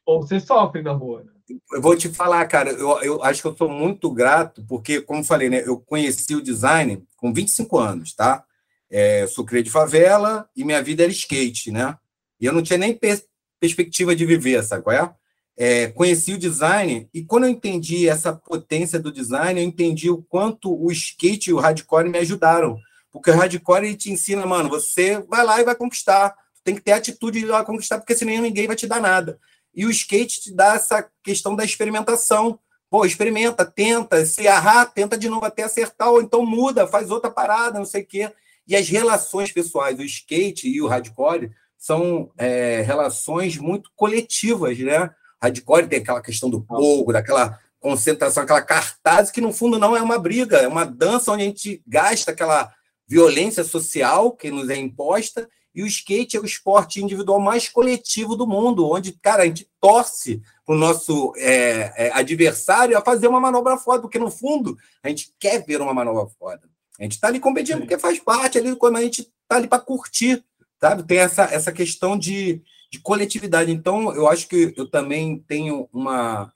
ou 0.06 0.22
você 0.22 0.40
sofre 0.40 0.82
na 0.82 0.92
rua. 0.92 1.24
Né? 1.24 1.32
eu 1.72 1.82
vou 1.82 1.96
te 1.96 2.10
falar, 2.10 2.46
cara, 2.48 2.72
eu, 2.72 3.02
eu 3.02 3.24
acho 3.24 3.42
que 3.42 3.48
eu 3.48 3.56
sou 3.56 3.70
muito 3.70 4.12
grato, 4.12 4.66
porque, 4.68 5.02
como 5.02 5.24
falei, 5.24 5.50
né, 5.50 5.64
eu 5.66 5.80
conheci 5.80 6.36
o 6.36 6.42
design 6.42 7.04
com 7.16 7.34
25 7.34 7.78
anos, 7.78 8.14
tá? 8.14 8.44
É, 8.90 9.28
sou 9.28 9.46
cria 9.46 9.64
de 9.64 9.70
favela 9.70 10.50
e 10.56 10.64
minha 10.64 10.82
vida 10.82 11.04
era 11.04 11.12
skate, 11.12 11.72
né? 11.72 11.98
E 12.40 12.46
eu 12.46 12.54
não 12.54 12.62
tinha 12.62 12.78
nem 12.78 12.94
per 12.94 13.22
perspectiva 13.60 14.16
de 14.16 14.24
viver, 14.24 14.64
sabe 14.64 14.84
qual 14.84 14.96
é? 14.96 15.16
É? 15.58 15.88
Conheci 15.88 16.34
o 16.34 16.38
design 16.38 17.10
e 17.12 17.24
quando 17.24 17.46
eu 17.46 17.50
entendi 17.50 18.08
essa 18.08 18.32
potência 18.32 19.00
do 19.00 19.12
design, 19.12 19.60
eu 19.60 19.66
entendi 19.66 20.10
o 20.10 20.22
quanto 20.22 20.72
o 20.72 20.92
skate 20.92 21.50
e 21.50 21.54
o 21.54 21.58
hardcore 21.58 22.10
me 22.10 22.20
ajudaram. 22.20 22.78
Porque 23.12 23.32
o 23.32 23.36
hardcore 23.36 23.88
ele 23.88 23.96
te 23.96 24.12
ensina, 24.12 24.46
mano, 24.46 24.70
você 24.70 25.20
vai 25.28 25.44
lá 25.44 25.60
e 25.60 25.66
vai 25.66 25.76
conquistar. 25.76 26.36
Tem 26.64 26.76
que 26.76 26.82
ter 26.82 26.92
atitude 26.92 27.40
de 27.40 27.46
ir 27.46 27.50
lá 27.50 27.66
conquistar, 27.66 27.98
porque 27.98 28.16
senão 28.16 28.42
ninguém 28.42 28.68
vai 28.68 28.76
te 28.76 28.86
dar 28.86 29.02
nada. 29.02 29.40
E 29.74 29.86
o 29.86 29.90
skate 29.90 30.42
te 30.42 30.54
dá 30.54 30.76
essa 30.76 31.10
questão 31.24 31.56
da 31.56 31.66
experimentação. 31.66 32.60
Pô, 32.90 33.06
experimenta, 33.06 33.66
tenta, 33.66 34.26
se 34.26 34.44
errar, 34.44 34.86
tenta 34.86 35.18
de 35.18 35.28
novo 35.28 35.46
até 35.46 35.64
acertar, 35.64 36.10
ou 36.10 36.22
então 36.22 36.46
muda, 36.46 36.88
faz 36.88 37.10
outra 37.10 37.32
parada, 37.32 37.80
não 37.80 37.86
sei 37.86 38.02
o 38.04 38.06
quê. 38.06 38.32
E 38.68 38.76
as 38.76 38.88
relações 38.88 39.52
pessoais, 39.52 39.98
o 39.98 40.04
skate 40.04 40.70
e 40.70 40.82
o 40.82 40.88
hardcore, 40.88 41.52
são 41.78 42.32
é, 42.38 42.82
relações 42.82 43.58
muito 43.58 43.90
coletivas, 43.96 44.78
né? 44.80 45.10
Hardcore 45.42 45.88
tem 45.88 46.00
aquela 46.00 46.22
questão 46.22 46.50
do 46.50 46.62
povo, 46.62 47.14
daquela 47.14 47.60
concentração, 47.80 48.44
aquela 48.44 48.62
cartaz 48.62 49.32
que 49.32 49.42
no 49.42 49.54
fundo 49.54 49.78
não 49.78 49.96
é 49.96 50.02
uma 50.02 50.18
briga, 50.18 50.58
é 50.58 50.68
uma 50.68 50.86
dança 50.86 51.32
onde 51.32 51.44
a 51.44 51.46
gente 51.46 51.82
gasta 51.88 52.32
aquela 52.32 52.74
violência 53.08 53.64
social 53.64 54.32
que 54.32 54.52
nos 54.52 54.70
é 54.70 54.76
imposta 54.76 55.48
e 55.78 55.84
o 55.84 55.88
skate 55.88 56.36
é 56.36 56.40
o 56.40 56.46
esporte 56.46 57.04
individual 57.04 57.40
mais 57.40 57.70
coletivo 57.70 58.36
do 58.36 58.48
mundo, 58.48 58.90
onde, 58.90 59.12
cara, 59.12 59.44
a 59.44 59.46
gente 59.46 59.70
torce 59.80 60.42
para 60.66 60.74
o 60.74 60.78
nosso 60.78 61.34
é, 61.38 62.08
é, 62.08 62.12
adversário 62.14 62.98
a 62.98 63.02
fazer 63.02 63.28
uma 63.28 63.40
manobra 63.40 63.78
foda, 63.78 64.02
porque 64.02 64.18
no 64.18 64.32
fundo 64.32 64.76
a 65.04 65.10
gente 65.10 65.32
quer 65.40 65.64
ver 65.64 65.80
uma 65.80 65.94
manobra 65.94 66.26
foda. 66.40 66.68
A 67.00 67.04
gente 67.04 67.12
está 67.12 67.28
ali 67.28 67.40
competindo 67.40 67.82
porque 67.82 67.98
faz 68.00 68.20
parte 68.20 68.58
ali, 68.58 68.76
quando 68.76 68.98
a 68.98 69.02
gente 69.02 69.22
está 69.22 69.58
ali 69.58 69.68
para 69.68 69.80
curtir, 69.80 70.44
sabe? 70.82 71.04
Tem 71.04 71.20
essa, 71.20 71.44
essa 71.44 71.72
questão 71.72 72.18
de, 72.18 72.60
de 72.90 73.00
coletividade. 73.00 73.72
Então, 73.72 74.14
eu 74.14 74.28
acho 74.28 74.48
que 74.48 74.74
eu 74.78 74.90
também 74.90 75.40
tenho 75.40 75.90
uma 75.92 76.52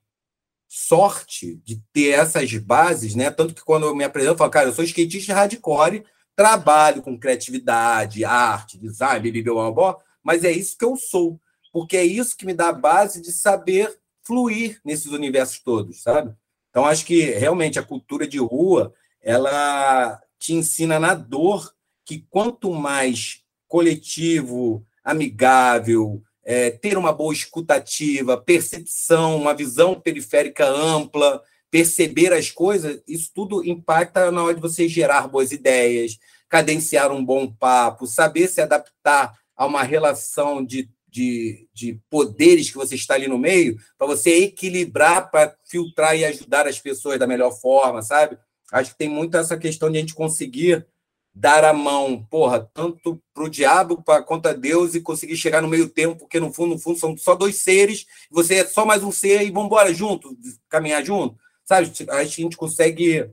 sorte 0.68 1.58
de 1.66 1.82
ter 1.92 2.12
essas 2.12 2.54
bases, 2.56 3.14
né? 3.14 3.30
Tanto 3.30 3.54
que 3.54 3.64
quando 3.64 3.86
eu 3.86 3.96
me 3.96 4.04
apresento, 4.04 4.34
eu 4.34 4.38
falo, 4.38 4.52
cara, 4.52 4.70
eu 4.70 4.74
sou 4.74 4.86
skatista 4.86 5.34
hardcore, 5.34 6.06
trabalho 6.36 7.02
com 7.02 7.20
criatividade, 7.20 8.24
arte, 8.24 8.78
design, 8.78 9.42
blá, 9.44 9.98
mas 10.24 10.44
é 10.44 10.52
isso 10.52 10.78
que 10.78 10.86
eu 10.86 10.96
sou, 10.96 11.40
porque 11.74 11.98
é 11.98 12.06
isso 12.06 12.38
que 12.38 12.46
me 12.46 12.54
dá 12.54 12.70
a 12.70 12.74
base 12.74 13.22
de 13.22 13.34
saber 13.34 14.00
fluir 14.24 14.80
nesses 14.86 15.12
universos 15.12 15.60
todos, 15.60 16.02
sabe? 16.02 16.34
Então, 16.70 16.86
acho 16.86 17.06
que 17.06 17.26
realmente 17.26 17.78
a 17.78 17.84
cultura 17.84 18.26
de 18.26 18.38
rua 18.38 18.94
ela 19.22 20.22
te 20.40 20.54
ensina 20.54 20.98
na 21.00 21.14
dor 21.14 21.76
que 22.06 22.26
quanto 22.30 22.74
mais 22.74 23.44
coletivo, 23.68 24.86
amigável, 25.04 26.22
é, 26.44 26.72
ter 26.72 26.98
uma 26.98 27.14
boa 27.14 27.34
escutativa, 27.34 28.38
percepção, 28.38 29.38
uma 29.38 29.54
visão 29.54 30.00
periférica 30.00 30.66
ampla, 30.68 31.42
perceber 31.70 32.34
as 32.34 32.52
coisas, 32.52 33.02
isso 33.08 33.32
tudo 33.34 33.66
impacta 33.66 34.30
na 34.32 34.44
hora 34.44 34.56
de 34.56 34.62
você 34.62 34.90
gerar 34.90 35.28
boas 35.28 35.52
ideias, 35.52 36.18
cadenciar 36.50 37.12
um 37.12 37.24
bom 37.24 37.50
papo, 37.50 38.06
saber 38.06 38.48
se 38.50 38.60
adaptar 38.60 39.34
a 39.56 39.66
uma 39.66 39.84
relação 39.84 40.66
de, 40.66 40.90
de, 41.08 41.70
de 41.74 42.00
poderes 42.10 42.70
que 42.70 42.76
você 42.76 42.96
está 42.96 43.14
ali 43.14 43.28
no 43.28 43.38
meio, 43.38 43.78
para 43.98 44.08
você 44.08 44.44
equilibrar, 44.44 45.32
para 45.32 45.56
filtrar 45.64 46.18
e 46.18 46.26
ajudar 46.26 46.68
as 46.68 46.78
pessoas 46.78 47.18
da 47.18 47.26
melhor 47.26 47.52
forma, 47.52 48.02
sabe? 48.02 48.38
Acho 48.72 48.92
que 48.92 48.98
tem 48.98 49.10
muito 49.10 49.38
essa 49.38 49.58
questão 49.58 49.90
de 49.90 49.98
a 49.98 50.02
gente 50.02 50.14
conseguir 50.14 50.86
dar 51.34 51.64
a 51.64 51.74
mão, 51.74 52.24
porra, 52.30 52.70
tanto 52.74 53.22
para 53.34 53.44
o 53.44 53.50
diabo 53.50 54.04
quanto 54.26 54.48
a 54.48 54.54
Deus 54.54 54.96
e 54.96 55.02
conseguir 55.02 55.38
chegar 55.38 55.62
no 55.62 55.68
meio 55.68 55.88
tempo, 55.88 56.18
porque 56.18 56.40
no 56.40 56.52
fundo, 56.52 56.76
no 56.76 56.80
fundo, 56.80 57.00
são 57.00 57.18
só 57.18 57.36
dois 57.36 57.58
seres, 57.58 58.06
você 58.30 58.56
é 58.56 58.68
só 58.68 58.86
mais 58.86 59.02
um 59.04 59.12
ser 59.12 59.42
e 59.42 59.50
vamos 59.50 59.68
embora 59.68 59.94
junto, 59.94 60.38
caminhar 60.68 61.04
junto, 61.06 61.38
sabe? 61.64 61.92
A 62.10 62.24
gente 62.26 62.58
consegue 62.58 63.30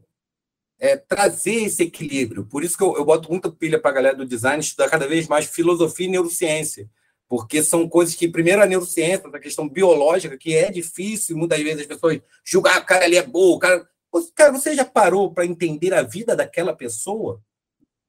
é, 0.79 0.97
trazer 0.97 1.65
esse 1.65 1.83
equilíbrio. 1.83 2.45
Por 2.47 2.63
isso 2.63 2.77
que 2.77 2.85
eu, 2.85 2.97
eu 2.97 3.05
boto 3.05 3.29
muita 3.31 3.51
pilha 3.51 3.81
para 3.81 3.91
a 3.91 3.95
galera 3.95 4.17
do 4.17 4.25
design 4.25 4.61
estudar 4.61 4.89
cada 4.89 5.09
vez 5.09 5.27
mais 5.27 5.47
filosofia 5.47 6.07
e 6.07 6.11
neurociência, 6.11 6.89
porque 7.29 7.63
são 7.65 7.89
coisas 7.89 8.15
que, 8.15 8.29
primeiro, 8.29 8.63
a 8.63 8.67
neurociência, 8.67 9.29
a 9.29 9.41
questão 9.41 9.69
biológica, 9.69 10.39
que 10.39 10.55
é 10.55 10.71
difícil, 10.71 11.37
muitas 11.37 11.61
vezes 11.61 11.81
as 11.81 11.87
pessoas 11.87 12.21
julgar, 12.45 12.77
ah, 12.77 12.81
o 12.81 12.87
cara 12.87 13.05
ali 13.05 13.17
é 13.17 13.27
bom, 13.27 13.55
o 13.55 13.59
cara... 13.59 13.87
Cara, 14.35 14.53
você 14.53 14.75
já 14.75 14.87
parou 14.87 15.35
para 15.35 15.45
entender 15.45 15.93
a 15.93 16.03
vida 16.03 16.35
daquela 16.35 16.75
pessoa? 16.75 17.43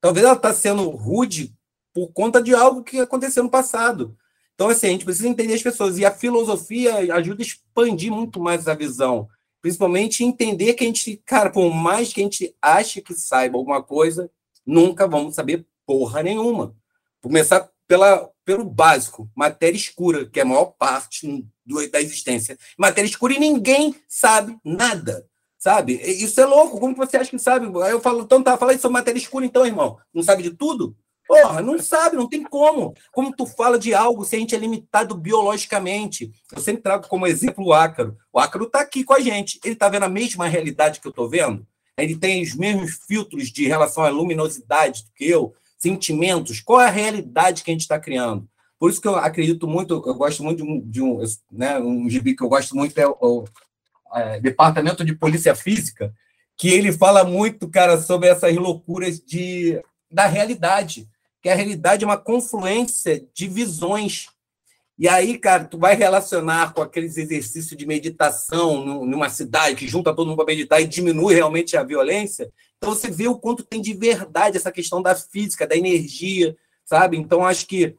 Talvez 0.02 0.26
ela 0.26 0.36
está 0.36 0.54
sendo 0.54 0.90
rude 0.90 1.54
por 1.94 2.12
conta 2.12 2.42
de 2.42 2.54
algo 2.54 2.84
que 2.84 3.00
aconteceu 3.00 3.44
no 3.44 3.50
passado. 3.50 4.18
Então, 4.56 4.70
assim, 4.70 4.88
a 4.88 4.92
gente 4.92 5.06
precisa 5.06 5.28
entender 5.28 5.54
as 5.54 5.62
pessoas. 5.62 5.98
E 5.98 6.06
a 6.06 6.12
filosofia 6.12 7.14
ajuda 7.16 7.42
a 7.42 7.46
expandir 7.46 8.12
muito 8.12 8.40
mais 8.40 8.68
a 8.68 8.74
visão. 8.74 9.28
Principalmente 9.62 10.24
entender 10.24 10.74
que 10.74 10.84
a 10.84 10.88
gente, 10.88 11.22
cara, 11.26 11.50
por 11.50 11.74
mais 11.74 12.12
que 12.12 12.22
a 12.22 12.24
gente 12.24 12.56
ache 12.62 13.02
que 13.02 13.14
saiba 13.14 13.58
alguma 13.58 13.82
coisa, 13.82 14.30
nunca 14.66 15.08
vamos 15.08 15.36
saber 15.36 15.66
porra 15.86 16.24
nenhuma. 16.24 16.76
Começar 17.22 17.70
pela, 17.88 18.30
pelo 18.46 18.66
básico, 18.66 19.30
matéria 19.36 19.78
escura, 19.78 20.30
que 20.30 20.40
é 20.40 20.44
a 20.44 20.46
maior 20.46 20.66
parte 20.66 21.46
do, 21.66 21.90
da 21.90 22.02
existência. 22.02 22.58
Matéria 22.78 23.08
escura 23.08 23.34
e 23.34 23.40
ninguém 23.40 23.96
sabe 24.08 24.58
nada. 24.64 25.29
Sabe? 25.60 26.00
Isso 26.02 26.40
é 26.40 26.46
louco. 26.46 26.80
Como 26.80 26.96
você 26.96 27.18
acha 27.18 27.30
que 27.30 27.38
sabe? 27.38 27.68
Aí 27.84 27.92
eu 27.92 28.00
falo, 28.00 28.22
então 28.22 28.42
tá, 28.42 28.58
fala 28.58 28.74
isso 28.74 28.90
matéria 28.90 29.20
escura, 29.20 29.46
então, 29.46 29.66
irmão. 29.66 29.98
Não 30.14 30.24
sabe 30.24 30.42
de 30.42 30.52
tudo? 30.52 30.96
Porra, 31.28 31.62
não 31.62 31.78
sabe, 31.78 32.16
não 32.16 32.28
tem 32.28 32.42
como. 32.42 32.96
Como 33.12 33.36
tu 33.36 33.46
fala 33.46 33.78
de 33.78 33.94
algo 33.94 34.26
se 34.26 34.36
a 34.36 34.40
gente 34.40 34.56
é 34.56 34.58
limitado 34.58 35.14
biologicamente? 35.16 36.32
Eu 36.52 36.62
sempre 36.62 36.82
trago 36.82 37.08
como 37.08 37.28
exemplo 37.28 37.66
o 37.66 37.74
ácaro. 37.74 38.18
O 38.34 38.40
ácaro 38.40 38.66
está 38.66 38.80
aqui 38.80 39.04
com 39.04 39.14
a 39.14 39.20
gente. 39.20 39.60
Ele 39.64 39.74
está 39.74 39.90
vendo 39.90 40.04
a 40.04 40.10
mesma 40.10 40.48
realidade 40.48 41.00
que 41.00 41.06
eu 41.06 41.12
estou 41.12 41.30
vendo? 41.30 41.68
Ele 41.98 42.18
tem 42.18 42.42
os 42.42 42.56
mesmos 42.56 43.00
filtros 43.06 43.52
de 43.52 43.68
relação 43.68 44.04
à 44.04 44.10
luminosidade 44.10 45.04
do 45.04 45.12
que 45.14 45.30
eu, 45.30 45.54
sentimentos. 45.78 46.62
Qual 46.62 46.82
é 46.82 46.88
a 46.88 46.92
realidade 46.92 47.64
que 47.64 47.70
a 47.70 47.74
gente 47.74 47.82
está 47.82 48.00
criando? 48.00 48.50
Por 48.80 48.90
isso 48.90 49.02
que 49.02 49.08
eu 49.08 49.16
acredito 49.16 49.68
muito, 49.68 50.02
eu 50.06 50.16
gosto 50.16 50.42
muito 50.42 50.64
de 50.64 50.64
um, 50.64 50.82
de 50.90 51.02
um, 51.02 51.22
né, 51.52 51.78
um 51.80 52.10
gibi 52.10 52.34
que 52.34 52.42
eu 52.42 52.48
gosto 52.48 52.76
muito, 52.76 52.98
é 52.98 53.06
o, 53.06 53.44
é, 54.14 54.40
Departamento 54.40 55.04
de 55.04 55.16
Polícia 55.16 55.56
Física, 55.56 56.14
que 56.58 56.70
ele 56.70 56.92
fala 56.92 57.24
muito, 57.24 57.70
cara, 57.70 58.00
sobre 58.00 58.28
essas 58.28 58.56
loucuras 58.56 59.20
de, 59.20 59.82
da 60.12 60.26
realidade, 60.26 61.08
que 61.42 61.50
a 61.50 61.56
realidade 61.56 62.04
é 62.04 62.08
uma 62.08 62.18
confluência 62.18 63.26
de 63.34 63.48
visões. 63.48 64.28
E 64.98 65.08
aí, 65.08 65.38
cara, 65.38 65.64
tu 65.64 65.78
vai 65.78 65.96
relacionar 65.96 66.74
com 66.74 66.82
aqueles 66.82 67.16
exercícios 67.16 67.78
de 67.78 67.86
meditação 67.86 68.84
numa 69.06 69.30
cidade 69.30 69.78
que 69.78 69.88
junta 69.88 70.14
todo 70.14 70.28
mundo 70.28 70.36
para 70.36 70.48
meditar 70.48 70.82
e 70.82 70.88
diminui 70.88 71.34
realmente 71.34 71.78
a 71.78 71.84
violência. 71.84 72.52
Então 72.78 72.94
você 72.94 73.10
vê 73.10 73.28
o 73.28 73.38
quanto 73.38 73.64
tem 73.64 73.82
de 73.82 73.94
verdade 73.94 74.58
essa 74.58 74.72
questão 74.72 75.02
da 75.02 75.16
física, 75.16 75.66
da 75.66 75.78
energia, 75.78 76.58
sabe? 76.84 77.16
Então 77.16 77.46
acho 77.46 77.66
que 77.66 77.96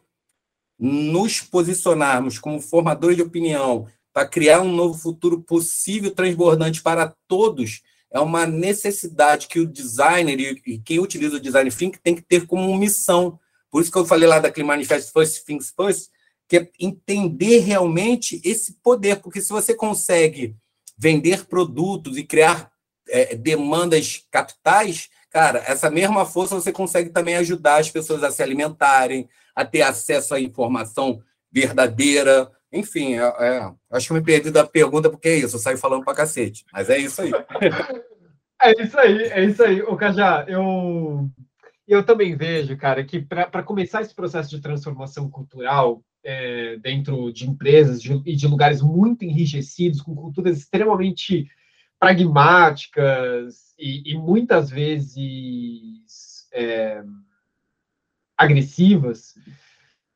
nos 0.78 1.40
posicionarmos 1.40 2.38
como 2.38 2.60
formadores 2.60 3.16
de 3.16 3.22
opinião, 3.22 3.86
para 4.12 4.26
criar 4.26 4.60
um 4.60 4.72
novo 4.72 4.98
futuro 4.98 5.40
possível, 5.40 6.10
transbordante 6.10 6.82
para 6.82 7.14
todos, 7.28 7.82
é 8.10 8.18
uma 8.18 8.44
necessidade 8.44 9.46
que 9.46 9.60
o 9.60 9.66
designer 9.66 10.60
e 10.66 10.78
quem 10.78 10.98
utiliza 10.98 11.36
o 11.36 11.40
design 11.40 11.70
thinking 11.70 12.00
tem 12.02 12.14
que 12.14 12.22
ter 12.22 12.46
como 12.46 12.76
missão. 12.76 13.38
Por 13.70 13.80
isso 13.80 13.90
que 13.90 13.98
eu 13.98 14.04
falei 14.04 14.28
lá 14.28 14.40
daquele 14.40 14.66
manifesto 14.66 15.12
First 15.12 15.44
Things 15.44 15.72
First, 15.74 16.10
que 16.48 16.56
é 16.56 16.68
entender 16.80 17.58
realmente 17.60 18.40
esse 18.44 18.72
poder, 18.82 19.20
porque 19.20 19.40
se 19.40 19.50
você 19.50 19.72
consegue 19.74 20.56
vender 20.98 21.46
produtos 21.46 22.18
e 22.18 22.24
criar 22.24 22.72
é, 23.08 23.36
demandas 23.36 24.26
capitais, 24.30 25.08
cara, 25.30 25.62
essa 25.66 25.88
mesma 25.88 26.26
força 26.26 26.56
você 26.56 26.72
consegue 26.72 27.10
também 27.10 27.36
ajudar 27.36 27.76
as 27.76 27.88
pessoas 27.88 28.24
a 28.24 28.32
se 28.32 28.42
alimentarem, 28.42 29.28
a 29.54 29.64
ter 29.64 29.82
acesso 29.82 30.34
à 30.34 30.40
informação 30.40 31.22
verdadeira, 31.52 32.50
enfim, 32.72 33.14
é, 33.14 33.22
é, 33.22 33.72
acho 33.90 34.08
que 34.08 34.14
me 34.14 34.22
perdi 34.22 34.50
da 34.50 34.66
pergunta 34.66 35.10
porque 35.10 35.28
é 35.28 35.36
isso, 35.38 35.56
eu 35.56 35.60
saio 35.60 35.78
falando 35.78 36.04
pra 36.04 36.14
cacete. 36.14 36.64
Mas 36.72 36.88
é 36.88 36.98
isso 36.98 37.20
aí. 37.22 37.30
é 38.62 38.82
isso 38.82 38.98
aí, 38.98 39.22
é 39.24 39.44
isso 39.44 39.62
aí. 39.62 39.82
O 39.82 39.96
Cajá, 39.96 40.44
eu, 40.46 41.28
eu 41.86 42.04
também 42.04 42.36
vejo, 42.36 42.76
cara, 42.76 43.04
que 43.04 43.20
para 43.20 43.62
começar 43.62 44.02
esse 44.02 44.14
processo 44.14 44.50
de 44.50 44.60
transformação 44.60 45.28
cultural 45.28 46.02
é, 46.22 46.76
dentro 46.76 47.32
de 47.32 47.48
empresas 47.48 48.00
de, 48.00 48.22
e 48.24 48.36
de 48.36 48.46
lugares 48.46 48.80
muito 48.80 49.24
enrijecidos, 49.24 50.00
com 50.00 50.14
culturas 50.14 50.58
extremamente 50.58 51.48
pragmáticas 51.98 53.74
e, 53.78 54.12
e 54.12 54.16
muitas 54.16 54.70
vezes 54.70 56.48
é, 56.52 57.02
agressivas, 58.36 59.34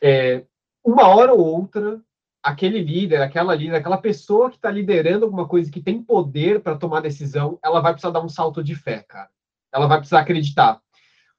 é, 0.00 0.44
uma 0.84 1.08
hora 1.08 1.32
ou 1.32 1.40
outra 1.40 2.00
aquele 2.44 2.82
líder, 2.82 3.22
aquela 3.22 3.54
líder, 3.54 3.76
aquela 3.76 3.96
pessoa 3.96 4.50
que 4.50 4.56
está 4.56 4.70
liderando 4.70 5.24
alguma 5.24 5.48
coisa 5.48 5.70
que 5.70 5.82
tem 5.82 6.02
poder 6.02 6.60
para 6.60 6.76
tomar 6.76 7.00
decisão, 7.00 7.58
ela 7.64 7.80
vai 7.80 7.94
precisar 7.94 8.12
dar 8.12 8.22
um 8.22 8.28
salto 8.28 8.62
de 8.62 8.74
fé, 8.74 9.02
cara. 9.02 9.30
Ela 9.72 9.86
vai 9.86 9.96
precisar 9.96 10.20
acreditar. 10.20 10.78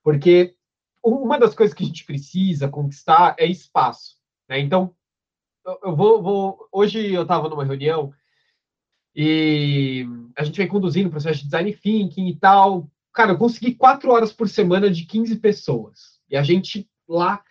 Porque 0.03 0.56
uma 1.03 1.38
das 1.38 1.53
coisas 1.53 1.76
que 1.76 1.84
a 1.84 1.86
gente 1.86 2.03
precisa 2.03 2.68
conquistar 2.68 3.36
é 3.38 3.45
espaço. 3.45 4.16
Né? 4.49 4.60
Então, 4.60 4.95
eu 5.84 5.95
vou, 5.95 6.24
vou. 6.24 6.68
Hoje 6.72 7.14
eu 7.14 7.22
estava 7.22 7.47
numa 7.49 7.64
reunião 7.64 8.12
e 9.16 10.08
a 10.36 10.43
gente 10.43 10.58
vem 10.58 10.68
conduzindo 10.68 11.08
o 11.08 11.12
processo 11.12 11.38
de 11.38 11.45
design 11.45 11.72
thinking 11.72 12.28
e 12.28 12.36
tal. 12.36 12.89
Cara, 13.14 13.34
eu 13.34 13.38
consegui 13.38 13.76
quatro 13.76 14.12
horas 14.12 14.34
por 14.34 14.49
semana 14.49 14.89
de 14.89 15.06
15 15.06 15.36
pessoas. 15.38 16.20
E 16.28 16.36
a 16.36 16.41
gente 16.41 16.89
lá 17.08 17.43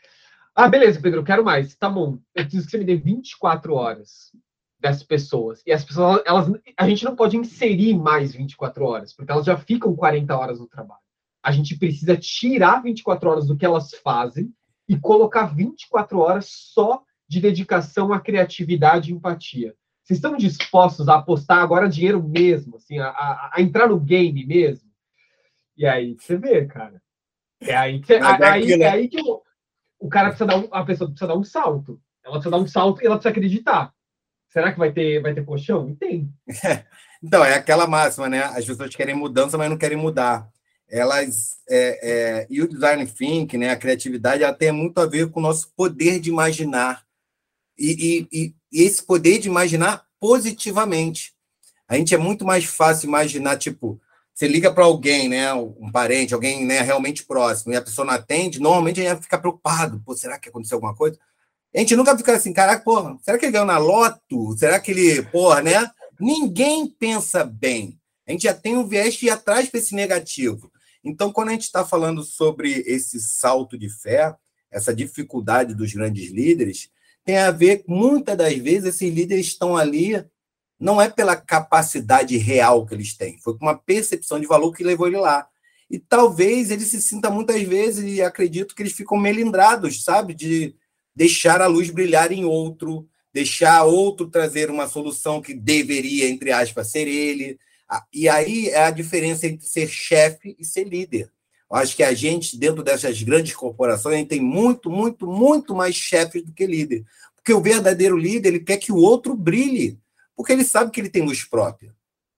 ah, 0.55 0.69
beleza, 0.69 1.01
Pedro, 1.01 1.21
eu 1.21 1.25
quero 1.25 1.45
mais. 1.45 1.75
Tá 1.75 1.89
bom. 1.89 2.19
Eu 2.35 2.45
preciso 2.45 2.65
que 2.65 2.71
você 2.71 2.79
me 2.79 2.85
dê 2.85 2.97
24 2.97 3.75
horas 3.75 4.31
dessas 4.79 5.03
pessoas. 5.03 5.63
E 5.67 5.73
as 5.73 5.85
pessoas, 5.85 6.23
elas, 6.25 6.51
a 6.77 6.89
gente 6.89 7.05
não 7.05 7.17
pode 7.17 7.37
inserir 7.37 7.95
mais 7.95 8.35
24 8.35 8.85
horas, 8.85 9.13
porque 9.13 9.33
elas 9.33 9.47
já 9.47 9.57
ficam 9.57 9.97
40 9.97 10.37
horas 10.37 10.61
no 10.61 10.69
trabalho. 10.69 11.01
A 11.43 11.51
gente 11.51 11.77
precisa 11.77 12.17
tirar 12.17 12.83
24 12.83 13.31
horas 13.31 13.47
do 13.47 13.57
que 13.57 13.67
elas 13.67 13.93
fazem 13.95 14.53
e 14.89 14.99
colocar 14.99 15.47
24 15.47 16.19
horas 16.19 16.47
só 16.49 17.03
de 17.27 17.41
dedicação 17.41 18.13
à 18.13 18.21
criatividade 18.21 19.11
e 19.11 19.15
empatia. 19.15 19.75
Vocês 20.03 20.19
estão 20.19 20.37
dispostos 20.37 21.09
a 21.09 21.17
apostar 21.17 21.59
agora 21.59 21.89
dinheiro 21.89 22.23
mesmo, 22.23 22.77
assim, 22.77 22.99
a, 22.99 23.09
a, 23.09 23.51
a 23.55 23.63
entrar 23.63 23.89
no 23.89 23.99
game 23.99 24.45
mesmo? 24.45 24.89
E 25.77 25.87
aí 25.87 26.15
você 26.15 26.37
vê, 26.37 26.67
cara. 26.67 27.03
É 27.61 27.75
aí 27.75 28.01
que, 28.01 28.13
aí, 28.13 28.73
é 28.73 28.89
aí 28.89 29.09
que 29.09 29.19
eu, 29.19 29.43
o 30.05 30.09
cara 30.11 30.29
precisa 30.29 30.47
dar 30.47 30.59
um, 30.59 30.69
a 30.71 30.85
pessoa 30.85 31.09
precisa 31.09 31.29
dar 31.29 31.35
um 31.35 31.43
salto. 31.43 31.99
Ela 32.23 32.35
precisa 32.35 32.51
dar 32.51 32.63
um 32.63 32.67
salto 32.67 33.03
e 33.03 33.07
ela 33.07 33.17
precisa 33.17 33.31
acreditar. 33.31 33.95
Será 34.51 34.71
que 34.71 34.79
vai 34.79 34.93
ter, 34.93 35.23
vai 35.23 35.33
ter 35.33 35.45
colchão? 35.45 35.89
E 35.89 35.97
tem. 35.97 36.31
Então, 37.27 37.43
é 37.43 37.55
aquela 37.55 37.87
máxima, 37.87 38.29
né? 38.29 38.43
As 38.43 38.67
pessoas 38.67 38.95
querem 38.95 39.15
mudança, 39.15 39.57
mas 39.57 39.71
não 39.71 39.79
querem 39.79 39.97
mudar. 39.97 40.47
Elas. 40.87 41.57
É, 41.67 42.11
é, 42.43 42.47
e 42.51 42.61
o 42.61 42.69
design 42.69 43.07
thinking, 43.07 43.57
né? 43.57 43.71
A 43.71 43.79
criatividade, 43.79 44.43
ela 44.43 44.53
tem 44.53 44.71
muito 44.71 44.99
a 44.99 45.07
ver 45.07 45.31
com 45.31 45.41
o 45.41 45.43
nosso 45.43 45.73
poder 45.75 46.21
de 46.21 46.29
imaginar. 46.29 47.03
E, 47.79 48.29
e, 48.31 48.55
e 48.71 48.83
esse 48.83 49.03
poder 49.03 49.39
de 49.39 49.49
imaginar 49.49 50.05
positivamente. 50.21 51.33
A 51.89 51.97
gente 51.97 52.15
é 52.15 52.19
muito 52.19 52.45
mais 52.45 52.67
fácil 52.67 53.09
imaginar, 53.09 53.57
tipo, 53.57 53.99
você 54.35 54.49
liga 54.49 54.73
para 54.73 54.85
alguém, 54.85 55.29
né, 55.29 55.55
um 55.55 55.93
parente, 55.93 56.35
alguém 56.35 56.67
né, 56.67 56.81
realmente 56.81 57.25
próximo, 57.25 57.73
e 57.73 57.77
a 57.77 57.83
pessoa 57.83 58.05
não 58.05 58.15
atende, 58.15 58.61
normalmente 58.61 59.01
a 59.01 59.13
gente 59.13 59.23
fica 59.23 59.39
preocupado. 59.39 60.03
Pô, 60.05 60.17
será 60.17 60.39
que 60.39 60.49
aconteceu 60.49 60.77
alguma 60.77 60.95
coisa? 60.95 61.17
A 61.73 61.79
gente 61.79 61.95
nunca 61.95 62.17
fica 62.17 62.35
assim, 62.35 62.53
caraca, 62.53 62.83
porra, 62.83 63.17
será 63.23 63.39
que 63.39 63.45
ele 63.45 63.53
ganhou 63.53 63.67
na 63.67 63.79
loto? 63.79 64.57
Será 64.59 64.81
que 64.81 64.91
ele, 64.91 65.23
porra, 65.23 65.63
né? 65.63 65.89
Ninguém 66.21 66.89
pensa 66.89 67.45
bem. 67.45 67.99
A 68.27 68.33
gente 68.33 68.45
já 68.45 68.55
tem 68.55 68.77
um 68.77 68.87
viés 68.87 69.15
de 69.15 69.27
ir 69.27 69.31
atrás 69.31 69.69
para 69.69 69.79
esse 69.79 69.95
negativo. 69.95 70.71
Então, 71.03 71.33
quando 71.33 71.51
a 71.51 71.53
gente 71.53 71.65
está 71.65 71.85
falando 71.85 72.23
sobre 72.23 72.83
esse 72.87 73.21
salto 73.21 73.79
de 73.79 73.89
fé, 73.89 74.35
essa 74.71 74.95
dificuldade 74.95 75.75
dos 75.75 75.93
grandes 75.93 76.31
líderes, 76.31 76.89
tem 77.25 77.39
a 77.39 77.51
ver, 77.51 77.85
muitas 77.87 78.37
das 78.37 78.55
vezes, 78.57 78.95
esses 78.95 79.15
líderes 79.15 79.47
estão 79.47 79.77
ali, 79.77 80.25
não 80.79 81.01
é 81.01 81.09
pela 81.09 81.37
capacidade 81.37 82.37
real 82.37 82.85
que 82.85 82.95
eles 82.95 83.17
têm, 83.17 83.39
foi 83.39 83.57
com 83.57 83.65
uma 83.65 83.79
percepção 83.79 84.41
de 84.41 84.47
valor 84.47 84.73
que 84.73 84.85
levou 84.85 85.07
ele 85.07 85.17
lá. 85.17 85.47
E 85.91 85.99
talvez 85.99 86.71
ele 86.71 86.85
se 86.85 87.01
sinta 87.01 87.31
muitas 87.31 87.63
vezes, 87.63 88.05
e 88.05 88.23
acredito 88.23 88.75
que 88.75 88.83
eles 88.83 88.93
ficam 88.93 89.19
melindrados, 89.19 90.03
sabe? 90.03 90.35
De 90.35 90.75
deixar 91.15 91.61
a 91.61 91.67
luz 91.67 91.91
brilhar 91.91 92.33
em 92.33 92.45
outro, 92.45 93.07
deixar 93.33 93.85
outro 93.85 94.29
trazer 94.29 94.71
uma 94.71 94.89
solução 94.89 95.41
que 95.41 95.55
deveria, 95.55 96.29
entre 96.29 96.51
aspas, 96.51 96.91
ser 96.91 97.07
ele. 97.07 97.59
E 98.13 98.29
aí 98.29 98.69
é 98.69 98.85
a 98.85 98.91
diferença 98.91 99.47
entre 99.47 99.67
ser 99.67 99.89
chefe 99.89 100.57
e 100.59 100.65
ser 100.65 100.85
líder. 100.85 101.31
Eu 101.71 101.77
acho 101.77 101.97
que 101.97 102.03
a 102.03 102.15
gente, 102.15 102.57
dentro 102.59 102.83
dessas 102.83 103.23
grandes 103.23 103.55
corporações, 103.55 104.15
a 104.15 104.19
gente 104.19 104.29
tem 104.29 104.41
muito, 104.41 104.91
muito, 104.91 105.27
muito 105.27 105.75
mais 105.75 105.95
chefes 105.95 106.43
do 106.43 106.53
que 106.53 106.67
líder. 106.67 107.05
Porque 107.37 107.53
o 107.53 107.61
verdadeiro 107.61 108.17
líder, 108.17 108.49
ele 108.49 108.61
quer 108.61 108.79
que 108.79 108.93
o 108.93 108.97
outro 108.97 109.35
brilhe, 109.37 109.99
porque 110.37 110.53
ele 110.53 110.65
sabe 110.65 110.91
que 110.91 111.01
ele 111.01 111.11
tem 111.11 111.23
luz 111.23 111.45
própria 111.45 111.95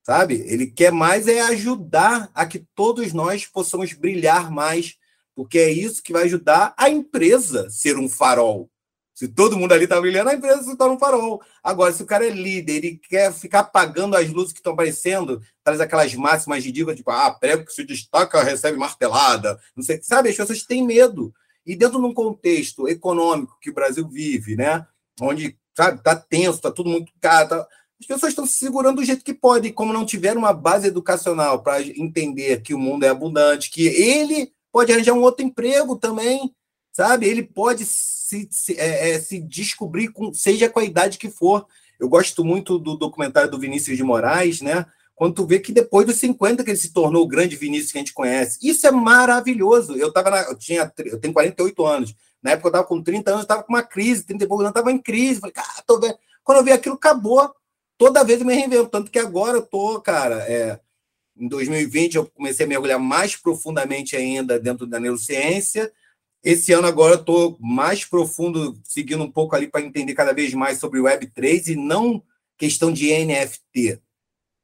sabe? 0.06 0.44
Ele 0.46 0.68
quer 0.68 0.92
mais 0.92 1.26
é 1.26 1.40
ajudar 1.40 2.30
a 2.32 2.46
que 2.46 2.64
todos 2.76 3.12
nós 3.12 3.44
possamos 3.44 3.92
brilhar 3.92 4.52
mais, 4.52 4.96
porque 5.34 5.58
é 5.58 5.68
isso 5.68 6.00
que 6.00 6.12
vai 6.12 6.22
ajudar 6.22 6.72
a 6.78 6.88
empresa 6.88 7.68
ser 7.68 7.98
um 7.98 8.08
farol. 8.08 8.70
Se 9.12 9.26
todo 9.26 9.58
mundo 9.58 9.72
ali 9.72 9.82
está 9.82 10.00
brilhando, 10.00 10.30
a 10.30 10.34
empresa 10.34 10.62
se 10.62 10.76
torna 10.76 10.94
um 10.94 10.98
farol. 10.98 11.42
Agora, 11.60 11.92
se 11.92 12.04
o 12.04 12.06
cara 12.06 12.24
é 12.24 12.30
líder 12.30 12.84
e 12.84 12.98
quer 12.98 13.32
ficar 13.32 13.60
apagando 13.60 14.14
as 14.14 14.30
luzes 14.30 14.52
que 14.52 14.60
estão 14.60 14.74
aparecendo, 14.74 15.42
traz 15.64 15.80
aquelas 15.80 16.14
máximas 16.14 16.64
ridículas, 16.64 16.96
tipo, 16.96 17.10
ah, 17.10 17.32
prego 17.32 17.64
que 17.64 17.72
se 17.72 17.82
destaca 17.82 18.40
recebe 18.44 18.78
martelada, 18.78 19.58
não 19.74 19.82
sei, 19.82 20.00
sabe? 20.02 20.28
As 20.28 20.36
pessoas 20.36 20.62
têm 20.62 20.86
medo. 20.86 21.34
E 21.66 21.74
dentro 21.74 21.98
de 21.98 22.06
um 22.06 22.14
contexto 22.14 22.86
econômico 22.86 23.58
que 23.60 23.70
o 23.70 23.74
Brasil 23.74 24.06
vive, 24.08 24.54
né? 24.54 24.86
Onde, 25.20 25.58
sabe, 25.76 26.00
tá 26.00 26.14
tenso, 26.14 26.60
tá 26.60 26.70
tudo 26.70 26.90
muito 26.90 27.10
caro, 27.20 27.48
tá 27.48 27.66
as 27.98 28.06
pessoas 28.06 28.32
estão 28.32 28.46
se 28.46 28.54
segurando 28.54 28.96
do 28.96 29.04
jeito 29.04 29.24
que 29.24 29.32
podem, 29.32 29.72
como 29.72 29.92
não 29.92 30.04
tiveram 30.04 30.40
uma 30.40 30.52
base 30.52 30.88
educacional 30.88 31.62
para 31.62 31.82
entender 31.82 32.60
que 32.60 32.74
o 32.74 32.78
mundo 32.78 33.04
é 33.04 33.08
abundante, 33.08 33.70
que 33.70 33.86
ele 33.86 34.52
pode 34.70 34.92
arranjar 34.92 35.14
um 35.14 35.22
outro 35.22 35.44
emprego 35.44 35.96
também, 35.96 36.54
sabe? 36.92 37.26
Ele 37.26 37.42
pode 37.42 37.86
se, 37.86 38.46
se, 38.50 38.78
é, 38.78 39.12
é, 39.12 39.20
se 39.20 39.40
descobrir, 39.40 40.08
com, 40.08 40.32
seja 40.34 40.68
com 40.68 40.80
a 40.80 40.84
idade 40.84 41.16
que 41.16 41.30
for. 41.30 41.66
Eu 41.98 42.08
gosto 42.08 42.44
muito 42.44 42.78
do 42.78 42.96
documentário 42.96 43.50
do 43.50 43.58
Vinícius 43.58 43.96
de 43.96 44.02
Moraes, 44.02 44.60
né? 44.60 44.84
Quando 45.14 45.34
tu 45.34 45.46
vê 45.46 45.58
que 45.58 45.72
depois 45.72 46.04
dos 46.04 46.16
50 46.16 46.62
que 46.62 46.70
ele 46.70 46.76
se 46.76 46.92
tornou 46.92 47.22
o 47.22 47.26
grande 47.26 47.56
Vinícius 47.56 47.92
que 47.92 47.96
a 47.96 48.00
gente 48.02 48.12
conhece. 48.12 48.58
Isso 48.62 48.86
é 48.86 48.90
maravilhoso. 48.90 49.96
Eu 49.96 50.12
tava 50.12 50.28
na, 50.28 50.42
eu 50.42 50.54
tinha 50.54 50.92
eu 50.98 51.18
tenho 51.18 51.32
48 51.32 51.86
anos. 51.86 52.14
Na 52.42 52.50
época 52.50 52.68
eu 52.68 52.70
estava 52.70 52.86
com 52.86 53.02
30 53.02 53.30
anos, 53.30 53.42
estava 53.42 53.62
com 53.62 53.72
uma 53.72 53.82
crise, 53.82 54.26
30 54.26 54.44
e 54.44 54.46
poucos 54.46 54.66
anos, 54.66 54.76
estava 54.76 54.92
em 54.92 54.98
crise. 54.98 55.40
Falei, 55.40 55.54
cara, 55.54 55.82
tô 55.86 55.98
vendo. 55.98 56.18
Quando 56.44 56.58
eu 56.58 56.64
vi 56.64 56.72
aquilo, 56.72 56.96
acabou 56.96 57.50
toda 57.98 58.24
vez 58.24 58.40
eu 58.40 58.46
me 58.46 58.54
reinvento. 58.54 58.88
Tanto 58.88 59.10
que 59.10 59.18
agora 59.18 59.58
eu 59.58 59.62
tô, 59.62 60.00
cara, 60.00 60.44
é, 60.48 60.80
em 61.36 61.48
2020 61.48 62.16
eu 62.16 62.26
comecei 62.26 62.64
a 62.64 62.68
mergulhar 62.68 62.98
mais 62.98 63.36
profundamente 63.36 64.16
ainda 64.16 64.58
dentro 64.58 64.86
da 64.86 64.98
neurociência. 64.98 65.92
Esse 66.42 66.72
ano 66.72 66.86
agora 66.86 67.14
eu 67.14 67.20
estou 67.20 67.56
mais 67.60 68.04
profundo, 68.04 68.78
seguindo 68.84 69.22
um 69.24 69.30
pouco 69.30 69.56
ali 69.56 69.68
para 69.68 69.80
entender 69.80 70.14
cada 70.14 70.32
vez 70.32 70.54
mais 70.54 70.78
sobre 70.78 71.00
Web3 71.00 71.68
e 71.68 71.76
não 71.76 72.22
questão 72.56 72.92
de 72.92 73.12
NFT. 73.12 74.00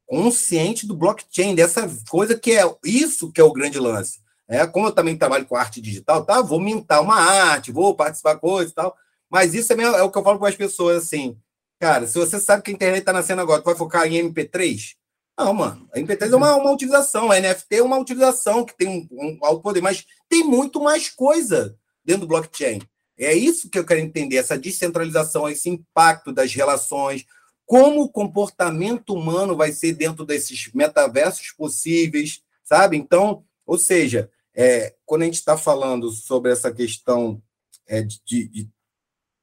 Consciente 0.07 0.87
do 0.87 0.95
blockchain, 0.95 1.55
dessa 1.55 1.89
coisa 2.09 2.39
que 2.39 2.53
é 2.53 2.63
isso 2.85 3.33
que 3.33 3.41
é 3.41 3.45
o 3.45 3.53
grande 3.53 3.79
lance. 3.79 4.21
É, 4.49 4.67
como 4.67 4.87
eu 4.87 4.93
também 4.93 5.17
trabalho 5.17 5.47
com 5.47 5.57
arte 5.57 5.81
digital, 5.81 6.25
tá? 6.25 6.43
Vou 6.43 6.61
mintar 6.61 7.01
uma 7.01 7.17
arte, 7.17 7.73
vou 7.73 7.95
participar 7.95 8.37
coisa 8.37 8.71
e 8.71 8.75
tal. 8.75 8.95
Mas 9.31 9.55
isso 9.55 9.73
é, 9.73 9.83
é 9.83 10.03
o 10.03 10.11
que 10.11 10.19
eu 10.19 10.23
falo 10.23 10.39
para 10.39 10.51
as 10.51 10.57
pessoas 10.57 11.05
assim. 11.05 11.37
Cara, 11.83 12.07
se 12.07 12.17
você 12.17 12.39
sabe 12.39 12.63
que 12.63 12.71
a 12.71 12.75
internet 12.75 13.01
está 13.01 13.13
nascendo 13.13 13.41
agora, 13.43 13.61
tu 13.61 13.65
vai 13.65 13.75
focar 13.75 14.07
em 14.07 14.31
MP3? 14.31 14.95
Não, 15.37 15.53
mano. 15.53 15.91
A 15.93 15.99
MP3 15.99 16.33
é 16.33 16.37
uma, 16.37 16.55
uma 16.55 16.71
utilização, 16.71 17.33
a 17.33 17.41
NFT 17.41 17.75
é 17.75 17.83
uma 17.83 17.99
utilização 17.99 18.65
que 18.65 18.73
tem 18.77 18.87
um, 18.87 19.09
um 19.11 19.39
alto 19.45 19.63
poder, 19.63 19.81
mas 19.81 20.07
tem 20.29 20.45
muito 20.45 20.81
mais 20.81 21.09
coisa 21.09 21.77
dentro 22.05 22.21
do 22.21 22.29
blockchain. 22.29 22.81
É 23.19 23.35
isso 23.35 23.69
que 23.69 23.77
eu 23.77 23.85
quero 23.85 23.99
entender, 23.99 24.37
essa 24.37 24.57
descentralização, 24.57 25.49
esse 25.49 25.69
impacto 25.69 26.33
das 26.33 26.55
relações, 26.55 27.27
como 27.67 28.03
o 28.03 28.09
comportamento 28.09 29.13
humano 29.13 29.57
vai 29.57 29.73
ser 29.73 29.93
dentro 29.93 30.25
desses 30.25 30.71
metaversos 30.73 31.51
possíveis, 31.51 32.45
sabe? 32.63 32.97
Então, 32.97 33.45
ou 33.67 33.77
seja, 33.77 34.31
é, 34.55 34.95
quando 35.05 35.23
a 35.23 35.25
gente 35.25 35.35
está 35.35 35.59
falando 35.59 36.13
sobre 36.13 36.53
essa 36.53 36.73
questão 36.73 37.43
é, 37.89 38.03
de, 38.03 38.23
de, 38.25 38.49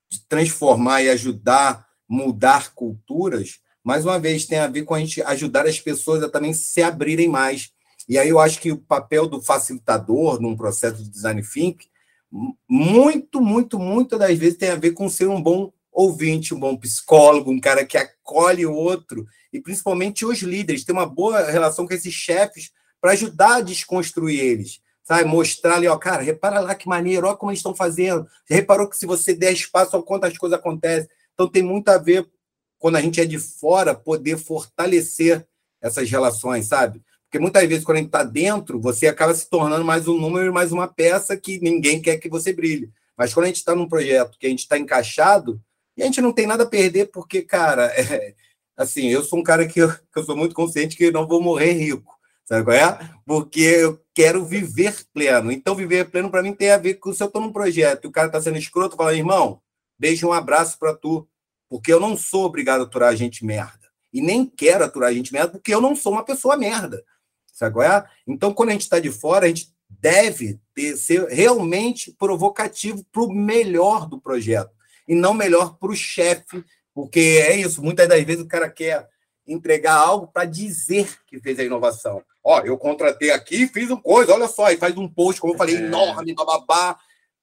de 0.10 0.26
transformar 0.30 1.02
e 1.02 1.10
ajudar 1.10 1.89
mudar 2.10 2.74
culturas, 2.74 3.60
mais 3.84 4.06
uma 4.06 4.20
vez, 4.20 4.46
tem 4.46 4.60
a 4.60 4.68
ver 4.68 4.84
com 4.84 4.96
a 4.96 5.00
gente 5.00 5.22
ajudar 5.22 5.66
as 5.66 5.80
pessoas 5.80 6.22
a 6.24 6.30
também 6.30 6.54
se 6.54 6.82
abrirem 6.82 7.30
mais. 7.30 7.72
E 8.08 8.18
aí 8.18 8.30
eu 8.30 8.40
acho 8.40 8.60
que 8.60 8.72
o 8.72 8.78
papel 8.78 9.28
do 9.28 9.42
facilitador 9.42 10.42
num 10.42 10.56
processo 10.56 11.04
de 11.04 11.10
design 11.10 11.42
thinking, 11.42 11.88
muito, 12.68 13.42
muito, 13.42 13.80
muito 13.80 14.18
das 14.18 14.38
vezes 14.38 14.58
tem 14.58 14.70
a 14.70 14.76
ver 14.76 14.92
com 14.92 15.10
ser 15.10 15.28
um 15.28 15.42
bom 15.42 15.72
ouvinte, 15.92 16.54
um 16.54 16.60
bom 16.60 16.76
psicólogo, 16.78 17.52
um 17.52 17.60
cara 17.60 17.86
que 17.86 17.98
acolhe 17.98 18.66
o 18.66 18.74
outro, 18.74 19.26
e 19.52 19.60
principalmente 19.60 20.26
os 20.26 20.40
líderes, 20.40 20.84
ter 20.84 20.92
uma 20.92 21.06
boa 21.06 21.50
relação 21.50 21.88
com 21.88 21.94
esses 21.94 22.14
chefes 22.14 22.72
para 23.02 23.12
ajudar 23.12 23.58
a 23.58 23.62
desconstruir 23.62 24.40
eles. 24.40 24.82
Sabe, 25.04 25.24
mostrar 25.28 25.78
ali, 25.78 25.88
ó, 25.88 25.98
cara, 25.98 26.22
repara 26.22 26.60
lá 26.60 26.76
que 26.76 26.88
maneiro, 26.88 27.26
olha 27.26 27.36
como 27.36 27.52
eles 27.52 27.60
estão 27.60 27.74
fazendo. 27.74 28.28
Reparou 28.48 28.88
que 28.88 28.96
se 28.96 29.08
você 29.08 29.34
der 29.34 29.52
espaço, 29.52 29.96
olha 29.96 30.06
quantas 30.06 30.38
coisas 30.38 30.60
acontecem. 30.60 31.10
Então, 31.40 31.48
tem 31.48 31.64
muito 31.64 31.88
a 31.88 31.98
ver, 31.98 32.28
quando 32.78 32.98
a 32.98 33.02
gente 33.02 33.22
é 33.22 33.26
de 33.26 33.40
fora, 33.40 33.96
poder 33.96 34.38
fortalecer 34.38 35.48
essas 35.82 36.10
relações, 36.12 36.68
sabe? 36.68 37.02
Porque 37.24 37.40
muitas 37.40 37.66
vezes, 37.66 37.86
quando 37.86 37.96
a 37.96 38.00
gente 38.02 38.10
está 38.10 38.26
dentro, 38.26 38.78
você 38.78 39.08
acaba 39.08 39.34
se 39.34 39.50
tornando 39.50 39.86
mais 39.86 40.06
um 40.10 40.20
número 40.20 40.48
e 40.48 40.52
mais 40.52 40.74
uma 40.74 40.86
peça 40.86 41.38
que 41.38 41.58
ninguém 41.62 42.02
quer 42.02 42.18
que 42.18 42.28
você 42.28 42.52
brilhe. 42.52 42.92
Mas 43.18 43.34
quando 43.34 43.46
a 43.46 43.48
gente 43.48 43.56
está 43.56 43.74
num 43.74 43.88
projeto 43.88 44.38
que 44.38 44.48
a 44.48 44.50
gente 44.50 44.60
está 44.60 44.78
encaixado, 44.78 45.62
e 45.96 46.04
a 46.04 46.06
gente 46.08 46.20
não 46.20 46.34
tem 46.34 46.46
nada 46.46 46.64
a 46.64 46.70
perder, 46.70 47.06
porque, 47.06 47.42
cara, 47.42 47.86
é, 47.98 48.36
assim, 48.76 49.08
eu 49.08 49.24
sou 49.24 49.40
um 49.40 49.44
cara 49.44 49.66
que 49.66 49.80
eu, 49.80 49.90
que 49.90 50.20
eu 50.20 50.26
sou 50.26 50.36
muito 50.36 50.54
consciente 50.54 50.98
que 50.98 51.06
eu 51.06 51.14
não 51.14 51.26
vou 51.26 51.42
morrer 51.42 51.72
rico. 51.72 52.20
Sabe 52.44 52.66
qual 52.66 52.76
é? 52.76 53.12
Porque 53.26 53.62
eu 53.62 54.02
quero 54.14 54.44
viver 54.44 54.94
pleno. 55.14 55.54
Então, 55.54 55.74
viver 55.74 56.10
pleno 56.10 56.30
para 56.30 56.44
mim 56.44 56.54
tem 56.54 56.72
a 56.72 56.78
ver 56.78 56.96
com 56.96 57.14
se 57.14 57.24
eu 57.24 57.28
estou 57.28 57.42
num 57.42 57.54
projeto 57.54 58.04
e 58.04 58.08
o 58.08 58.12
cara 58.12 58.28
está 58.28 58.42
sendo 58.42 58.58
escroto, 58.58 58.98
fala, 58.98 59.16
irmão, 59.16 59.62
Beijo 60.00 60.30
um 60.30 60.34
abraço 60.34 60.80
para 60.80 60.96
tu, 60.96 61.28
porque 61.70 61.94
eu 61.94 62.00
não 62.00 62.18
sou 62.18 62.46
obrigado 62.46 62.82
a 62.82 62.84
aturar 62.84 63.16
gente 63.16 63.46
merda. 63.46 63.88
E 64.12 64.22
nem 64.22 64.46
quero 64.46 64.84
aturar 64.84 65.14
gente 65.14 65.32
merda, 65.32 65.52
porque 65.52 65.74
eu 65.74 65.80
não 65.80 65.96
sou 65.96 66.14
uma 66.14 66.26
pessoa 66.26 66.58
merda. 66.58 67.04
Sabe 67.54 67.74
qual 67.74 67.86
é? 67.86 68.06
Então, 68.26 68.54
quando 68.54 68.70
a 68.70 68.72
gente 68.72 68.82
está 68.82 69.00
de 69.00 69.12
fora, 69.12 69.46
a 69.46 69.50
gente 69.50 69.72
deve 69.90 70.60
ter, 70.74 70.98
ser 70.98 71.28
realmente 71.28 72.12
provocativo 72.18 73.06
para 73.12 73.22
o 73.22 73.32
melhor 73.32 74.08
do 74.08 74.20
projeto, 74.20 74.72
e 75.08 75.16
não 75.16 75.34
melhor 75.34 75.78
para 75.78 75.92
o 75.92 75.96
chefe, 75.96 76.64
porque 76.94 77.44
é 77.48 77.56
isso, 77.56 77.84
muitas 77.84 78.08
das 78.08 78.24
vezes 78.24 78.44
o 78.44 78.48
cara 78.48 78.70
quer 78.70 79.08
entregar 79.48 79.96
algo 79.96 80.28
para 80.28 80.46
dizer 80.46 81.18
que 81.26 81.40
fez 81.40 81.60
a 81.60 81.64
inovação. 81.64 82.24
Ó, 82.44 82.62
eu 82.62 82.78
contratei 82.78 83.32
aqui, 83.32 83.68
fiz 83.68 83.90
uma 83.90 84.02
coisa, 84.02 84.34
olha 84.34 84.48
só, 84.48 84.72
e 84.72 84.78
faz 84.78 84.96
um 84.98 85.08
post, 85.08 85.42
como 85.42 85.54
eu 85.54 85.58
falei, 85.58 85.76
é. 85.76 85.80
enorme, 85.80 86.34
bababá, 86.34 86.98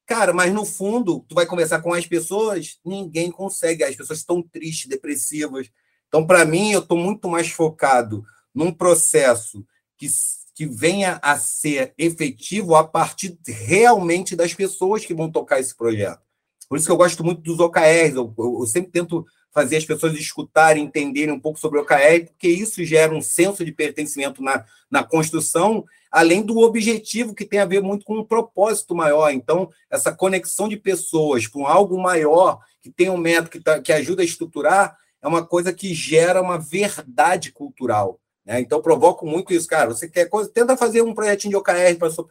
Cara, 0.06 0.32
mas 0.32 0.54
no 0.54 0.64
fundo, 0.64 1.24
tu 1.28 1.34
vai 1.34 1.44
conversar 1.44 1.82
com 1.82 1.92
as 1.92 2.06
pessoas, 2.06 2.78
ninguém 2.84 3.30
consegue. 3.30 3.82
As 3.82 3.96
pessoas 3.96 4.20
estão 4.20 4.40
tristes, 4.40 4.86
depressivas. 4.86 5.68
Então, 6.06 6.24
para 6.24 6.44
mim, 6.44 6.70
eu 6.70 6.80
estou 6.80 6.96
muito 6.96 7.28
mais 7.28 7.48
focado 7.50 8.24
num 8.54 8.72
processo 8.72 9.66
que, 9.98 10.06
que 10.54 10.64
venha 10.64 11.18
a 11.20 11.36
ser 11.36 11.92
efetivo 11.98 12.76
a 12.76 12.84
partir 12.86 13.36
realmente 13.44 14.36
das 14.36 14.54
pessoas 14.54 15.04
que 15.04 15.12
vão 15.12 15.30
tocar 15.30 15.58
esse 15.58 15.74
projeto. 15.74 16.22
Por 16.68 16.78
isso 16.78 16.86
que 16.86 16.92
eu 16.92 16.96
gosto 16.96 17.24
muito 17.24 17.42
dos 17.42 17.58
OKRs. 17.58 18.14
Eu, 18.14 18.32
eu, 18.38 18.60
eu 18.60 18.66
sempre 18.66 18.92
tento 18.92 19.26
fazer 19.56 19.78
as 19.78 19.86
pessoas 19.86 20.12
escutarem, 20.12 20.84
entenderem 20.84 21.34
um 21.34 21.40
pouco 21.40 21.58
sobre 21.58 21.78
o 21.78 21.82
OKR, 21.82 22.26
porque 22.26 22.46
isso 22.46 22.84
gera 22.84 23.14
um 23.14 23.22
senso 23.22 23.64
de 23.64 23.72
pertencimento 23.72 24.42
na, 24.42 24.66
na 24.90 25.02
construção 25.02 25.82
além 26.10 26.42
do 26.42 26.58
objetivo 26.60 27.34
que 27.34 27.44
tem 27.44 27.58
a 27.58 27.64
ver 27.64 27.82
muito 27.82 28.04
com 28.04 28.18
um 28.18 28.24
propósito 28.24 28.94
maior. 28.94 29.30
Então, 29.30 29.70
essa 29.90 30.12
conexão 30.12 30.68
de 30.68 30.76
pessoas 30.76 31.46
com 31.46 31.66
algo 31.66 31.98
maior, 32.00 32.60
que 32.80 32.90
tem 32.90 33.10
um 33.10 33.16
método 33.16 33.50
que, 33.50 33.60
tá, 33.60 33.80
que 33.80 33.92
ajuda 33.92 34.22
a 34.22 34.24
estruturar, 34.24 34.96
é 35.20 35.26
uma 35.26 35.44
coisa 35.44 35.72
que 35.72 35.92
gera 35.94 36.40
uma 36.40 36.58
verdade 36.58 37.52
cultural. 37.52 38.20
Né? 38.44 38.60
Então, 38.60 38.80
provoco 38.80 39.26
muito 39.26 39.52
isso, 39.52 39.66
cara. 39.66 39.88
Você 39.88 40.08
quer 40.08 40.26
coisa, 40.26 40.50
tenta 40.50 40.76
fazer 40.76 41.02
um 41.02 41.14
projetinho 41.14 41.50
de 41.50 41.56
OKR 41.56 41.98
para 41.98 42.10
sua, 42.10 42.26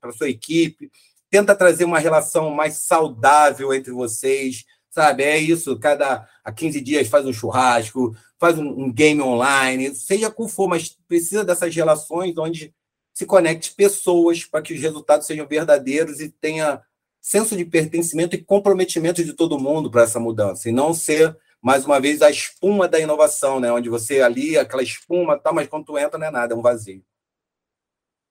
para 0.00 0.12
sua 0.12 0.28
equipe, 0.28 0.90
tenta 1.28 1.54
trazer 1.54 1.84
uma 1.84 1.98
relação 1.98 2.50
mais 2.50 2.78
saudável 2.78 3.74
entre 3.74 3.92
vocês, 3.92 4.64
sabe? 4.90 5.22
É 5.22 5.38
isso, 5.38 5.78
cada 5.78 6.28
a 6.44 6.52
15 6.52 6.80
dias 6.80 7.08
faz 7.08 7.24
um 7.24 7.32
churrasco, 7.32 8.14
faz 8.38 8.58
um, 8.58 8.66
um 8.68 8.92
game 8.92 9.22
online, 9.22 9.94
seja 9.94 10.30
qual 10.30 10.48
for, 10.48 10.68
mas 10.68 10.96
precisa 11.06 11.44
dessas 11.44 11.74
relações 11.74 12.36
onde 12.36 12.74
se 13.12 13.24
conecte 13.26 13.72
pessoas 13.72 14.44
para 14.44 14.62
que 14.62 14.74
os 14.74 14.80
resultados 14.80 15.26
sejam 15.26 15.46
verdadeiros 15.46 16.20
e 16.20 16.28
tenha 16.28 16.82
senso 17.20 17.56
de 17.56 17.64
pertencimento 17.64 18.34
e 18.34 18.42
comprometimento 18.42 19.22
de 19.22 19.34
todo 19.34 19.58
mundo 19.58 19.90
para 19.90 20.02
essa 20.02 20.18
mudança, 20.18 20.68
e 20.68 20.72
não 20.72 20.94
ser, 20.94 21.36
mais 21.60 21.84
uma 21.84 22.00
vez, 22.00 22.22
a 22.22 22.30
espuma 22.30 22.88
da 22.88 22.98
inovação, 22.98 23.60
né? 23.60 23.70
onde 23.70 23.90
você 23.90 24.22
ali, 24.22 24.56
aquela 24.56 24.82
espuma, 24.82 25.38
tá, 25.38 25.52
mas 25.52 25.68
quando 25.68 25.84
tu 25.84 25.98
entra 25.98 26.18
não 26.18 26.26
é 26.26 26.30
nada, 26.30 26.54
é 26.54 26.56
um 26.56 26.62
vazio. 26.62 27.04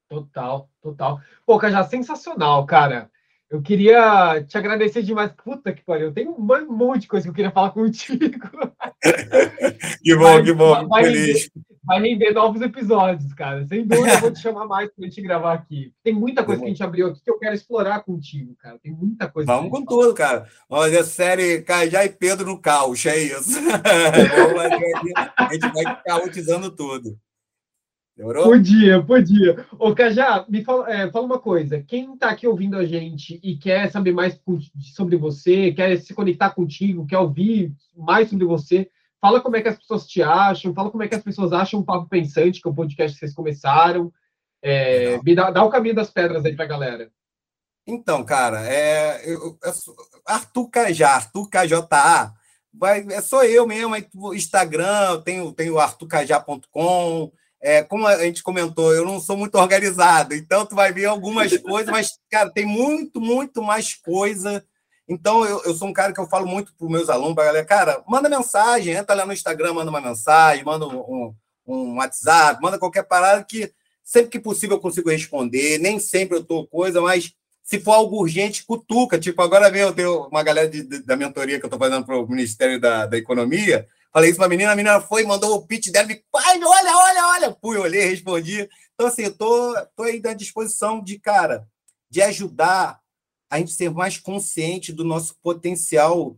Total, 0.09 0.67
total. 0.81 1.21
Pô, 1.45 1.59
já 1.69 1.83
sensacional, 1.83 2.65
cara. 2.65 3.11
Eu 3.49 3.63
queria 3.63 4.43
te 4.43 4.57
agradecer 4.57 5.01
demais. 5.01 5.31
Puta 5.43 5.73
que 5.73 5.83
pariu, 5.83 6.13
tem 6.13 6.27
um 6.27 6.37
monte 6.37 7.01
de 7.01 7.07
coisa 7.07 7.23
que 7.23 7.29
eu 7.31 7.33
queria 7.33 7.51
falar 7.51 7.71
contigo. 7.71 8.19
que 10.03 10.15
bom, 10.15 10.23
Mas, 10.23 10.45
que 10.45 10.53
bom. 10.53 10.87
Vai 10.87 11.03
render, 11.03 11.51
vai 11.83 11.99
render, 11.99 12.31
novos 12.31 12.61
episódios, 12.61 13.33
cara. 13.33 13.65
Sem 13.65 13.87
dúvida, 13.87 14.13
eu 14.13 14.19
vou 14.19 14.31
te 14.31 14.39
chamar 14.39 14.67
mais 14.67 14.91
para 14.91 15.03
a 15.03 15.09
gente 15.09 15.19
gravar 15.23 15.53
aqui. 15.53 15.91
Tem 16.03 16.13
muita 16.13 16.43
coisa 16.43 16.61
que 16.61 16.67
a 16.67 16.69
gente 16.69 16.83
abriu 16.83 17.07
aqui 17.07 17.23
que 17.23 17.31
eu 17.31 17.39
quero 17.39 17.55
explorar 17.55 18.03
contigo, 18.03 18.55
cara. 18.59 18.77
Tem 18.77 18.91
muita 18.91 19.27
coisa. 19.27 19.51
Vamos 19.51 19.71
com 19.71 19.83
tudo, 19.83 20.13
cara. 20.13 20.45
Fazer 20.69 20.99
a 20.99 21.03
série 21.03 21.63
Cajá 21.63 22.05
e 22.05 22.09
Pedro 22.09 22.45
no 22.45 22.61
caos, 22.61 23.03
é 23.07 23.17
isso. 23.17 23.57
a 25.35 25.53
gente 25.53 25.73
vai 25.73 25.95
ficar 25.95 26.23
utilizando 26.23 26.69
tudo. 26.69 27.17
Demorou? 28.19 28.43
Podia, 28.43 29.01
podia. 29.01 29.65
Ô, 29.79 29.95
Cajá, 29.95 30.45
me 30.49 30.61
fala, 30.61 30.91
é, 30.91 31.09
fala 31.09 31.25
uma 31.25 31.39
coisa. 31.39 31.81
Quem 31.81 32.13
está 32.13 32.29
aqui 32.29 32.45
ouvindo 32.45 32.75
a 32.75 32.83
gente 32.83 33.39
e 33.41 33.55
quer 33.55 33.89
saber 33.89 34.11
mais 34.11 34.37
sobre 34.93 35.15
você, 35.15 35.71
quer 35.71 35.97
se 36.01 36.13
conectar 36.13 36.49
contigo, 36.49 37.07
quer 37.07 37.17
ouvir 37.17 37.73
mais 37.95 38.29
sobre 38.29 38.43
você, 38.43 38.91
fala 39.21 39.39
como 39.39 39.55
é 39.55 39.61
que 39.61 39.69
as 39.69 39.77
pessoas 39.77 40.05
te 40.05 40.21
acham, 40.21 40.73
fala 40.73 40.91
como 40.91 41.01
é 41.01 41.07
que 41.07 41.15
as 41.15 41.23
pessoas 41.23 41.53
acham 41.53 41.79
o 41.79 41.85
Papo 41.85 42.09
Pensante, 42.09 42.61
que 42.61 42.67
é 42.67 42.71
o 42.71 42.75
podcast 42.75 43.13
que 43.13 43.19
vocês 43.19 43.33
começaram. 43.33 44.11
É, 44.61 45.17
me 45.23 45.33
dá, 45.33 45.49
dá, 45.49 45.63
o 45.63 45.69
caminho 45.69 45.95
das 45.95 46.11
pedras 46.11 46.43
aí 46.43 46.53
para 46.57 46.65
a 46.65 46.67
galera. 46.67 47.09
Então, 47.87 48.21
cara, 48.25 48.67
é, 48.67 49.31
eu, 49.31 49.57
eu, 49.63 49.73
Arthur 50.25 50.69
Cajá, 50.69 51.11
Arthur 51.11 51.49
KJA, 51.49 52.33
vai, 52.73 52.99
é 53.11 53.21
só 53.21 53.45
eu 53.45 53.65
mesmo, 53.65 53.93
aí, 53.93 54.05
Instagram, 54.35 55.21
tenho, 55.21 55.53
tenho 55.53 55.79
arturcajá.com, 55.79 57.31
é, 57.61 57.83
como 57.83 58.07
a 58.07 58.17
gente 58.23 58.41
comentou, 58.41 58.93
eu 58.93 59.05
não 59.05 59.19
sou 59.19 59.35
muito 59.35 59.55
organizado, 59.55 60.33
então 60.33 60.65
tu 60.65 60.75
vai 60.75 60.93
ver 60.93 61.05
algumas 61.05 61.55
coisas, 61.59 61.91
mas, 61.91 62.17
cara, 62.29 62.49
tem 62.49 62.65
muito, 62.65 63.19
muito 63.19 63.61
mais 63.61 63.93
coisa. 63.93 64.63
Então, 65.07 65.43
eu, 65.43 65.63
eu 65.63 65.73
sou 65.73 65.87
um 65.87 65.93
cara 65.93 66.13
que 66.13 66.19
eu 66.19 66.27
falo 66.27 66.47
muito 66.47 66.73
para 66.75 66.85
os 66.85 66.91
meus 66.91 67.09
alunos, 67.09 67.33
para 67.33 67.43
a 67.43 67.47
galera, 67.47 67.65
cara, 67.65 68.03
manda 68.07 68.29
mensagem, 68.29 68.93
entra 68.93 69.15
lá 69.15 69.25
no 69.25 69.33
Instagram, 69.33 69.73
manda 69.73 69.89
uma 69.89 70.01
mensagem, 70.01 70.63
manda 70.63 70.87
um, 70.87 70.99
um, 70.99 71.35
um 71.67 71.97
WhatsApp, 71.97 72.61
manda 72.61 72.79
qualquer 72.79 73.03
parada 73.03 73.43
que 73.43 73.73
sempre 74.03 74.29
que 74.29 74.39
possível 74.39 74.77
eu 74.77 74.81
consigo 74.81 75.09
responder, 75.09 75.77
nem 75.77 75.99
sempre 75.99 76.37
eu 76.37 76.41
estou 76.41 76.67
coisa, 76.67 77.01
mas 77.01 77.33
se 77.69 77.79
for 77.79 77.91
algo 77.91 78.19
urgente, 78.19 78.65
cutuca. 78.65 79.19
Tipo, 79.19 79.43
agora 79.43 79.69
vem 79.69 79.81
eu 79.81 79.93
tenho 79.93 80.27
uma 80.27 80.41
galera 80.41 80.67
de, 80.67 80.81
de, 80.81 81.03
da 81.03 81.15
mentoria 81.15 81.59
que 81.59 81.65
eu 81.65 81.67
estou 81.67 81.77
fazendo 81.77 82.03
para 82.03 82.17
o 82.17 82.27
Ministério 82.27 82.79
da, 82.79 83.05
da 83.05 83.15
Economia, 83.15 83.87
Falei 84.11 84.29
isso 84.29 84.37
para 84.37 84.47
a 84.47 84.49
menina, 84.49 84.71
a 84.71 84.75
menina 84.75 85.01
foi, 85.01 85.23
mandou 85.23 85.55
o 85.55 85.67
pitch 85.67 85.91
dela, 85.91 86.07
me, 86.07 86.23
pai, 86.31 86.59
olha, 86.63 86.97
olha, 86.97 87.27
olha. 87.27 87.57
Fui, 87.61 87.77
olhei, 87.77 88.05
respondi. 88.05 88.67
Então, 88.93 89.07
assim, 89.07 89.23
eu 89.23 89.37
tô, 89.37 89.75
tô 89.95 90.03
aí 90.03 90.21
à 90.25 90.33
disposição 90.33 91.01
de, 91.01 91.19
cara, 91.19 91.67
de 92.09 92.21
ajudar 92.21 92.99
a 93.49 93.57
gente 93.59 93.71
ser 93.71 93.91
mais 93.91 94.17
consciente 94.17 94.91
do 94.91 95.03
nosso 95.03 95.35
potencial 95.41 96.37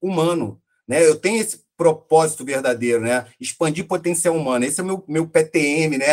humano. 0.00 0.60
Né? 0.88 1.06
Eu 1.06 1.16
tenho 1.16 1.40
esse 1.40 1.64
propósito 1.76 2.44
verdadeiro, 2.44 3.00
né? 3.00 3.26
Expandir 3.40 3.86
potencial 3.86 4.36
humano. 4.36 4.64
Esse 4.64 4.80
é 4.80 4.82
o 4.82 4.86
meu, 4.86 5.04
meu 5.08 5.26
PTM, 5.26 5.96
né? 5.96 6.06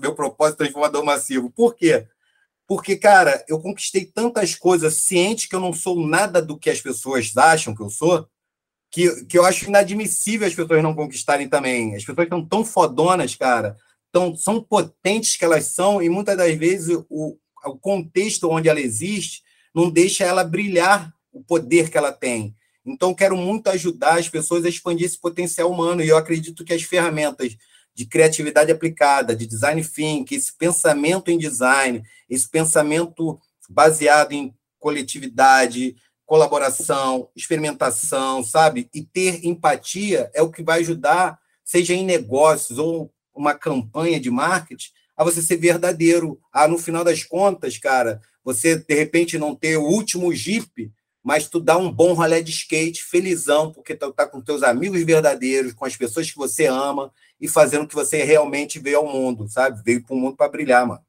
Meu 0.00 0.14
propósito 0.14 0.58
transformador 0.58 1.04
massivo. 1.04 1.50
Por 1.50 1.74
quê? 1.74 2.06
Porque, 2.66 2.96
cara, 2.96 3.44
eu 3.48 3.58
conquistei 3.60 4.04
tantas 4.04 4.54
coisas 4.54 4.96
ciente 4.96 5.48
que 5.48 5.54
eu 5.54 5.60
não 5.60 5.72
sou 5.72 6.06
nada 6.06 6.42
do 6.42 6.58
que 6.58 6.68
as 6.68 6.80
pessoas 6.80 7.34
acham 7.36 7.74
que 7.74 7.82
eu 7.82 7.88
sou, 7.88 8.28
que, 8.94 9.24
que 9.24 9.36
eu 9.36 9.44
acho 9.44 9.66
inadmissível 9.66 10.46
as 10.46 10.54
pessoas 10.54 10.80
não 10.80 10.94
conquistarem 10.94 11.48
também. 11.48 11.96
As 11.96 12.04
pessoas 12.04 12.26
estão 12.26 12.46
tão 12.46 12.64
fodonas, 12.64 13.34
cara, 13.34 13.76
tão, 14.12 14.36
são 14.36 14.62
potentes 14.62 15.36
que 15.36 15.44
elas 15.44 15.64
são, 15.74 16.00
e 16.00 16.08
muitas 16.08 16.36
das 16.36 16.54
vezes 16.54 16.96
o, 17.10 17.36
o 17.64 17.76
contexto 17.76 18.48
onde 18.48 18.68
ela 18.68 18.80
existe 18.80 19.42
não 19.74 19.90
deixa 19.90 20.22
ela 20.22 20.44
brilhar 20.44 21.12
o 21.32 21.42
poder 21.42 21.90
que 21.90 21.98
ela 21.98 22.12
tem. 22.12 22.54
Então, 22.86 23.12
quero 23.12 23.36
muito 23.36 23.68
ajudar 23.68 24.20
as 24.20 24.28
pessoas 24.28 24.64
a 24.64 24.68
expandir 24.68 25.06
esse 25.06 25.20
potencial 25.20 25.68
humano, 25.68 26.00
e 26.00 26.08
eu 26.08 26.16
acredito 26.16 26.64
que 26.64 26.72
as 26.72 26.84
ferramentas 26.84 27.56
de 27.96 28.06
criatividade 28.06 28.70
aplicada, 28.70 29.34
de 29.34 29.44
design 29.44 29.82
thinking, 29.82 30.36
esse 30.36 30.56
pensamento 30.56 31.32
em 31.32 31.38
design, 31.38 32.00
esse 32.30 32.48
pensamento 32.48 33.40
baseado 33.68 34.30
em 34.30 34.54
coletividade, 34.78 35.96
colaboração, 36.34 37.28
experimentação, 37.36 38.42
sabe? 38.42 38.90
E 38.92 39.02
ter 39.02 39.46
empatia 39.46 40.28
é 40.34 40.42
o 40.42 40.50
que 40.50 40.64
vai 40.64 40.80
ajudar, 40.80 41.38
seja 41.64 41.94
em 41.94 42.04
negócios 42.04 42.76
ou 42.76 43.08
uma 43.32 43.54
campanha 43.54 44.18
de 44.18 44.32
marketing, 44.32 44.90
a 45.16 45.22
você 45.22 45.40
ser 45.40 45.58
verdadeiro. 45.58 46.40
Ah, 46.52 46.66
no 46.66 46.76
final 46.76 47.04
das 47.04 47.22
contas, 47.22 47.78
cara, 47.78 48.20
você 48.44 48.74
de 48.74 48.94
repente 48.96 49.38
não 49.38 49.54
ter 49.54 49.76
o 49.76 49.84
último 49.84 50.34
Jeep, 50.34 50.90
mas 51.22 51.48
tu 51.48 51.60
dá 51.60 51.76
um 51.76 51.88
bom 51.88 52.14
rolê 52.14 52.42
de 52.42 52.50
skate, 52.50 53.04
felizão, 53.04 53.70
porque 53.70 53.94
tu 53.94 54.12
tá 54.12 54.26
com 54.26 54.40
teus 54.40 54.64
amigos 54.64 55.04
verdadeiros, 55.04 55.72
com 55.72 55.84
as 55.84 55.96
pessoas 55.96 56.28
que 56.28 56.36
você 56.36 56.66
ama 56.66 57.12
e 57.40 57.46
fazendo 57.46 57.84
o 57.84 57.86
que 57.86 57.94
você 57.94 58.24
realmente 58.24 58.80
veio 58.80 58.98
ao 58.98 59.06
mundo, 59.06 59.48
sabe? 59.48 59.80
Veio 59.84 60.04
para 60.04 60.16
o 60.16 60.18
mundo 60.18 60.36
para 60.36 60.50
brilhar, 60.50 60.84
mano. 60.84 61.00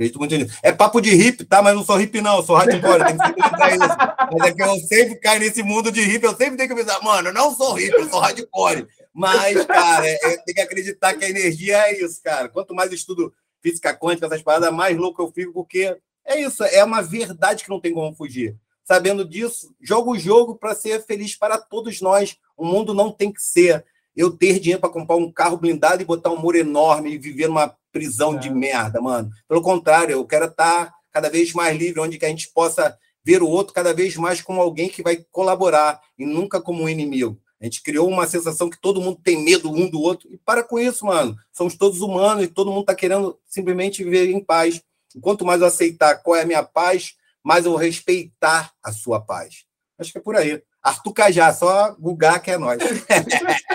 Acredito 0.00 0.18
muito 0.18 0.34
nisso. 0.34 0.58
É 0.62 0.72
papo 0.72 0.98
de 0.98 1.10
hip, 1.10 1.44
tá? 1.44 1.60
Mas 1.60 1.74
não 1.74 1.84
sou 1.84 2.00
hip, 2.00 2.18
não, 2.22 2.42
sou 2.42 2.56
hardcore, 2.56 3.04
tem 3.04 3.18
que 3.18 3.26
sempre 3.26 3.42
isso. 3.42 3.96
Mas 4.38 4.48
é 4.48 4.54
que 4.54 4.62
eu 4.62 4.76
sempre 4.78 5.16
caio 5.16 5.40
nesse 5.40 5.62
mundo 5.62 5.92
de 5.92 6.00
hip, 6.00 6.24
eu 6.24 6.34
sempre 6.34 6.56
tenho 6.56 6.70
que 6.70 6.74
pensar, 6.74 7.02
mano, 7.02 7.28
eu 7.28 7.34
não 7.34 7.54
sou 7.54 7.78
hip, 7.78 7.92
eu 7.92 8.08
sou 8.08 8.18
hardcore. 8.18 8.86
Mas, 9.12 9.62
cara, 9.66 10.08
é, 10.08 10.14
é, 10.14 10.36
tem 10.38 10.54
que 10.54 10.60
acreditar 10.62 11.12
que 11.12 11.24
a 11.26 11.28
energia 11.28 11.76
é 11.88 12.02
isso, 12.02 12.18
cara. 12.22 12.48
Quanto 12.48 12.74
mais 12.74 12.88
eu 12.88 12.96
estudo 12.96 13.30
física 13.60 13.94
quântica, 13.94 14.24
essas 14.24 14.42
paradas, 14.42 14.72
mais 14.72 14.96
louco 14.96 15.20
eu 15.20 15.30
fico, 15.30 15.52
porque 15.52 15.94
é 16.24 16.40
isso, 16.40 16.64
é 16.64 16.82
uma 16.82 17.02
verdade 17.02 17.64
que 17.64 17.70
não 17.70 17.78
tem 17.80 17.92
como 17.92 18.16
fugir. 18.16 18.56
Sabendo 18.82 19.22
disso, 19.22 19.70
jogo 19.82 20.12
o 20.12 20.18
jogo 20.18 20.56
para 20.56 20.74
ser 20.74 21.04
feliz 21.04 21.36
para 21.36 21.58
todos 21.58 22.00
nós. 22.00 22.38
O 22.56 22.64
mundo 22.64 22.94
não 22.94 23.12
tem 23.12 23.30
que 23.30 23.42
ser 23.42 23.84
eu 24.16 24.30
ter 24.30 24.58
dinheiro 24.58 24.80
para 24.80 24.90
comprar 24.90 25.16
um 25.16 25.30
carro 25.30 25.56
blindado 25.56 26.02
e 26.02 26.06
botar 26.06 26.30
um 26.30 26.38
muro 26.38 26.56
enorme 26.56 27.12
e 27.12 27.18
viver 27.18 27.48
numa 27.48 27.74
prisão 27.92 28.36
é. 28.36 28.38
de 28.38 28.50
merda, 28.50 29.00
mano. 29.00 29.30
Pelo 29.48 29.62
contrário, 29.62 30.12
eu 30.12 30.26
quero 30.26 30.46
estar 30.46 30.86
tá 30.86 30.94
cada 31.12 31.28
vez 31.28 31.52
mais 31.52 31.76
livre, 31.76 32.00
onde 32.00 32.18
que 32.18 32.24
a 32.24 32.28
gente 32.28 32.50
possa 32.52 32.96
ver 33.24 33.42
o 33.42 33.48
outro 33.48 33.74
cada 33.74 33.92
vez 33.92 34.16
mais 34.16 34.40
como 34.40 34.60
alguém 34.60 34.88
que 34.88 35.02
vai 35.02 35.24
colaborar 35.30 36.00
e 36.18 36.24
nunca 36.24 36.60
como 36.60 36.82
um 36.82 36.88
inimigo. 36.88 37.40
A 37.60 37.64
gente 37.64 37.82
criou 37.82 38.08
uma 38.08 38.26
sensação 38.26 38.70
que 38.70 38.80
todo 38.80 39.02
mundo 39.02 39.20
tem 39.22 39.44
medo 39.44 39.70
um 39.70 39.88
do 39.88 40.00
outro. 40.00 40.32
E 40.32 40.38
para 40.38 40.64
com 40.64 40.78
isso, 40.78 41.04
mano. 41.04 41.36
Somos 41.52 41.76
todos 41.76 42.00
humanos 42.00 42.44
e 42.44 42.48
todo 42.48 42.70
mundo 42.70 42.82
está 42.82 42.94
querendo 42.94 43.38
simplesmente 43.46 44.02
viver 44.02 44.30
em 44.30 44.42
paz. 44.42 44.82
E 45.14 45.20
quanto 45.20 45.44
mais 45.44 45.60
eu 45.60 45.66
aceitar 45.66 46.22
qual 46.22 46.36
é 46.36 46.42
a 46.42 46.46
minha 46.46 46.62
paz, 46.62 47.16
mais 47.44 47.66
eu 47.66 47.72
vou 47.72 47.80
respeitar 47.80 48.72
a 48.82 48.92
sua 48.92 49.20
paz. 49.20 49.66
Acho 49.98 50.12
que 50.12 50.18
é 50.18 50.22
por 50.22 50.36
aí. 50.36 50.62
Arthur 50.82 51.12
Cajá, 51.12 51.52
só 51.52 51.94
bugar 51.98 52.40
que 52.40 52.50
é 52.50 52.56
nós. 52.56 52.78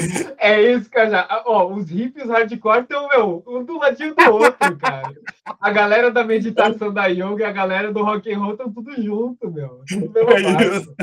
É 0.38 0.72
isso, 0.72 0.90
cara. 0.90 1.26
Ó, 1.46 1.72
os 1.72 1.90
hippies 1.90 2.28
hardcore 2.28 2.82
estão, 2.82 3.08
meu, 3.08 3.42
um 3.46 3.64
do 3.64 3.78
ladinho 3.78 4.14
do 4.14 4.32
outro, 4.32 4.76
cara. 4.78 5.12
A 5.60 5.70
galera 5.70 6.10
da 6.10 6.24
meditação 6.24 6.92
da 6.92 7.06
yoga 7.06 7.42
e 7.42 7.44
a 7.44 7.52
galera 7.52 7.92
do 7.92 8.02
rock 8.02 8.32
and 8.32 8.38
roll 8.38 8.52
estão 8.52 8.72
tudo 8.72 8.90
junto, 9.02 9.50
meu. 9.50 9.82
Tudo 9.86 10.18
é 10.30 10.76
isso. 10.76 10.94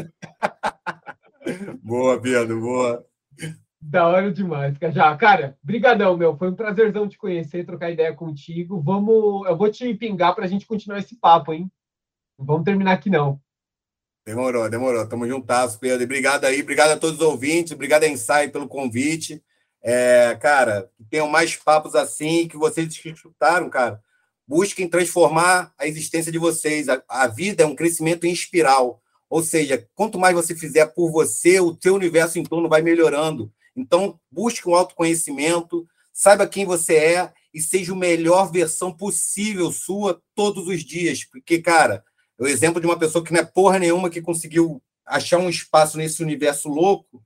boa, 1.84 2.20
Pedro, 2.20 2.60
boa. 2.60 3.06
Da 3.80 4.08
hora 4.08 4.32
demais, 4.32 4.76
já. 4.92 5.16
Cara, 5.16 5.56
brigadão, 5.64 6.18
meu. 6.18 6.36
Foi 6.36 6.50
um 6.50 6.56
prazerzão 6.56 7.08
te 7.08 7.18
conhecer, 7.18 7.66
trocar 7.66 7.92
ideia 7.92 8.14
contigo. 8.14 8.82
Vamos, 8.82 9.48
eu 9.48 9.56
vou 9.56 9.70
te 9.70 9.94
pingar 9.94 10.34
para 10.36 10.46
a 10.46 10.48
gente 10.48 10.66
continuar 10.66 11.00
esse 11.00 11.16
papo, 11.16 11.54
hein? 11.54 11.72
Não 12.38 12.46
vamos 12.46 12.66
terminar 12.66 12.94
aqui 12.94 13.10
não. 13.10 13.40
Demorou, 14.28 14.70
demorou. 14.70 15.08
Tamo 15.08 15.26
juntas, 15.26 15.78
Pedro. 15.78 16.04
Obrigado 16.04 16.44
aí, 16.44 16.62
obrigado 16.62 16.92
a 16.92 16.98
todos 16.98 17.22
os 17.22 17.26
ouvintes, 17.26 17.72
obrigado 17.72 18.04
a 18.04 18.10
Insight 18.10 18.50
pelo 18.52 18.68
convite. 18.68 19.42
É, 19.82 20.38
cara, 20.42 20.92
que 20.98 21.06
tenham 21.06 21.30
mais 21.30 21.56
papos 21.56 21.96
assim, 21.96 22.46
que 22.46 22.58
vocês 22.58 22.94
escutaram, 23.06 23.70
cara. 23.70 24.04
Busquem 24.46 24.86
transformar 24.90 25.74
a 25.78 25.88
existência 25.88 26.30
de 26.30 26.38
vocês. 26.38 26.90
A, 26.90 27.02
a, 27.08 27.28
vida 27.28 27.64
é 27.64 27.66
um 27.66 27.74
crescimento 27.74 28.26
em 28.26 28.34
espiral. 28.34 29.02
Ou 29.30 29.42
seja, 29.42 29.88
quanto 29.96 30.20
mais 30.20 30.36
você 30.36 30.54
fizer 30.54 30.88
por 30.88 31.10
você, 31.10 31.62
o 31.62 31.78
seu 31.82 31.96
universo 31.96 32.38
em 32.38 32.44
torno 32.44 32.68
vai 32.68 32.82
melhorando. 32.82 33.50
Então, 33.78 34.20
busque 34.30 34.68
um 34.68 34.76
autoconhecimento, 34.76 35.88
saiba 36.12 36.46
quem 36.46 36.66
você 36.66 36.98
é 36.98 37.34
e 37.54 37.62
seja 37.62 37.94
a 37.94 37.96
melhor 37.96 38.52
versão 38.52 38.92
possível 38.92 39.72
sua 39.72 40.22
todos 40.36 40.68
os 40.68 40.84
dias. 40.84 41.24
Porque, 41.24 41.60
cara, 41.62 42.04
o 42.40 42.48
exemplo 42.48 42.80
de 42.80 42.88
uma 42.88 42.98
pessoa 42.98 43.24
que 43.24 43.34
não 43.34 43.40
é 43.40 43.46
porra 43.46 43.80
nenhuma, 43.80 44.10
que 44.10 44.22
conseguiu 44.22 44.82
achar 45.06 45.38
um 45.38 45.50
espaço 45.50 45.98
nesse 45.98 46.22
universo 46.22 46.70
louco 46.70 47.24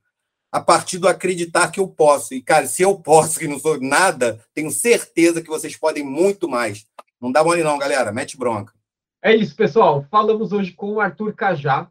a 0.50 0.60
partir 0.60 0.98
do 0.98 1.08
acreditar 1.08 1.70
que 1.70 1.80
eu 1.80 1.88
posso. 1.88 2.34
E, 2.34 2.42
cara, 2.42 2.66
se 2.66 2.82
eu 2.82 2.98
posso, 2.98 3.38
que 3.38 3.48
não 3.48 3.58
sou 3.58 3.80
nada, 3.80 4.38
tenho 4.54 4.70
certeza 4.70 5.40
que 5.40 5.48
vocês 5.48 5.76
podem 5.76 6.04
muito 6.04 6.48
mais. 6.48 6.86
Não 7.20 7.32
dá 7.32 7.42
mole 7.42 7.62
não, 7.62 7.78
galera. 7.78 8.12
Mete 8.12 8.36
bronca. 8.36 8.74
É 9.22 9.34
isso, 9.34 9.56
pessoal. 9.56 10.06
Falamos 10.10 10.52
hoje 10.52 10.72
com 10.72 10.94
o 10.94 11.00
Arthur 11.00 11.34
Cajá. 11.34 11.90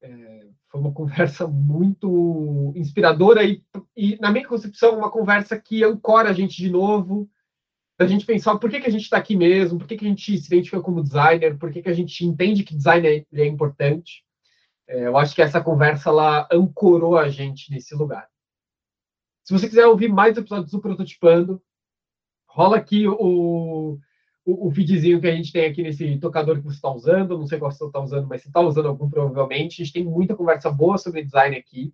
É, 0.00 0.46
foi 0.70 0.80
uma 0.80 0.92
conversa 0.94 1.48
muito 1.48 2.72
inspiradora 2.76 3.42
e, 3.42 3.62
e, 3.96 4.16
na 4.20 4.30
minha 4.30 4.46
concepção, 4.46 4.98
uma 4.98 5.10
conversa 5.10 5.58
que 5.58 5.82
ancora 5.82 6.30
a 6.30 6.32
gente 6.32 6.56
de 6.56 6.70
novo, 6.70 7.28
a 7.98 8.06
gente 8.06 8.26
pensar 8.26 8.58
por 8.58 8.70
que, 8.70 8.80
que 8.80 8.86
a 8.86 8.90
gente 8.90 9.02
está 9.02 9.16
aqui 9.16 9.36
mesmo, 9.36 9.78
por 9.78 9.86
que, 9.86 9.96
que 9.96 10.04
a 10.04 10.08
gente 10.08 10.38
se 10.38 10.46
identifica 10.46 10.80
como 10.80 11.02
designer, 11.02 11.56
por 11.56 11.72
que, 11.72 11.82
que 11.82 11.88
a 11.88 11.94
gente 11.94 12.24
entende 12.24 12.62
que 12.62 12.76
design 12.76 13.06
é, 13.06 13.24
é 13.32 13.46
importante. 13.46 14.24
É, 14.86 15.06
eu 15.06 15.16
acho 15.16 15.34
que 15.34 15.42
essa 15.42 15.60
conversa 15.60 16.10
ela 16.10 16.46
ancorou 16.52 17.16
a 17.18 17.28
gente 17.28 17.70
nesse 17.70 17.94
lugar. 17.94 18.28
Se 19.42 19.52
você 19.52 19.68
quiser 19.68 19.86
ouvir 19.86 20.08
mais 20.08 20.36
episódios 20.36 20.70
do 20.70 20.80
Prototipando, 20.80 21.62
rola 22.48 22.76
aqui 22.76 23.06
o, 23.08 23.98
o, 24.44 24.68
o 24.68 24.70
feedzinho 24.70 25.20
que 25.20 25.26
a 25.26 25.34
gente 25.34 25.52
tem 25.52 25.66
aqui 25.66 25.82
nesse 25.82 26.18
tocador 26.18 26.56
que 26.56 26.64
você 26.64 26.76
está 26.76 26.90
usando. 26.90 27.38
Não 27.38 27.46
sei 27.46 27.58
qual 27.58 27.70
você 27.70 27.84
está 27.84 28.00
usando, 28.00 28.28
mas 28.28 28.42
você 28.42 28.48
está 28.48 28.60
usando 28.60 28.88
algum 28.88 29.10
provavelmente. 29.10 29.82
A 29.82 29.84
gente 29.84 29.94
tem 29.94 30.04
muita 30.04 30.36
conversa 30.36 30.70
boa 30.70 30.96
sobre 30.96 31.24
design 31.24 31.56
aqui, 31.56 31.92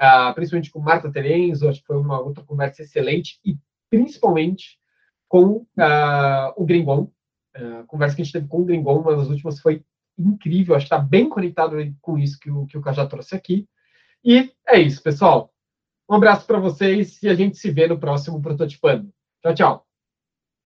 uh, 0.00 0.34
principalmente 0.34 0.70
com 0.70 0.80
Marta 0.80 1.12
Terenzo, 1.12 1.68
acho 1.68 1.80
que 1.80 1.86
foi 1.86 1.96
uma 1.96 2.20
outra 2.20 2.42
conversa 2.44 2.82
excelente, 2.82 3.38
e 3.44 3.56
principalmente 3.90 4.79
com 5.30 5.64
uh, 5.78 6.52
o 6.56 6.66
Gringon. 6.66 7.08
Uh, 7.56 7.86
conversa 7.86 8.16
que 8.16 8.22
a 8.22 8.24
gente 8.24 8.32
teve 8.32 8.48
com 8.48 8.62
o 8.62 8.64
Gringon, 8.64 9.00
uma 9.00 9.16
das 9.16 9.28
últimas 9.28 9.60
foi 9.60 9.82
incrível, 10.18 10.74
acho 10.74 10.86
que 10.86 10.94
está 10.94 10.98
bem 10.98 11.28
conectado 11.28 11.76
com 12.02 12.18
isso 12.18 12.38
que 12.38 12.50
o, 12.50 12.66
que 12.66 12.76
o 12.76 12.82
Cajá 12.82 13.06
trouxe 13.06 13.34
aqui. 13.34 13.66
E 14.22 14.52
é 14.68 14.78
isso, 14.78 15.02
pessoal. 15.02 15.50
Um 16.08 16.14
abraço 16.14 16.46
para 16.46 16.58
vocês 16.58 17.22
e 17.22 17.28
a 17.28 17.34
gente 17.34 17.56
se 17.56 17.70
vê 17.70 17.86
no 17.86 17.98
próximo 17.98 18.42
Prototipando. 18.42 19.08
Tchau, 19.40 19.54
tchau. 19.54 19.89